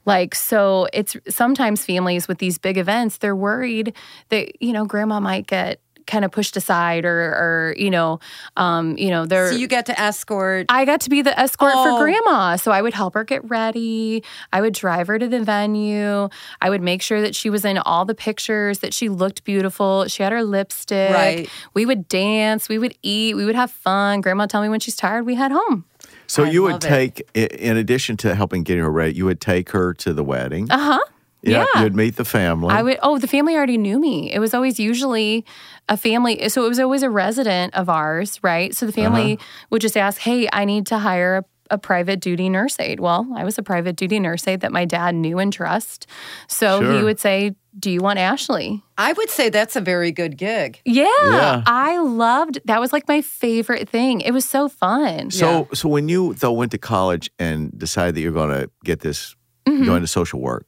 Like 0.05 0.35
so, 0.35 0.87
it's 0.93 1.15
sometimes 1.29 1.85
families 1.85 2.27
with 2.27 2.37
these 2.37 2.57
big 2.57 2.77
events 2.77 3.17
they're 3.17 3.35
worried 3.35 3.95
that 4.29 4.61
you 4.61 4.73
know 4.73 4.85
grandma 4.85 5.19
might 5.19 5.47
get 5.47 5.79
kind 6.07 6.25
of 6.25 6.31
pushed 6.31 6.55
aside 6.57 7.05
or 7.05 7.19
or 7.19 7.75
you 7.77 7.89
know 7.89 8.19
um, 8.57 8.97
you 8.97 9.09
know 9.09 9.25
they're 9.25 9.51
So 9.51 9.55
you 9.57 9.67
get 9.67 9.85
to 9.87 9.99
escort. 9.99 10.65
I 10.69 10.85
got 10.85 11.01
to 11.01 11.09
be 11.09 11.21
the 11.21 11.37
escort 11.39 11.73
Oh. 11.75 11.97
for 11.97 12.03
grandma. 12.03 12.55
So 12.57 12.71
I 12.71 12.81
would 12.81 12.93
help 12.93 13.13
her 13.13 13.23
get 13.23 13.47
ready. 13.49 14.23
I 14.51 14.61
would 14.61 14.73
drive 14.73 15.07
her 15.07 15.17
to 15.19 15.27
the 15.27 15.41
venue. 15.43 16.29
I 16.61 16.69
would 16.69 16.81
make 16.81 17.01
sure 17.01 17.21
that 17.21 17.35
she 17.35 17.49
was 17.49 17.65
in 17.65 17.77
all 17.79 18.05
the 18.05 18.15
pictures, 18.15 18.79
that 18.79 18.93
she 18.93 19.09
looked 19.09 19.43
beautiful. 19.43 20.07
She 20.07 20.23
had 20.23 20.31
her 20.31 20.43
lipstick. 20.43 21.13
Right. 21.13 21.49
We 21.73 21.85
would 21.85 22.07
dance. 22.07 22.69
We 22.69 22.77
would 22.77 22.95
eat. 23.01 23.35
We 23.35 23.45
would 23.45 23.55
have 23.55 23.71
fun. 23.71 24.21
Grandma 24.21 24.43
would 24.43 24.49
tell 24.49 24.61
me 24.61 24.69
when 24.69 24.79
she's 24.79 24.95
tired, 24.95 25.25
we 25.25 25.35
head 25.35 25.51
home. 25.51 25.85
So 26.27 26.43
I 26.45 26.49
you 26.49 26.63
would 26.63 26.73
love 26.73 26.85
it. 26.85 26.87
take, 26.87 27.29
in 27.35 27.77
addition 27.77 28.17
to 28.17 28.33
helping 28.35 28.63
getting 28.63 28.83
her 28.83 28.91
ready, 28.91 29.13
you 29.13 29.25
would 29.25 29.39
take 29.41 29.69
her 29.71 29.93
to 29.95 30.13
the 30.13 30.23
wedding. 30.23 30.67
Uh 30.71 30.77
huh. 30.77 30.99
Yeah. 31.43 31.65
You'd 31.81 31.95
meet 31.95 32.15
the 32.15 32.25
family. 32.25 32.73
I 32.73 32.81
would. 32.81 32.97
Oh, 33.03 33.17
the 33.19 33.27
family 33.27 33.55
already 33.55 33.77
knew 33.77 33.99
me. 33.99 34.31
It 34.33 34.39
was 34.39 34.53
always 34.53 34.79
usually 34.79 35.45
a 35.89 35.97
family. 35.97 36.47
So 36.49 36.65
it 36.65 36.69
was 36.69 36.79
always 36.79 37.03
a 37.03 37.09
resident 37.09 37.73
of 37.75 37.89
ours, 37.89 38.39
right? 38.41 38.73
So 38.75 38.85
the 38.85 38.91
family 38.93 39.33
Uh-huh. 39.33 39.65
would 39.69 39.81
just 39.81 39.97
ask, 39.97 40.21
"Hey, 40.21 40.47
I 40.53 40.65
need 40.65 40.85
to 40.87 40.99
hire 40.99 41.37
a, 41.37 41.43
a 41.71 41.77
private 41.77 42.19
duty 42.21 42.47
nurse 42.49 42.79
aide." 42.79 42.99
Well, 42.99 43.27
I 43.35 43.43
was 43.43 43.57
a 43.57 43.63
private 43.63 43.95
duty 43.97 44.19
nurse 44.19 44.47
aide 44.47 44.61
that 44.61 44.71
my 44.71 44.85
dad 44.85 45.15
knew 45.15 45.37
and 45.39 45.51
trust. 45.51 46.07
So 46.47 46.97
he 46.97 47.03
would 47.03 47.19
say, 47.19 47.55
"Do 47.77 47.89
you 47.91 47.99
want 47.99 48.19
Ashley?" 48.19 48.81
I 48.97 49.11
would 49.13 49.29
say 49.29 49.49
that's 49.49 49.75
a 49.75 49.81
very 49.81 50.11
good 50.11 50.37
gig. 50.37 50.79
Yeah, 50.85 51.07
Yeah. 51.25 51.63
I 51.65 51.97
loved. 51.99 52.59
That 52.65 52.79
was 52.79 52.93
like 52.93 53.07
my 53.07 53.21
favorite 53.21 53.89
thing. 53.89 54.21
It 54.21 54.31
was 54.31 54.45
so 54.45 54.69
fun. 54.69 55.31
so, 55.31 55.67
so 55.73 55.89
when 55.89 56.07
you 56.07 56.33
though 56.35 56.53
went 56.53 56.71
to 56.71 56.77
college 56.77 57.29
and 57.39 57.77
decided 57.77 58.15
that 58.15 58.21
you're 58.21 58.31
going 58.31 58.51
to 58.61 58.69
get 58.85 58.99
this, 59.01 59.35
Mm-hmm. 59.65 59.85
going 59.85 60.01
to 60.01 60.07
social 60.07 60.41
work, 60.41 60.65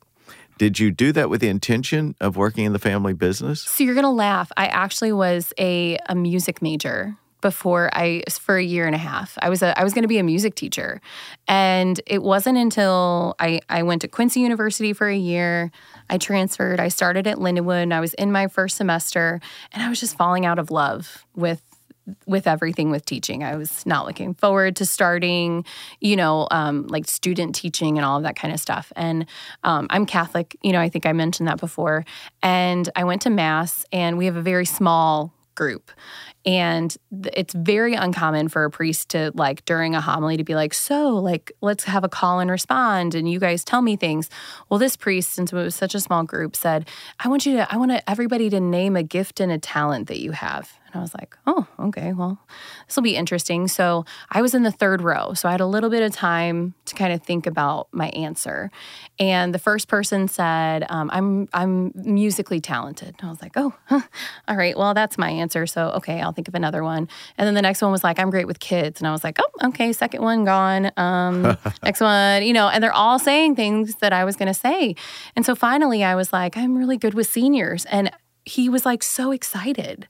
did 0.57 0.79
you 0.79 0.91
do 0.91 1.11
that 1.11 1.29
with 1.29 1.41
the 1.41 1.49
intention 1.49 2.15
of 2.21 2.37
working 2.37 2.65
in 2.65 2.73
the 2.73 2.79
family 2.79 3.13
business? 3.13 3.61
So 3.61 3.83
you're 3.83 3.95
gonna 3.95 4.11
laugh. 4.11 4.51
I 4.57 4.67
actually 4.67 5.11
was 5.11 5.53
a, 5.59 5.97
a 6.07 6.15
music 6.15 6.61
major 6.61 7.17
before 7.41 7.91
I 7.93 8.23
for 8.39 8.57
a 8.57 8.63
year 8.63 8.87
and 8.87 8.95
a 8.95 8.99
half. 8.99 9.37
I 9.41 9.49
was 9.49 9.61
a 9.61 9.77
I 9.79 9.83
was 9.83 9.93
gonna 9.93 10.07
be 10.07 10.17
a 10.17 10.23
music 10.23 10.55
teacher. 10.55 11.01
And 11.47 11.99
it 12.07 12.23
wasn't 12.23 12.57
until 12.57 13.35
I, 13.39 13.61
I 13.69 13.83
went 13.83 14.01
to 14.01 14.07
Quincy 14.07 14.39
University 14.39 14.93
for 14.93 15.07
a 15.07 15.15
year. 15.15 15.71
I 16.09 16.17
transferred. 16.17 16.79
I 16.79 16.87
started 16.87 17.27
at 17.27 17.37
Lindenwood 17.37 17.83
and 17.83 17.93
I 17.93 17.99
was 17.99 18.13
in 18.15 18.31
my 18.31 18.47
first 18.47 18.77
semester 18.77 19.41
and 19.73 19.83
I 19.83 19.89
was 19.89 19.99
just 19.99 20.17
falling 20.17 20.45
out 20.45 20.57
of 20.57 20.71
love 20.71 21.25
with 21.35 21.61
with 22.25 22.47
everything 22.47 22.91
with 22.91 23.05
teaching. 23.05 23.43
I 23.43 23.55
was 23.55 23.85
not 23.85 24.05
looking 24.05 24.33
forward 24.33 24.75
to 24.77 24.85
starting, 24.85 25.65
you 25.99 26.15
know, 26.15 26.47
um, 26.51 26.87
like 26.87 27.07
student 27.07 27.55
teaching 27.55 27.97
and 27.97 28.05
all 28.05 28.17
of 28.17 28.23
that 28.23 28.35
kind 28.35 28.53
of 28.53 28.59
stuff. 28.59 28.91
And 28.95 29.25
um, 29.63 29.87
I'm 29.89 30.05
Catholic, 30.05 30.55
you 30.61 30.71
know, 30.71 30.79
I 30.79 30.89
think 30.89 31.05
I 31.05 31.13
mentioned 31.13 31.47
that 31.47 31.59
before. 31.59 32.05
And 32.41 32.89
I 32.95 33.03
went 33.03 33.23
to 33.23 33.29
Mass, 33.29 33.85
and 33.91 34.17
we 34.17 34.25
have 34.25 34.35
a 34.35 34.41
very 34.41 34.65
small 34.65 35.33
group. 35.55 35.89
And 36.45 36.95
it's 37.33 37.53
very 37.55 37.95
uncommon 37.95 38.49
for 38.49 38.65
a 38.65 38.69
priest 38.69 39.09
to, 39.09 39.31
like, 39.33 39.65
during 39.65 39.95
a 39.95 40.01
homily, 40.01 40.37
to 40.37 40.43
be 40.43 40.53
like, 40.53 40.75
So, 40.75 41.15
like, 41.15 41.51
let's 41.61 41.85
have 41.85 42.03
a 42.03 42.09
call 42.09 42.39
and 42.39 42.51
respond, 42.51 43.15
and 43.15 43.27
you 43.27 43.39
guys 43.39 43.63
tell 43.63 43.81
me 43.81 43.95
things. 43.95 44.29
Well, 44.69 44.77
this 44.77 44.95
priest, 44.95 45.31
since 45.31 45.51
it 45.51 45.55
was 45.55 45.73
such 45.73 45.95
a 45.95 45.99
small 45.99 46.23
group, 46.23 46.55
said, 46.55 46.87
I 47.19 47.29
want 47.29 47.47
you 47.47 47.55
to, 47.57 47.73
I 47.73 47.77
want 47.77 47.93
everybody 48.05 48.49
to 48.51 48.59
name 48.59 48.95
a 48.95 49.01
gift 49.01 49.39
and 49.39 49.51
a 49.51 49.57
talent 49.57 50.07
that 50.09 50.19
you 50.19 50.33
have. 50.33 50.77
And 50.95 51.01
I 51.01 51.03
was 51.03 51.13
like, 51.13 51.35
oh, 51.45 51.67
okay, 51.77 52.13
well, 52.13 52.39
this 52.87 52.95
will 52.95 53.03
be 53.03 53.17
interesting. 53.17 53.67
So 53.67 54.05
I 54.31 54.41
was 54.41 54.55
in 54.55 54.63
the 54.63 54.71
third 54.71 55.01
row. 55.01 55.33
So 55.33 55.49
I 55.49 55.51
had 55.51 55.59
a 55.59 55.65
little 55.65 55.89
bit 55.89 56.01
of 56.01 56.13
time 56.13 56.73
to 56.85 56.95
kind 56.95 57.11
of 57.11 57.21
think 57.21 57.45
about 57.45 57.89
my 57.91 58.07
answer. 58.09 58.71
And 59.19 59.53
the 59.53 59.59
first 59.59 59.89
person 59.89 60.29
said, 60.29 60.85
um, 60.89 61.09
I'm, 61.11 61.49
I'm 61.53 61.91
musically 61.95 62.61
talented. 62.61 63.15
And 63.19 63.27
I 63.27 63.29
was 63.29 63.41
like, 63.41 63.57
oh, 63.57 63.73
huh. 63.87 64.01
all 64.47 64.55
right, 64.55 64.77
well, 64.77 64.93
that's 64.93 65.17
my 65.17 65.29
answer. 65.29 65.67
So, 65.67 65.89
okay, 65.97 66.21
I'll 66.21 66.31
think 66.31 66.47
of 66.47 66.55
another 66.55 66.81
one. 66.81 67.09
And 67.37 67.45
then 67.45 67.55
the 67.55 67.61
next 67.61 67.81
one 67.81 67.91
was 67.91 68.03
like, 68.03 68.17
I'm 68.17 68.29
great 68.29 68.47
with 68.47 68.61
kids. 68.61 69.01
And 69.01 69.07
I 69.07 69.11
was 69.11 69.23
like, 69.25 69.37
oh, 69.41 69.67
okay, 69.67 69.91
second 69.91 70.21
one 70.21 70.45
gone. 70.45 70.91
Um, 70.95 71.57
next 71.83 71.99
one, 71.99 72.43
you 72.43 72.53
know, 72.53 72.69
and 72.69 72.81
they're 72.81 72.93
all 72.93 73.19
saying 73.19 73.57
things 73.57 73.95
that 73.95 74.13
I 74.13 74.23
was 74.23 74.37
going 74.37 74.47
to 74.47 74.53
say. 74.53 74.95
And 75.35 75.45
so 75.45 75.55
finally 75.55 76.05
I 76.05 76.15
was 76.15 76.31
like, 76.31 76.55
I'm 76.55 76.77
really 76.77 76.95
good 76.95 77.15
with 77.15 77.27
seniors. 77.27 77.83
And 77.83 78.11
he 78.45 78.69
was 78.69 78.85
like 78.85 79.01
so 79.03 79.31
excited. 79.31 80.07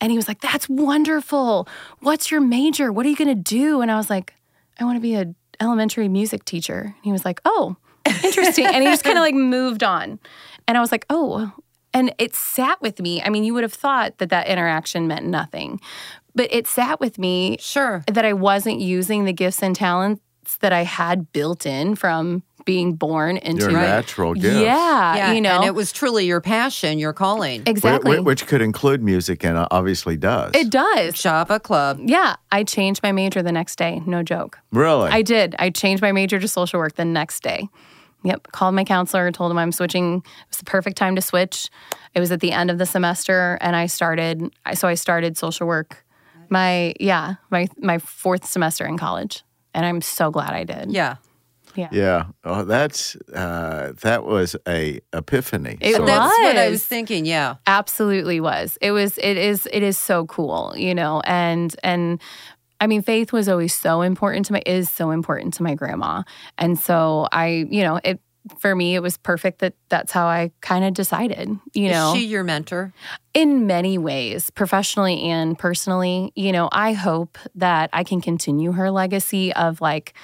And 0.00 0.10
he 0.10 0.18
was 0.18 0.28
like, 0.28 0.40
That's 0.40 0.68
wonderful. 0.68 1.68
What's 2.00 2.30
your 2.30 2.40
major? 2.40 2.92
What 2.92 3.06
are 3.06 3.08
you 3.08 3.16
going 3.16 3.28
to 3.28 3.34
do? 3.34 3.80
And 3.80 3.90
I 3.90 3.96
was 3.96 4.10
like, 4.10 4.34
I 4.78 4.84
want 4.84 4.96
to 4.96 5.00
be 5.00 5.14
an 5.14 5.34
elementary 5.60 6.08
music 6.08 6.44
teacher. 6.44 6.80
And 6.96 7.04
he 7.04 7.12
was 7.12 7.24
like, 7.24 7.40
Oh, 7.44 7.76
interesting. 8.24 8.66
and 8.66 8.82
he 8.82 8.90
just 8.90 9.04
kind 9.04 9.18
of 9.18 9.22
like 9.22 9.34
moved 9.34 9.82
on. 9.82 10.18
And 10.68 10.76
I 10.76 10.80
was 10.80 10.90
like, 10.92 11.06
Oh, 11.10 11.52
and 11.94 12.14
it 12.18 12.34
sat 12.34 12.80
with 12.82 13.00
me. 13.00 13.22
I 13.22 13.30
mean, 13.30 13.44
you 13.44 13.54
would 13.54 13.62
have 13.62 13.72
thought 13.72 14.18
that 14.18 14.28
that 14.30 14.48
interaction 14.48 15.06
meant 15.06 15.24
nothing, 15.26 15.80
but 16.34 16.52
it 16.52 16.66
sat 16.66 17.00
with 17.00 17.18
me 17.18 17.56
Sure. 17.60 18.04
that 18.08 18.24
I 18.24 18.32
wasn't 18.34 18.80
using 18.80 19.24
the 19.24 19.32
gifts 19.32 19.62
and 19.62 19.74
talents 19.74 20.20
that 20.60 20.72
I 20.72 20.82
had 20.82 21.32
built 21.32 21.64
in 21.66 21.94
from 21.94 22.42
being 22.66 22.94
born 22.94 23.38
into 23.38 23.62
Your 23.62 23.72
natural 23.72 24.34
gift. 24.34 24.58
Yeah, 24.62 25.16
yeah, 25.16 25.32
you 25.32 25.40
know, 25.40 25.56
and 25.56 25.64
it 25.64 25.74
was 25.74 25.90
truly 25.92 26.26
your 26.26 26.42
passion, 26.42 26.98
your 26.98 27.14
calling. 27.14 27.62
Exactly. 27.64 28.18
wh- 28.18 28.24
Which 28.26 28.46
could 28.46 28.60
include 28.60 29.02
music 29.02 29.42
and 29.44 29.56
uh, 29.56 29.66
obviously 29.70 30.18
does. 30.18 30.50
it 30.54 30.68
does. 30.68 31.14
Java 31.14 31.58
Club. 31.58 31.98
Yeah, 32.04 32.36
I 32.52 32.64
changed 32.64 33.02
my 33.02 33.12
major 33.12 33.42
the 33.42 33.52
next 33.52 33.76
day. 33.76 34.02
No 34.04 34.22
joke. 34.22 34.58
really? 34.72 35.08
I 35.10 35.22
did. 35.22 35.56
I 35.58 35.70
changed 35.70 36.02
my 36.02 36.12
major 36.12 36.38
to 36.38 36.46
social 36.46 36.78
work 36.78 36.96
the 36.96 37.04
next 37.06 37.42
day. 37.42 37.68
Yep. 38.24 38.48
Called 38.52 38.74
my 38.74 38.84
counselor, 38.84 39.30
told 39.30 39.52
him 39.52 39.58
I'm 39.58 39.70
switching. 39.72 40.16
It 40.16 40.48
was 40.50 40.58
the 40.58 40.64
perfect 40.64 40.96
time 40.98 41.14
to 41.14 41.22
switch. 41.22 41.70
It 42.14 42.20
was 42.20 42.32
at 42.32 42.40
the 42.40 42.50
end 42.52 42.70
of 42.70 42.78
the 42.78 42.86
semester, 42.86 43.56
and 43.60 43.76
I 43.76 43.86
started. 43.86 44.42
So 44.74 44.88
I 44.88 44.94
started 44.94 45.38
social 45.38 45.66
work. 45.68 46.04
My 46.50 46.94
yeah, 46.98 47.34
my 47.50 47.68
my 47.78 47.98
fourth 47.98 48.44
semester 48.44 48.84
in 48.84 48.98
college, 48.98 49.44
and 49.74 49.86
I'm 49.86 50.00
so 50.00 50.30
glad 50.32 50.50
I 50.54 50.64
did. 50.64 50.90
Yeah. 50.90 51.16
Yeah. 51.76 52.26
Oh, 52.44 52.64
that's 52.64 53.16
uh, 53.34 53.92
that 54.02 54.24
was 54.24 54.56
a 54.66 55.00
epiphany. 55.12 55.78
It 55.80 55.96
sort 55.96 56.00
of. 56.02 56.06
That's 56.06 56.38
what 56.38 56.56
I 56.56 56.64
was. 56.66 56.72
was 56.72 56.84
thinking. 56.84 57.26
Yeah. 57.26 57.56
absolutely 57.66 58.40
was 58.40 58.78
it 58.80 58.90
was 58.90 59.18
it 59.18 59.36
is 59.36 59.68
it 59.72 59.82
is 59.82 59.98
so 59.98 60.26
cool 60.26 60.74
you 60.76 60.94
know 60.94 61.20
and 61.24 61.76
and 61.82 62.20
i 62.80 62.86
mean 62.86 63.02
faith 63.02 63.32
was 63.32 63.48
always 63.48 63.74
so 63.74 64.02
important 64.02 64.46
to 64.46 64.52
my 64.52 64.62
is 64.66 64.88
so 64.90 65.10
important 65.10 65.54
to 65.54 65.62
my 65.62 65.74
grandma 65.74 66.22
and 66.58 66.78
so 66.78 67.26
i 67.32 67.66
you 67.70 67.82
know 67.82 68.00
it 68.04 68.20
for 68.58 68.74
me 68.74 68.94
it 68.94 69.00
was 69.00 69.16
perfect 69.18 69.58
that 69.58 69.74
that's 69.88 70.12
how 70.12 70.26
i 70.26 70.50
kind 70.60 70.84
of 70.84 70.94
decided 70.94 71.48
you 71.74 71.88
know 71.88 72.12
she 72.14 72.24
your 72.24 72.44
mentor? 72.44 72.92
in 73.36 73.66
many 73.66 73.98
ways, 73.98 74.48
professionally 74.48 75.20
and 75.24 75.58
personally, 75.58 76.32
you 76.34 76.52
know, 76.52 76.70
I 76.72 76.94
hope 76.94 77.36
that 77.54 77.90
I 77.92 78.02
can 78.02 78.22
continue 78.22 78.72
her 78.72 78.90
legacy 78.90 79.52
of 79.52 79.82
like 79.82 80.14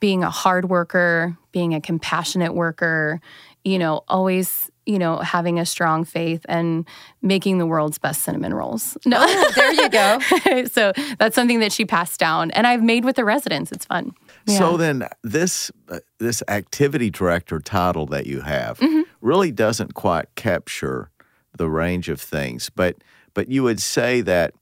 being 0.00 0.22
a 0.24 0.30
hard 0.30 0.68
worker, 0.68 1.36
being 1.52 1.74
a 1.74 1.80
compassionate 1.80 2.54
worker, 2.54 3.20
you 3.64 3.78
know, 3.78 4.02
always, 4.08 4.70
you 4.86 4.98
know, 4.98 5.18
having 5.18 5.58
a 5.58 5.66
strong 5.66 6.04
faith 6.04 6.46
and 6.48 6.86
making 7.20 7.58
the 7.58 7.66
world's 7.66 7.98
best 7.98 8.22
cinnamon 8.22 8.54
rolls. 8.54 8.96
No. 9.04 9.18
Oh, 9.20 9.52
there 9.54 9.72
you 9.74 9.88
go. 9.90 10.18
so 10.72 10.92
that's 11.18 11.34
something 11.34 11.60
that 11.60 11.72
she 11.72 11.84
passed 11.84 12.18
down 12.20 12.50
and 12.52 12.66
I've 12.66 12.82
made 12.82 13.04
with 13.04 13.16
the 13.16 13.24
residents. 13.24 13.72
It's 13.72 13.84
fun. 13.84 14.12
So 14.46 14.78
then, 14.78 15.06
this 15.22 15.70
uh, 15.90 15.98
this 16.18 16.42
activity 16.48 17.10
director 17.10 17.58
title 17.60 18.06
that 18.06 18.26
you 18.26 18.40
have 18.40 18.78
Mm-hmm. 18.78 19.02
really 19.20 19.52
doesn't 19.52 19.92
quite 19.92 20.34
capture 20.36 21.10
the 21.56 21.68
range 21.68 22.08
of 22.08 22.18
things, 22.20 22.70
but 22.70 22.96
but 23.34 23.48
you 23.48 23.62
would 23.62 23.80
say 23.80 24.22
that 24.22 24.54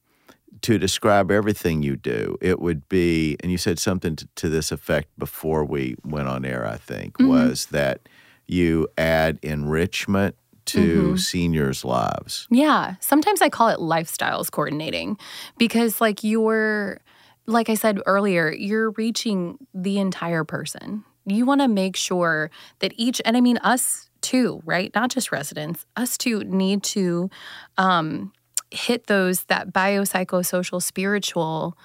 to 0.63 0.79
describe 0.79 1.31
everything 1.31 1.83
you 1.83 1.97
do, 1.97 2.37
it 2.41 2.61
would 2.61 2.89
be, 2.89 3.37
and 3.41 3.51
you 3.53 3.59
said 3.59 3.79
something 3.79 4.17
to, 4.17 4.29
to 4.37 4.49
this 4.49 4.73
effect 4.73 5.09
before 5.19 5.65
we 5.65 5.97
went 6.05 6.29
on 6.29 6.45
air. 6.45 6.67
I 6.67 6.77
think 6.77 7.15
Mm-hmm. 7.19 7.29
was 7.29 7.67
that 7.67 8.09
you 8.47 8.89
add 8.97 9.39
enrichment 9.43 10.37
to 10.67 11.11
Mm-hmm. 11.13 11.17
seniors' 11.17 11.85
lives. 11.85 12.49
Yeah. 12.51 12.95
Sometimes 13.01 13.41
I 13.43 13.49
call 13.49 13.69
it 13.69 13.79
lifestyles 13.79 14.51
coordinating 14.51 15.17
because, 15.59 16.01
like, 16.01 16.25
you're, 16.25 17.01
like 17.47 17.69
I 17.69 17.75
said 17.75 18.01
earlier, 18.07 18.53
you're 18.53 18.91
reaching 18.93 19.59
the 19.73 19.99
entire 19.99 20.43
person. 20.43 21.05
You 21.25 21.45
want 21.47 21.61
to 21.61 21.69
make 21.69 21.97
sure 21.97 22.51
that 22.81 22.93
each, 22.97 23.21
and 23.25 23.37
I 23.37 23.41
mean 23.41 23.59
us 23.59 24.11
too, 24.23 24.61
right? 24.65 24.93
Not 24.95 25.11
just 25.11 25.31
residents, 25.31 25.87
us 25.97 26.17
too 26.17 26.43
need 26.45 26.83
to 26.85 27.31
um, 27.79 28.33
hit 28.71 29.07
those 29.07 29.45
that 29.45 29.73
biopsychosocial 29.73 30.83
spiritual 30.83 31.77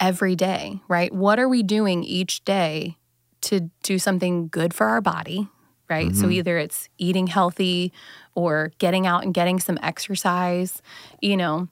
every 0.00 0.36
day, 0.36 0.80
right? 0.88 1.12
What 1.12 1.38
are 1.38 1.48
we 1.48 1.62
doing 1.62 2.04
each 2.04 2.44
day 2.44 2.96
to 3.42 3.70
do 3.82 3.98
something 3.98 4.48
good 4.48 4.74
for 4.74 4.86
our 4.86 5.00
body, 5.00 5.48
right? 5.88 6.14
So 6.14 6.22
mm-hmm. 6.22 6.32
either 6.32 6.58
it's 6.58 6.88
eating 6.98 7.26
healthy 7.26 7.92
or 8.34 8.72
getting 8.78 9.06
out 9.06 9.24
and 9.24 9.32
getting 9.32 9.60
some 9.60 9.78
exercise, 9.82 10.82
you 11.20 11.36
know. 11.36 11.68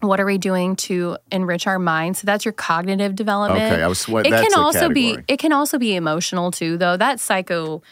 What 0.00 0.18
are 0.18 0.24
we 0.24 0.38
doing 0.38 0.76
to 0.76 1.18
enrich 1.30 1.66
our 1.66 1.78
mind? 1.78 2.16
So 2.16 2.24
that's 2.24 2.46
your 2.46 2.52
cognitive 2.52 3.14
development. 3.14 3.70
Okay, 3.70 3.82
I 3.82 3.86
was- 3.86 4.08
what- 4.08 4.26
it 4.26 4.30
can 4.30 4.54
also 4.54 4.88
be 4.88 5.18
it 5.28 5.38
can 5.38 5.52
also 5.52 5.78
be 5.78 5.94
emotional 5.94 6.50
too, 6.50 6.78
though. 6.78 6.96
That's 6.96 7.22
psycho 7.22 7.82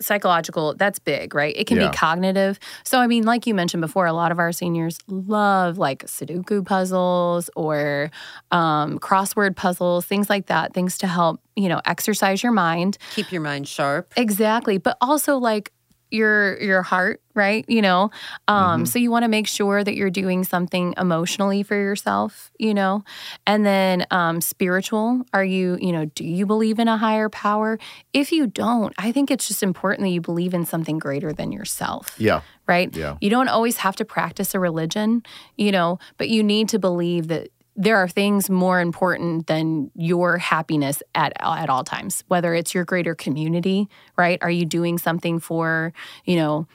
psychological 0.00 0.74
that's 0.74 0.98
big 0.98 1.34
right 1.34 1.54
it 1.56 1.66
can 1.66 1.78
Yeah. 1.78 1.90
be 1.90 1.96
cognitive 1.96 2.58
so 2.84 2.98
i 3.00 3.06
mean 3.06 3.24
like 3.24 3.46
you 3.46 3.54
mentioned 3.54 3.80
before 3.80 4.06
a 4.06 4.12
lot 4.12 4.30
of 4.32 4.38
our 4.38 4.52
seniors 4.52 4.98
love 5.08 5.78
like 5.78 6.04
sudoku 6.06 6.64
puzzles 6.64 7.48
or 7.56 8.10
um, 8.50 8.98
crossword 8.98 9.56
puzzles 9.56 10.04
things 10.06 10.28
like 10.28 10.46
that 10.46 10.74
things 10.74 10.98
to 10.98 11.06
help 11.06 11.40
you 11.56 11.68
know 11.68 11.80
exercise 11.84 12.42
your 12.42 12.52
mind 12.52 12.98
Keep 13.10 13.32
your 13.32 13.40
mind 13.42 13.68
sharp. 13.68 14.12
Exactly, 14.16 14.78
but 14.78 14.96
also 15.00 15.36
like 15.36 15.70
your 16.12 16.60
your 16.60 16.82
heart, 16.82 17.20
right? 17.34 17.64
You 17.68 17.82
know, 17.82 18.10
um, 18.48 18.84
so 18.86 18.98
you 18.98 19.10
want 19.10 19.24
to 19.24 19.28
make 19.28 19.46
sure 19.46 19.82
that 19.82 19.94
you're 19.94 20.10
doing 20.10 20.44
something 20.44 20.94
emotionally 20.98 21.62
for 21.62 21.74
yourself, 21.74 22.50
you 22.58 22.74
know, 22.74 23.04
and 23.46 23.64
then 23.64 24.06
um, 24.10 24.40
spiritual. 24.40 25.22
Are 25.32 25.44
you, 25.44 25.78
you 25.80 25.92
know, 25.92 26.04
do 26.06 26.24
you 26.24 26.46
believe 26.46 26.78
in 26.78 26.88
a 26.88 26.96
higher 26.96 27.28
power? 27.28 27.78
If 28.12 28.32
you 28.32 28.46
don't, 28.46 28.92
I 28.98 29.12
think 29.12 29.30
it's 29.30 29.48
just 29.48 29.62
important 29.62 30.06
that 30.06 30.10
you 30.10 30.20
believe 30.20 30.52
in 30.54 30.66
something 30.66 30.98
greater 30.98 31.32
than 31.32 31.52
yourself 31.52 32.14
Yeah. 32.18 32.42
right? 32.66 32.94
Yeah. 32.94 33.16
You 33.20 33.30
don't 33.30 33.48
always 33.48 33.78
have 33.78 33.96
to 33.96 34.04
practice 34.04 34.54
a 34.54 34.60
religion, 34.60 35.22
you 35.56 35.72
know, 35.72 35.98
but 36.18 36.28
you 36.28 36.42
need 36.42 36.68
to 36.70 36.78
believe 36.78 37.28
that 37.28 37.48
there 37.74 37.96
are 37.96 38.08
things 38.08 38.50
more 38.50 38.80
important 38.80 39.46
than 39.46 39.90
your 39.94 40.38
happiness 40.38 41.02
at 41.14 41.32
at 41.40 41.70
all 41.70 41.84
times. 41.84 42.24
Whether 42.28 42.54
it's 42.54 42.74
your 42.74 42.84
greater 42.84 43.14
community, 43.14 43.88
right? 44.16 44.38
Are 44.42 44.50
you 44.50 44.66
doing 44.66 44.98
something 44.98 45.38
for, 45.38 45.92
you 46.24 46.36
know, 46.36 46.66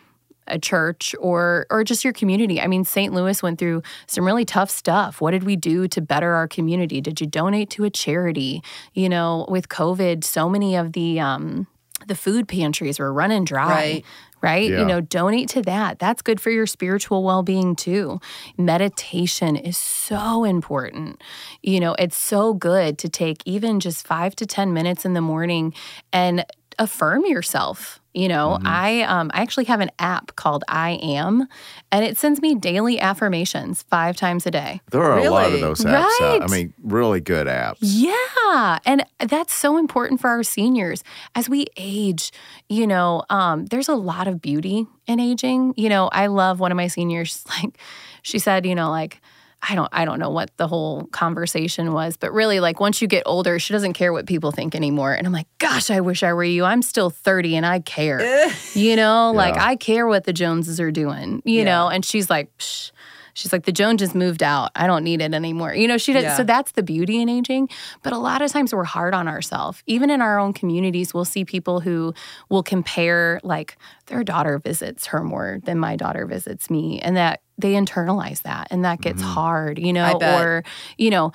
a 0.48 0.58
church 0.58 1.14
or 1.20 1.68
or 1.70 1.84
just 1.84 2.04
your 2.04 2.14
community. 2.14 2.62
I 2.62 2.68
mean, 2.68 2.86
St. 2.86 3.14
Louis 3.14 3.44
went 3.44 3.60
through 3.60 3.84
some 4.08 4.26
really 4.26 4.46
tough 4.46 4.70
stuff. 4.70 5.22
What 5.22 5.32
did 5.32 5.44
we 5.44 5.56
do 5.56 5.88
to 5.90 6.02
better 6.02 6.34
our 6.34 6.48
community? 6.48 7.02
Did 7.02 7.20
you 7.22 7.28
donate 7.28 7.70
to 7.72 7.84
a 7.84 7.90
charity? 7.90 8.64
You 8.94 9.10
know, 9.10 9.46
with 9.50 9.70
COVID, 9.70 10.24
so 10.24 10.50
many 10.50 10.76
of 10.76 10.94
the 10.94 11.20
um 11.20 11.68
the 12.08 12.16
food 12.16 12.48
pantries 12.48 13.00
were 13.00 13.12
running 13.12 13.44
dry 13.44 13.68
Right. 13.68 14.06
Right? 14.42 14.70
Yeah. 14.70 14.80
You 14.80 14.86
know, 14.86 15.02
donate 15.02 15.50
to 15.50 15.62
that. 15.64 16.00
That's 16.00 16.22
good 16.22 16.40
for 16.40 16.50
your 16.50 16.66
spiritual 16.68 17.24
well 17.24 17.44
being 17.44 17.76
too. 17.76 18.20
Meditation 18.58 19.56
is 19.56 19.78
so 19.78 20.44
important. 20.44 21.22
You 21.64 21.80
know, 21.80 21.96
it's 21.98 22.18
so 22.18 22.54
good 22.54 22.98
to 23.00 23.10
take 23.10 23.42
even 23.46 23.80
just 23.80 24.06
five 24.06 24.36
to 24.38 24.46
10 24.46 24.74
minutes 24.74 25.06
in 25.06 25.14
the 25.14 25.22
morning 25.22 25.74
and 26.14 26.46
affirm 26.80 27.26
yourself. 27.26 28.00
You 28.18 28.28
know, 28.28 28.58
I 28.66 29.04
um, 29.04 29.30
I 29.32 29.42
actually 29.42 29.66
have 29.66 29.80
an 29.80 29.92
app 30.00 30.36
called 30.36 30.64
I 30.68 30.94
Am, 31.04 31.48
and 31.92 32.04
it 32.04 32.18
sends 32.18 32.42
me 32.42 32.56
daily 32.56 33.00
affirmations 33.00 33.84
five 33.84 34.16
times 34.16 34.48
a 34.48 34.50
day. 34.50 34.82
There 34.90 35.04
are 35.04 35.20
a 35.20 35.30
lot 35.30 35.54
of 35.54 35.60
those 35.60 35.82
apps. 35.82 36.22
out. 36.22 36.42
I 36.42 36.48
mean, 36.48 36.74
really 36.82 37.22
good 37.22 37.46
apps. 37.46 37.78
Yeah. 37.82 38.80
And 38.86 39.06
that's 39.20 39.54
so 39.54 39.78
important 39.78 40.20
for 40.20 40.32
our 40.32 40.42
seniors. 40.42 41.04
As 41.36 41.48
we 41.48 41.68
age, 41.78 42.32
you 42.70 42.88
know, 42.88 43.22
um, 43.30 43.68
there's 43.68 43.88
a 43.88 43.96
lot 43.96 44.28
of 44.28 44.42
beauty 44.42 44.88
in 45.06 45.20
aging. 45.20 45.76
You 45.78 45.90
know, 45.90 46.08
I 46.08 46.26
love 46.26 46.60
one 46.60 46.72
of 46.72 46.76
my 46.76 46.88
seniors, 46.88 47.46
like, 47.62 47.78
she 48.24 48.40
said, 48.40 48.66
you 48.66 48.74
know, 48.74 48.90
like, 48.90 49.22
I 49.62 49.76
don't 49.76 49.90
I 49.92 50.06
don't 50.06 50.20
know 50.20 50.30
what 50.30 50.56
the 50.58 50.68
whole 50.68 51.06
conversation 51.08 51.92
was, 51.94 52.16
but 52.16 52.32
really 52.32 52.60
like 52.60 52.80
once 52.80 53.02
you 53.02 53.08
get 53.08 53.24
older, 53.26 53.58
she 53.60 53.74
doesn't 53.74 53.94
care 53.94 54.14
what 54.14 54.26
people 54.28 54.52
think 54.52 54.76
anymore. 54.76 55.14
And 55.14 55.26
I'm 55.26 55.34
like, 55.34 55.48
gosh, 55.58 55.90
I 55.90 56.00
wish 56.02 56.22
I 56.24 56.32
were 56.34 56.44
you. 56.44 56.64
I'm 56.64 56.82
still 56.82 57.10
30 57.10 57.56
and 57.58 57.66
I 57.66 57.80
care. 57.80 58.20
you 58.76 58.96
know, 58.96 59.32
like 59.36 59.56
Yeah. 59.56 59.66
I 59.66 59.76
care 59.76 60.08
what 60.08 60.26
the 60.26 60.34
Joneses 60.34 60.80
are 60.80 60.92
doing, 60.92 61.42
you 61.44 61.60
Yeah. 61.60 61.64
know, 61.66 61.88
and 61.90 62.06
she's 62.06 62.30
like, 62.30 62.56
Psh. 62.58 62.92
She's 63.38 63.54
like, 63.54 63.66
the 63.66 63.72
Joneses 63.72 64.16
moved 64.16 64.42
out. 64.42 64.72
I 64.76 64.88
don't 64.88 65.04
need 65.04 65.22
it 65.22 65.32
anymore. 65.32 65.76
You 65.76 65.88
know, 65.88 66.00
she 66.00 66.12
did. 66.12 66.24
Yeah. 66.24 66.38
So 66.38 66.44
that's 66.44 66.72
the 66.72 66.82
beauty 66.82 67.22
in 67.22 67.30
aging. 67.30 67.70
But 68.02 68.12
a 68.12 68.18
lot 68.18 68.42
of 68.42 68.52
times 68.52 68.74
we're 68.74 68.84
hard 68.84 69.14
on 69.14 69.28
ourselves. 69.28 69.84
Even 69.86 70.10
in 70.10 70.22
our 70.24 70.40
own 70.40 70.54
communities, 70.54 71.14
we'll 71.14 71.24
see 71.24 71.46
people 71.46 71.80
who 71.80 72.16
will 72.50 72.64
compare, 72.64 73.40
like, 73.44 73.78
their 74.08 74.24
daughter 74.24 74.58
visits 74.58 75.06
her 75.06 75.24
more 75.24 75.60
than 75.66 75.78
my 75.78 75.96
daughter 75.96 76.26
visits 76.26 76.72
me. 76.72 77.00
And 77.00 77.16
that 77.16 77.42
they 77.60 77.74
internalize 77.74 78.42
that. 78.42 78.70
And 78.72 78.84
that 78.86 79.02
gets 79.02 79.22
mm-hmm. 79.22 79.32
hard, 79.32 79.78
you 79.78 79.94
know, 79.94 80.18
or, 80.20 80.64
you 80.98 81.12
know, 81.12 81.32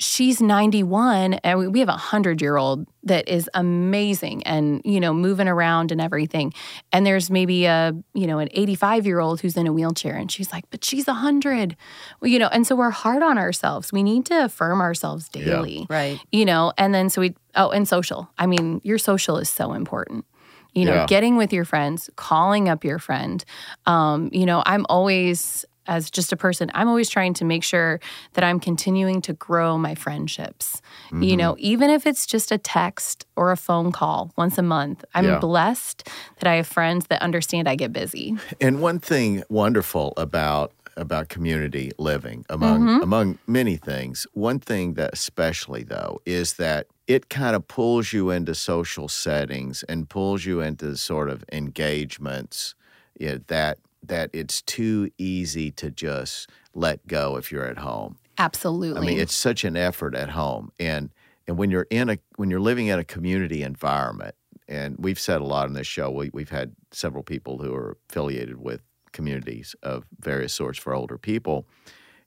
she's 0.00 0.40
91 0.40 1.34
and 1.44 1.58
we- 1.58 1.68
we 1.68 1.78
have 1.80 1.88
a 1.90 1.92
100 1.92 2.40
year 2.40 2.56
old 2.56 2.86
that 3.04 3.28
is 3.28 3.48
amazing 3.54 4.42
and 4.44 4.80
you 4.84 4.98
know 4.98 5.12
moving 5.12 5.46
around 5.46 5.92
and 5.92 6.00
everything. 6.00 6.52
And 6.92 7.04
there's 7.06 7.30
maybe 7.30 7.66
a 7.66 7.94
you 8.14 8.26
know 8.26 8.38
an 8.38 8.48
85 8.52 9.06
year 9.06 9.20
old 9.20 9.40
who's 9.42 9.56
in 9.56 9.66
a 9.66 9.72
wheelchair 9.72 10.16
and 10.16 10.32
she's 10.32 10.50
like 10.52 10.64
but 10.70 10.84
she's 10.84 11.06
100 11.06 11.76
well, 12.20 12.30
you 12.30 12.38
know 12.38 12.48
and 12.48 12.66
so 12.66 12.74
we're 12.74 12.90
hard 12.90 13.22
on 13.22 13.36
ourselves. 13.38 13.92
We 13.92 14.02
need 14.02 14.24
to 14.26 14.44
affirm 14.46 14.80
ourselves 14.80 15.28
daily. 15.28 15.86
Right. 15.90 16.18
you 16.32 16.44
know 16.46 16.72
and 16.78 16.94
then 16.94 17.10
so 17.10 17.20
we 17.20 17.34
oh 17.54 17.70
and 17.70 17.86
social. 17.86 18.28
I 18.38 18.46
mean 18.46 18.80
your 18.82 18.98
social 18.98 19.36
is 19.36 19.48
so 19.50 19.74
important. 19.74 20.24
You 20.72 20.84
know 20.86 20.94
Yeah. 20.94 21.06
getting 21.06 21.36
with 21.36 21.52
your 21.52 21.64
friends 21.64 22.08
calling 22.16 22.68
up 22.68 22.84
your 22.84 22.98
friend. 22.98 23.44
Um, 23.86 24.30
you 24.32 24.46
know 24.46 24.62
i'm 24.66 24.86
always 24.88 25.64
as 25.90 26.10
just 26.10 26.32
a 26.32 26.36
person 26.36 26.70
i'm 26.74 26.88
always 26.88 27.10
trying 27.16 27.34
to 27.34 27.44
make 27.44 27.62
sure 27.72 28.00
that 28.34 28.44
i'm 28.48 28.58
continuing 28.60 29.20
to 29.20 29.32
grow 29.46 29.76
my 29.76 29.94
friendships 29.94 30.80
Mm-hmm. 31.10 31.22
you 31.28 31.36
know 31.36 31.52
even 31.58 31.90
if 31.96 32.06
it's 32.10 32.24
just 32.34 32.50
a 32.52 32.58
text 32.58 33.26
or 33.36 33.50
a 33.52 33.56
phone 33.66 33.90
call 33.92 34.20
once 34.42 34.56
a 34.58 34.62
month 34.76 35.04
i'm 35.14 35.24
Yeah. 35.26 35.38
blessed 35.38 36.08
that 36.38 36.46
i 36.52 36.54
have 36.60 36.66
friends 36.78 37.02
that 37.10 37.20
understand 37.28 37.68
i 37.68 37.74
get 37.82 37.92
busy 37.92 38.26
And 38.60 38.80
one 38.80 38.98
thing 39.10 39.42
wonderful 39.48 40.06
about 40.16 40.72
about 40.96 41.28
community 41.36 41.86
living 41.98 42.44
among 42.56 42.80
Mm-hmm. 42.82 43.02
among 43.08 43.26
many 43.46 43.76
things, 43.90 44.26
one 44.34 44.58
thing 44.70 44.94
that 44.98 45.10
especially 45.20 45.82
though 45.94 46.12
is 46.26 46.54
that 46.54 46.86
it 47.06 47.22
kind 47.30 47.54
of 47.56 47.62
pulls 47.68 48.12
you 48.12 48.30
into 48.36 48.54
social 48.54 49.08
settings 49.08 49.76
and 49.90 50.08
pulls 50.08 50.44
you 50.44 50.60
into 50.60 50.96
sort 50.96 51.28
of 51.30 51.38
engagements 51.52 52.74
yeah, 53.18 53.36
that 53.48 53.78
that 54.10 54.28
it's 54.32 54.60
too 54.62 55.10
easy 55.18 55.70
to 55.70 55.90
just 55.90 56.50
let 56.74 57.06
go 57.06 57.36
if 57.36 57.50
you're 57.50 57.64
at 57.64 57.78
home. 57.78 58.16
absolutely 58.38 59.00
I 59.00 59.04
mean, 59.04 59.18
it's 59.18 59.34
such 59.34 59.64
an 59.64 59.76
effort 59.76 60.14
at 60.14 60.30
home, 60.30 60.72
and 60.78 61.10
and 61.46 61.56
when 61.56 61.70
you're 61.70 61.86
in 61.90 62.10
a 62.10 62.18
when 62.36 62.50
you're 62.50 62.60
living 62.60 62.88
in 62.88 62.98
a 62.98 63.04
community 63.04 63.62
environment, 63.62 64.34
and 64.68 64.96
we've 64.98 65.18
said 65.18 65.40
a 65.40 65.44
lot 65.44 65.66
on 65.66 65.74
this 65.74 65.86
show. 65.86 66.10
We, 66.10 66.30
we've 66.34 66.50
had 66.50 66.72
several 66.92 67.22
people 67.22 67.58
who 67.58 67.72
are 67.74 67.96
affiliated 68.10 68.60
with 68.60 68.82
communities 69.12 69.74
of 69.82 70.04
various 70.18 70.52
sorts 70.52 70.78
for 70.78 70.92
older 70.92 71.16
people, 71.16 71.66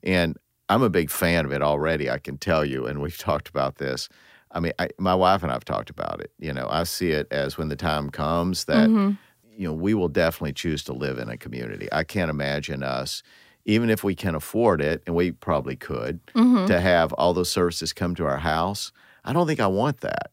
and 0.02 0.38
I'm 0.70 0.84
a 0.84 0.90
big 0.90 1.12
fan 1.12 1.46
of 1.46 1.52
it 1.52 1.62
already. 1.62 2.10
I 2.10 2.18
can 2.18 2.38
tell 2.38 2.66
you, 2.66 2.86
and 2.86 3.02
we've 3.02 3.18
talked 3.30 3.50
about 3.50 3.76
this. 3.76 4.10
I 4.52 4.60
mean, 4.60 4.74
I, 4.80 4.90
my 5.00 5.16
wife 5.16 5.44
and 5.44 5.52
I've 5.52 5.66
talked 5.66 5.90
about 5.90 6.22
it. 6.22 6.32
You 6.40 6.54
know, 6.54 6.68
I 6.70 6.84
see 6.84 7.12
it 7.12 7.28
as 7.32 7.58
when 7.58 7.70
the 7.70 7.76
time 7.76 8.10
comes 8.10 8.66
that 8.66 8.88
mm-hmm. 8.88 9.14
You 9.56 9.68
know 9.68 9.74
we 9.74 9.94
will 9.94 10.10
definitely 10.10 10.54
choose 10.54 10.84
to 10.86 10.94
live 10.94 11.18
in 11.18 11.30
a 11.30 11.38
community. 11.38 11.88
I 11.92 12.04
can't 12.04 12.30
imagine 12.30 12.84
us, 12.84 13.24
even 13.66 13.90
if 13.90 14.04
we 14.04 14.16
can 14.16 14.36
afford 14.36 14.82
it, 14.82 15.04
and 15.06 15.16
we 15.16 15.32
probably 15.32 15.76
could, 15.76 16.26
mm-hmm. 16.28 16.66
to 16.66 16.80
have 16.80 17.14
all 17.14 17.34
those 17.34 17.50
services 17.50 17.94
come 17.94 18.16
to 18.16 18.26
our 18.26 18.40
house. 18.40 18.92
I 19.24 19.34
don't 19.34 19.48
think 19.48 19.60
I 19.60 19.68
want 19.68 20.02
that. 20.02 20.32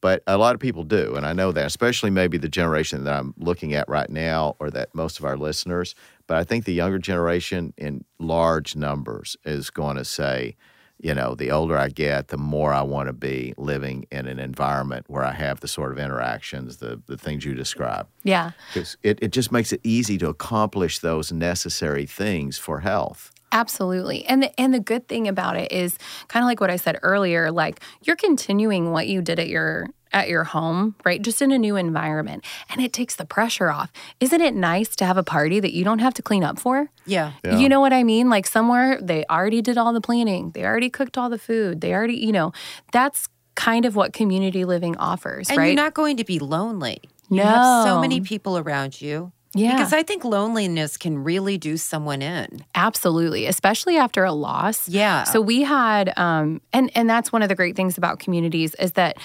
But 0.00 0.22
a 0.28 0.38
lot 0.38 0.54
of 0.54 0.60
people 0.60 0.84
do, 0.84 1.16
and 1.16 1.26
I 1.26 1.32
know 1.32 1.50
that, 1.50 1.66
especially 1.66 2.10
maybe 2.10 2.38
the 2.38 2.48
generation 2.48 3.02
that 3.02 3.18
I'm 3.18 3.34
looking 3.36 3.74
at 3.74 3.88
right 3.88 4.08
now, 4.08 4.54
or 4.60 4.70
that 4.70 4.94
most 4.94 5.18
of 5.18 5.24
our 5.24 5.36
listeners. 5.36 5.96
But 6.28 6.36
I 6.36 6.44
think 6.44 6.64
the 6.64 6.72
younger 6.72 6.98
generation, 6.98 7.74
in 7.76 8.04
large 8.20 8.76
numbers, 8.76 9.36
is 9.44 9.70
going 9.70 9.96
to 9.96 10.04
say, 10.04 10.54
you 11.00 11.14
know, 11.14 11.34
the 11.34 11.50
older 11.50 11.78
I 11.78 11.88
get, 11.88 12.28
the 12.28 12.36
more 12.36 12.72
I 12.72 12.82
want 12.82 13.06
to 13.08 13.12
be 13.12 13.54
living 13.56 14.06
in 14.10 14.26
an 14.26 14.38
environment 14.38 15.06
where 15.08 15.24
I 15.24 15.32
have 15.32 15.60
the 15.60 15.68
sort 15.68 15.92
of 15.92 15.98
interactions, 15.98 16.78
the 16.78 17.00
the 17.06 17.16
things 17.16 17.44
you 17.44 17.54
describe. 17.54 18.08
yeah 18.24 18.52
Because 18.68 18.96
it, 19.02 19.18
it 19.22 19.30
just 19.32 19.52
makes 19.52 19.72
it 19.72 19.80
easy 19.84 20.18
to 20.18 20.28
accomplish 20.28 20.98
those 20.98 21.32
necessary 21.32 22.06
things 22.06 22.58
for 22.58 22.80
health. 22.80 23.30
Absolutely. 23.52 24.24
And 24.26 24.42
the 24.42 24.60
and 24.60 24.74
the 24.74 24.80
good 24.80 25.08
thing 25.08 25.26
about 25.26 25.56
it 25.56 25.72
is 25.72 25.96
kind 26.28 26.42
of 26.42 26.46
like 26.46 26.60
what 26.60 26.70
I 26.70 26.76
said 26.76 26.98
earlier, 27.02 27.50
like 27.50 27.80
you're 28.02 28.16
continuing 28.16 28.92
what 28.92 29.08
you 29.08 29.22
did 29.22 29.38
at 29.38 29.48
your 29.48 29.88
at 30.12 30.28
your 30.28 30.44
home, 30.44 30.94
right? 31.04 31.20
Just 31.20 31.42
in 31.42 31.52
a 31.52 31.58
new 31.58 31.76
environment. 31.76 32.44
And 32.70 32.80
it 32.80 32.92
takes 32.92 33.16
the 33.16 33.26
pressure 33.26 33.70
off. 33.70 33.90
Isn't 34.20 34.40
it 34.40 34.54
nice 34.54 34.96
to 34.96 35.04
have 35.04 35.16
a 35.18 35.22
party 35.22 35.60
that 35.60 35.74
you 35.74 35.84
don't 35.84 35.98
have 35.98 36.14
to 36.14 36.22
clean 36.22 36.42
up 36.42 36.58
for? 36.58 36.88
Yeah. 37.04 37.32
Yeah. 37.44 37.58
You 37.58 37.68
know 37.68 37.80
what 37.80 37.92
I 37.92 38.04
mean? 38.04 38.30
Like 38.30 38.46
somewhere 38.46 38.98
they 39.02 39.24
already 39.28 39.60
did 39.62 39.76
all 39.76 39.92
the 39.92 40.00
planning. 40.00 40.50
They 40.52 40.64
already 40.64 40.88
cooked 40.90 41.18
all 41.18 41.28
the 41.28 41.38
food. 41.38 41.80
They 41.80 41.92
already, 41.92 42.16
you 42.16 42.32
know, 42.32 42.52
that's 42.92 43.28
kind 43.54 43.84
of 43.84 43.96
what 43.96 44.12
community 44.12 44.64
living 44.64 44.96
offers, 44.96 45.48
And 45.50 45.58
right? 45.58 45.66
you're 45.66 45.74
not 45.74 45.92
going 45.92 46.16
to 46.18 46.24
be 46.24 46.38
lonely. 46.38 47.00
You 47.28 47.42
have 47.42 47.84
so 47.84 48.00
many 48.00 48.20
people 48.22 48.56
around 48.56 49.02
you. 49.02 49.32
Yeah. 49.54 49.76
Because 49.76 49.92
I 49.92 50.02
think 50.02 50.24
loneliness 50.24 50.96
can 50.96 51.24
really 51.24 51.56
do 51.58 51.76
someone 51.76 52.22
in. 52.22 52.64
Absolutely, 52.74 53.46
especially 53.46 53.96
after 53.96 54.24
a 54.24 54.32
loss. 54.32 54.88
Yeah. 54.88 55.24
So 55.24 55.40
we 55.40 55.62
had, 55.62 56.12
um, 56.18 56.60
and 56.72 56.90
and 56.94 57.08
that's 57.08 57.32
one 57.32 57.42
of 57.42 57.48
the 57.48 57.54
great 57.54 57.74
things 57.76 57.96
about 57.98 58.18
communities 58.18 58.74
is 58.76 58.92
that. 58.92 59.16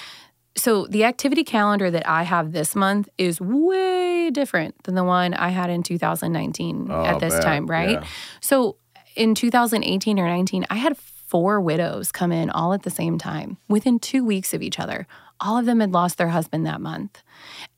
So 0.56 0.86
the 0.86 1.02
activity 1.02 1.42
calendar 1.42 1.90
that 1.90 2.08
I 2.08 2.22
have 2.22 2.52
this 2.52 2.76
month 2.76 3.08
is 3.18 3.40
way 3.40 4.30
different 4.30 4.80
than 4.84 4.94
the 4.94 5.02
one 5.02 5.34
I 5.34 5.48
had 5.48 5.68
in 5.68 5.82
2019 5.82 6.86
Oh, 6.90 7.04
at 7.04 7.18
this 7.18 7.34
bet, 7.34 7.42
time, 7.42 7.66
right? 7.66 7.90
yeah. 8.00 8.04
So 8.40 8.76
in 9.16 9.34
2018 9.34 10.16
or 10.20 10.28
19, 10.28 10.64
I 10.70 10.76
had 10.76 10.96
four 10.96 11.60
widows 11.60 12.12
come 12.12 12.30
in 12.30 12.50
all 12.50 12.72
at 12.72 12.84
the 12.84 12.90
same 12.90 13.18
time 13.18 13.56
within 13.68 13.98
two 13.98 14.24
weeks 14.24 14.54
of 14.54 14.62
each 14.62 14.78
other. 14.78 15.08
All 15.44 15.58
of 15.58 15.66
them 15.66 15.80
had 15.80 15.92
lost 15.92 16.18
their 16.18 16.28
husband 16.28 16.66
that 16.66 16.80
month. 16.80 17.22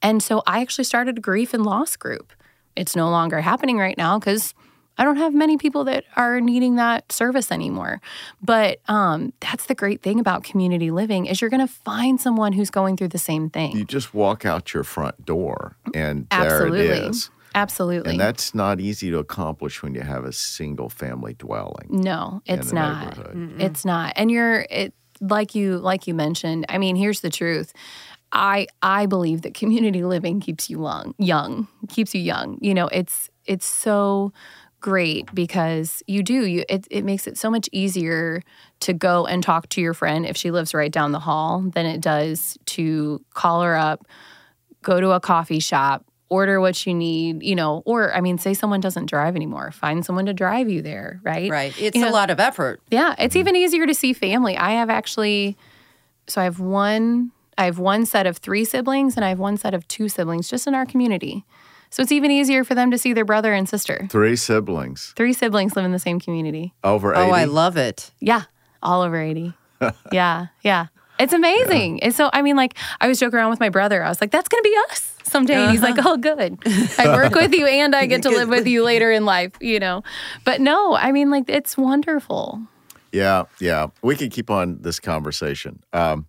And 0.00 0.22
so 0.22 0.42
I 0.46 0.60
actually 0.60 0.84
started 0.84 1.18
a 1.18 1.20
grief 1.20 1.52
and 1.52 1.66
loss 1.66 1.96
group. 1.96 2.32
It's 2.76 2.94
no 2.94 3.10
longer 3.10 3.40
happening 3.40 3.76
right 3.76 3.98
now 3.98 4.18
because 4.18 4.54
I 4.98 5.04
don't 5.04 5.16
have 5.16 5.34
many 5.34 5.58
people 5.58 5.84
that 5.84 6.04
are 6.14 6.40
needing 6.40 6.76
that 6.76 7.12
service 7.12 7.52
anymore. 7.52 8.00
But 8.40 8.78
um, 8.88 9.32
that's 9.40 9.66
the 9.66 9.74
great 9.74 10.02
thing 10.02 10.20
about 10.20 10.44
community 10.44 10.90
living 10.90 11.26
is 11.26 11.40
you're 11.40 11.50
going 11.50 11.66
to 11.66 11.72
find 11.72 12.20
someone 12.20 12.52
who's 12.52 12.70
going 12.70 12.96
through 12.96 13.08
the 13.08 13.18
same 13.18 13.50
thing. 13.50 13.76
You 13.76 13.84
just 13.84 14.14
walk 14.14 14.46
out 14.46 14.72
your 14.72 14.84
front 14.84 15.26
door 15.26 15.76
and 15.92 16.26
there 16.30 16.40
Absolutely. 16.40 16.80
it 16.86 17.10
is. 17.10 17.30
Absolutely. 17.54 18.10
And 18.10 18.20
that's 18.20 18.54
not 18.54 18.80
easy 18.80 19.10
to 19.10 19.18
accomplish 19.18 19.82
when 19.82 19.94
you 19.94 20.02
have 20.02 20.24
a 20.24 20.32
single 20.32 20.90
family 20.90 21.32
dwelling. 21.32 21.88
No, 21.88 22.42
it's 22.44 22.70
not. 22.70 23.18
It's 23.58 23.84
not. 23.84 24.12
And 24.14 24.30
you're 24.30 24.66
it 24.68 24.92
like 25.20 25.54
you 25.54 25.78
like 25.78 26.06
you 26.06 26.14
mentioned. 26.14 26.66
I 26.68 26.78
mean, 26.78 26.96
here's 26.96 27.20
the 27.20 27.30
truth. 27.30 27.72
I 28.32 28.66
I 28.82 29.06
believe 29.06 29.42
that 29.42 29.54
community 29.54 30.04
living 30.04 30.40
keeps 30.40 30.68
you 30.68 30.82
young, 30.82 31.14
young, 31.18 31.68
keeps 31.88 32.14
you 32.14 32.20
young. 32.20 32.58
You 32.60 32.74
know, 32.74 32.88
it's 32.88 33.30
it's 33.44 33.66
so 33.66 34.32
great 34.80 35.34
because 35.34 36.02
you 36.06 36.22
do 36.22 36.46
you 36.46 36.64
it, 36.68 36.86
it 36.90 37.04
makes 37.04 37.26
it 37.26 37.38
so 37.38 37.50
much 37.50 37.68
easier 37.72 38.42
to 38.80 38.92
go 38.92 39.26
and 39.26 39.42
talk 39.42 39.68
to 39.70 39.80
your 39.80 39.94
friend 39.94 40.26
if 40.26 40.36
she 40.36 40.50
lives 40.50 40.74
right 40.74 40.92
down 40.92 41.12
the 41.12 41.18
hall 41.18 41.60
than 41.74 41.86
it 41.86 42.00
does 42.00 42.58
to 42.66 43.20
call 43.34 43.62
her 43.62 43.74
up 43.74 44.06
go 44.82 45.00
to 45.00 45.10
a 45.10 45.18
coffee 45.18 45.58
shop 45.58 46.04
order 46.29 46.61
what 46.61 46.87
you 46.87 46.93
need 46.93 47.41
you 47.43 47.55
know 47.55 47.83
or 47.87 48.12
i 48.14 48.20
mean 48.20 48.37
say 48.37 48.53
someone 48.53 48.81
doesn't 48.81 49.07
drive 49.07 49.37
anymore 49.37 49.70
find 49.70 50.05
someone 50.05 50.27
to 50.27 50.35
drive 50.35 50.68
you 50.68 50.83
there 50.83 51.20
right 51.22 51.51
Right. 51.51 51.72
It's 51.81 51.97
You 51.97 52.03
a 52.03 52.07
know- 52.07 52.12
lot 52.12 52.31
of 52.31 52.41
effort. 52.41 52.81
yeah, 52.91 53.14
it's 53.18 53.33
mm-hmm. 53.35 53.41
even 53.41 53.57
easier 53.57 53.87
to 53.87 53.95
see 53.95 54.12
family. 54.12 54.57
I 54.57 54.72
have 54.72 54.91
actually, 54.91 55.57
so 56.27 56.41
I 56.41 56.45
have 56.45 56.59
one, 56.59 57.31
I 57.57 57.64
have 57.66 57.79
one 57.79 58.05
set 58.07 58.27
of 58.27 58.39
three 58.39 58.64
siblings, 58.64 59.14
and 59.16 59.24
I 59.24 59.29
have 59.29 59.39
one 59.39 59.57
set 59.57 59.72
of 59.74 59.87
two 59.89 60.09
siblings 60.09 60.49
just 60.49 60.66
in 60.66 60.74
our 60.74 60.85
community. 60.87 61.45
So 61.91 62.03
it's 62.03 62.11
even 62.12 62.31
easier 62.33 62.64
for 62.64 62.74
them 62.74 62.91
to 62.91 62.99
see 62.99 63.12
their 63.12 63.24
brother 63.24 63.53
and 63.53 63.68
sister. 63.68 64.07
Three 64.11 64.35
siblings 64.37 65.12
Three 65.16 65.33
siblings 65.33 65.77
live 65.77 65.85
in 65.85 65.93
the 65.93 65.99
same 66.01 66.18
community. 66.18 66.74
over 66.83 67.14
80. 67.14 67.20
Oh, 67.22 67.31
I 67.33 67.45
love 67.45 67.77
it. 67.77 68.11
Yeah, 68.20 68.43
all 68.83 69.03
over 69.03 69.16
80. 69.20 69.55
yeah, 70.12 70.47
yeah. 70.62 70.87
It's 71.18 71.33
amazing. 71.33 72.03
And 72.03 72.12
so, 72.14 72.29
I 72.33 72.43
mean, 72.43 72.57
like, 72.57 72.74
I 73.01 73.09
was 73.09 73.18
joking 73.20 73.39
around 73.39 73.51
with 73.51 73.61
my 73.61 73.70
brother. 73.70 74.03
I 74.03 74.09
was 74.09 74.20
like, 74.20 74.31
that's 74.33 74.49
going 74.49 74.62
to 74.62 74.68
be 74.68 74.77
us 74.91 75.15
someday. 75.37 75.55
And 75.55 75.70
he's 75.70 75.82
like, 75.82 75.97
oh, 76.05 76.16
good. 76.16 76.59
I 76.99 77.09
work 77.09 77.34
with 77.34 77.53
you 77.53 77.66
and 77.66 77.95
I 77.95 78.07
get 78.07 78.22
to 78.22 78.30
live 78.30 78.49
with 78.49 78.66
you 78.66 78.82
later 78.82 79.11
in 79.12 79.24
life, 79.24 79.53
you 79.61 79.78
know? 79.78 80.03
But 80.45 80.61
no, 80.61 80.97
I 80.97 81.12
mean, 81.12 81.30
like, 81.30 81.49
it's 81.49 81.76
wonderful. 81.76 82.61
Yeah, 83.12 83.45
yeah. 83.61 83.89
We 84.03 84.16
could 84.16 84.30
keep 84.32 84.51
on 84.51 84.82
this 84.82 85.01
conversation. 85.01 85.82
Um, 85.93 86.26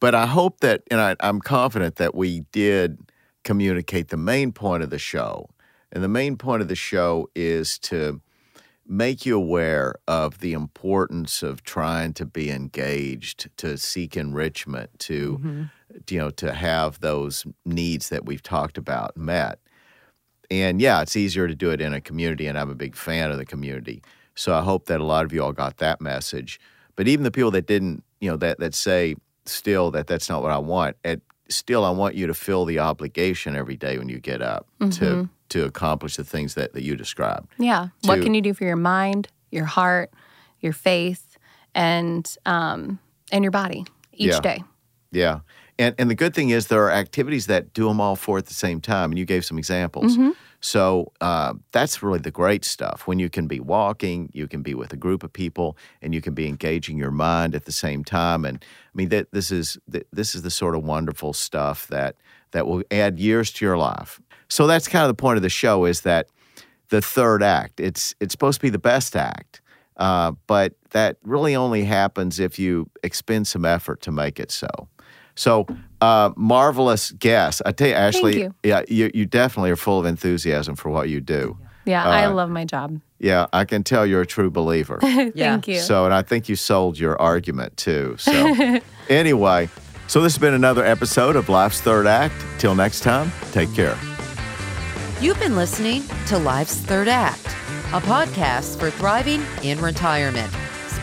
but 0.00 0.14
I 0.14 0.26
hope 0.26 0.60
that, 0.60 0.82
and 0.90 1.00
I, 1.00 1.16
I'm 1.20 1.40
confident 1.40 1.96
that 1.96 2.14
we 2.14 2.40
did 2.52 2.98
communicate 3.44 4.08
the 4.08 4.16
main 4.16 4.52
point 4.52 4.82
of 4.82 4.90
the 4.90 4.98
show. 4.98 5.48
And 5.92 6.04
the 6.04 6.08
main 6.08 6.36
point 6.36 6.62
of 6.62 6.68
the 6.68 6.76
show 6.76 7.30
is 7.34 7.78
to 7.80 8.20
make 8.86 9.26
you 9.26 9.36
aware 9.36 9.94
of 10.06 10.40
the 10.40 10.52
importance 10.52 11.42
of 11.42 11.62
trying 11.64 12.12
to 12.14 12.26
be 12.26 12.50
engaged, 12.50 13.48
to 13.56 13.76
seek 13.76 14.16
enrichment, 14.16 14.90
to, 15.00 15.68
you 16.08 16.18
know, 16.18 16.30
to 16.30 16.52
have 16.52 17.00
those 17.00 17.44
needs 17.64 18.08
that 18.10 18.24
we've 18.24 18.42
talked 18.42 18.78
about 18.78 19.16
met. 19.16 19.58
And 20.50 20.80
yeah, 20.80 21.02
it's 21.02 21.16
easier 21.16 21.48
to 21.48 21.54
do 21.54 21.70
it 21.70 21.80
in 21.80 21.92
a 21.92 22.00
community, 22.00 22.46
and 22.46 22.58
I'm 22.58 22.70
a 22.70 22.74
big 22.74 22.94
fan 22.96 23.30
of 23.30 23.38
the 23.38 23.44
community. 23.46 24.02
So 24.34 24.54
I 24.54 24.62
hope 24.62 24.86
that 24.86 25.00
a 25.00 25.04
lot 25.04 25.24
of 25.24 25.32
you 25.32 25.42
all 25.42 25.52
got 25.52 25.78
that 25.78 26.00
message. 26.00 26.60
But 26.94 27.08
even 27.08 27.24
the 27.24 27.30
people 27.30 27.50
that 27.52 27.66
didn't, 27.66 28.04
you 28.20 28.30
know, 28.30 28.36
that 28.36 28.58
that 28.60 28.74
say 28.74 29.16
still 29.44 29.90
that 29.92 30.06
that's 30.06 30.28
not 30.28 30.42
what 30.42 30.52
I 30.52 30.58
want, 30.58 30.96
at, 31.04 31.20
still 31.48 31.84
I 31.84 31.90
want 31.90 32.14
you 32.14 32.26
to 32.26 32.34
feel 32.34 32.64
the 32.64 32.78
obligation 32.78 33.56
every 33.56 33.76
day 33.76 33.98
when 33.98 34.08
you 34.08 34.18
get 34.20 34.40
up 34.42 34.66
to 34.92 35.28
to 35.48 35.64
accomplish 35.64 36.16
the 36.16 36.24
things 36.24 36.54
that, 36.54 36.72
that 36.72 36.82
you 36.82 36.96
described. 36.96 37.48
Yeah. 37.58 37.88
What 38.02 38.20
can 38.20 38.34
you 38.34 38.40
do 38.40 38.52
for 38.52 38.64
your 38.64 38.76
mind, 38.76 39.28
your 39.52 39.64
heart, 39.64 40.10
your 40.60 40.72
faith, 40.72 41.38
and 41.74 42.28
um, 42.46 42.98
and 43.32 43.44
your 43.44 43.52
body 43.52 43.84
each 44.12 44.32
Yeah. 44.32 44.40
day? 44.40 44.64
Yeah. 45.12 45.40
And 45.78 45.94
and 45.98 46.08
the 46.10 46.14
good 46.14 46.34
thing 46.34 46.50
is 46.50 46.68
there 46.68 46.84
are 46.84 46.90
activities 46.90 47.46
that 47.46 47.72
do 47.74 47.88
them 47.88 48.00
all 48.00 48.16
four 48.16 48.38
at 48.38 48.46
the 48.46 48.54
same 48.54 48.80
time, 48.80 49.10
and 49.10 49.18
you 49.18 49.24
gave 49.24 49.44
some 49.44 49.58
examples. 49.58 50.16
So 50.60 51.12
uh, 51.20 51.54
that's 51.72 52.02
really 52.02 52.18
the 52.18 52.30
great 52.30 52.64
stuff. 52.64 53.06
When 53.06 53.18
you 53.18 53.28
can 53.28 53.46
be 53.46 53.60
walking, 53.60 54.30
you 54.32 54.48
can 54.48 54.62
be 54.62 54.74
with 54.74 54.92
a 54.92 54.96
group 54.96 55.22
of 55.22 55.32
people, 55.32 55.76
and 56.00 56.14
you 56.14 56.22
can 56.22 56.34
be 56.34 56.48
engaging 56.48 56.96
your 56.96 57.10
mind 57.10 57.54
at 57.54 57.66
the 57.66 57.72
same 57.72 58.04
time. 58.04 58.44
And 58.44 58.64
I 58.64 58.94
mean 58.94 59.10
that 59.10 59.30
this 59.32 59.50
is 59.50 59.78
this 60.12 60.34
is 60.34 60.42
the 60.42 60.50
sort 60.50 60.74
of 60.74 60.82
wonderful 60.82 61.32
stuff 61.32 61.86
that 61.88 62.16
that 62.52 62.66
will 62.66 62.82
add 62.90 63.18
years 63.18 63.52
to 63.52 63.64
your 63.64 63.76
life. 63.76 64.20
So 64.48 64.66
that's 64.66 64.88
kind 64.88 65.04
of 65.04 65.08
the 65.08 65.20
point 65.20 65.36
of 65.36 65.42
the 65.42 65.50
show 65.50 65.84
is 65.84 66.00
that 66.02 66.28
the 66.88 67.02
third 67.02 67.42
act. 67.42 67.80
It's 67.80 68.14
it's 68.20 68.32
supposed 68.32 68.60
to 68.60 68.62
be 68.62 68.70
the 68.70 68.78
best 68.78 69.14
act, 69.16 69.60
uh, 69.96 70.32
but 70.46 70.74
that 70.90 71.16
really 71.22 71.54
only 71.54 71.84
happens 71.84 72.40
if 72.40 72.58
you 72.58 72.88
expend 73.02 73.46
some 73.46 73.64
effort 73.64 74.00
to 74.02 74.12
make 74.12 74.40
it 74.40 74.50
so. 74.50 74.88
So 75.36 75.66
uh, 76.00 76.32
marvelous 76.36 77.12
guest. 77.12 77.62
I 77.64 77.72
tell 77.72 77.88
you, 77.88 77.94
Ashley, 77.94 78.40
you. 78.42 78.54
yeah, 78.62 78.82
you 78.88 79.10
you 79.14 79.26
definitely 79.26 79.70
are 79.70 79.76
full 79.76 79.98
of 80.00 80.06
enthusiasm 80.06 80.74
for 80.76 80.90
what 80.90 81.08
you 81.08 81.20
do. 81.20 81.56
Yeah, 81.84 82.04
I 82.04 82.26
love 82.26 82.50
my 82.50 82.64
job. 82.64 83.00
Yeah, 83.18 83.46
I 83.52 83.64
can 83.64 83.84
tell 83.84 84.04
you're 84.04 84.22
a 84.22 84.26
true 84.26 84.50
believer. 84.50 84.98
Yeah. 85.34 85.52
Thank 85.52 85.68
you. 85.68 85.78
So, 85.78 86.04
and 86.04 86.12
I 86.12 86.22
think 86.22 86.48
you 86.48 86.56
sold 86.56 86.98
your 86.98 87.20
argument 87.20 87.76
too. 87.76 88.16
So, 88.18 88.80
anyway, 89.08 89.68
so 90.06 90.20
this 90.20 90.34
has 90.34 90.40
been 90.40 90.54
another 90.54 90.84
episode 90.84 91.36
of 91.36 91.48
Life's 91.48 91.80
Third 91.80 92.06
Act. 92.06 92.34
Till 92.58 92.74
next 92.74 93.00
time, 93.00 93.32
take 93.52 93.72
care. 93.74 93.96
You've 95.20 95.38
been 95.38 95.56
listening 95.56 96.02
to 96.26 96.38
Life's 96.38 96.76
Third 96.76 97.08
Act, 97.08 97.46
a 97.92 98.00
podcast 98.00 98.78
for 98.78 98.90
thriving 98.90 99.42
in 99.62 99.80
retirement. 99.80 100.52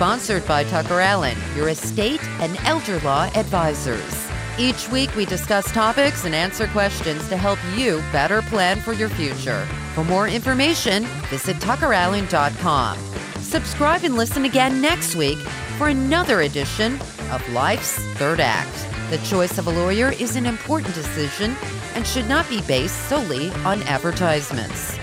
Sponsored 0.04 0.46
by 0.46 0.66
Tucker 0.66 1.00
Allen, 1.00 1.38
your 1.56 1.70
estate 1.70 2.22
and 2.42 2.58
elder 2.66 3.00
law 3.06 3.32
advisors. 3.36 4.30
Each 4.60 4.90
week, 4.90 5.16
we 5.16 5.24
discuss 5.24 5.72
topics 5.72 6.26
and 6.26 6.36
answer 6.36 6.68
questions 6.68 7.26
to 7.30 7.38
help 7.38 7.58
you 7.74 8.04
better 8.12 8.42
plan 8.42 8.82
for 8.82 8.92
your 8.92 9.08
future. 9.08 9.66
For 9.96 10.04
more 10.04 10.28
information, 10.28 11.06
visit 11.30 11.56
tuckerallen.com. 11.56 12.98
Subscribe 13.40 14.04
and 14.04 14.18
listen 14.18 14.44
again 14.44 14.82
next 14.82 15.16
week 15.16 15.38
for 15.78 15.88
another 15.88 16.42
edition 16.42 17.00
of 17.32 17.50
Life's 17.54 17.96
Third 18.18 18.42
Act. 18.42 19.10
The 19.10 19.20
choice 19.20 19.58
of 19.58 19.68
a 19.68 19.72
lawyer 19.72 20.12
is 20.12 20.36
an 20.36 20.46
important 20.46 20.94
decision 20.96 21.56
and 21.96 22.06
should 22.06 22.28
not 22.28 22.50
be 22.50 22.62
based 22.64 23.08
solely 23.08 23.52
on 23.64 23.82
advertisements. 23.84 25.00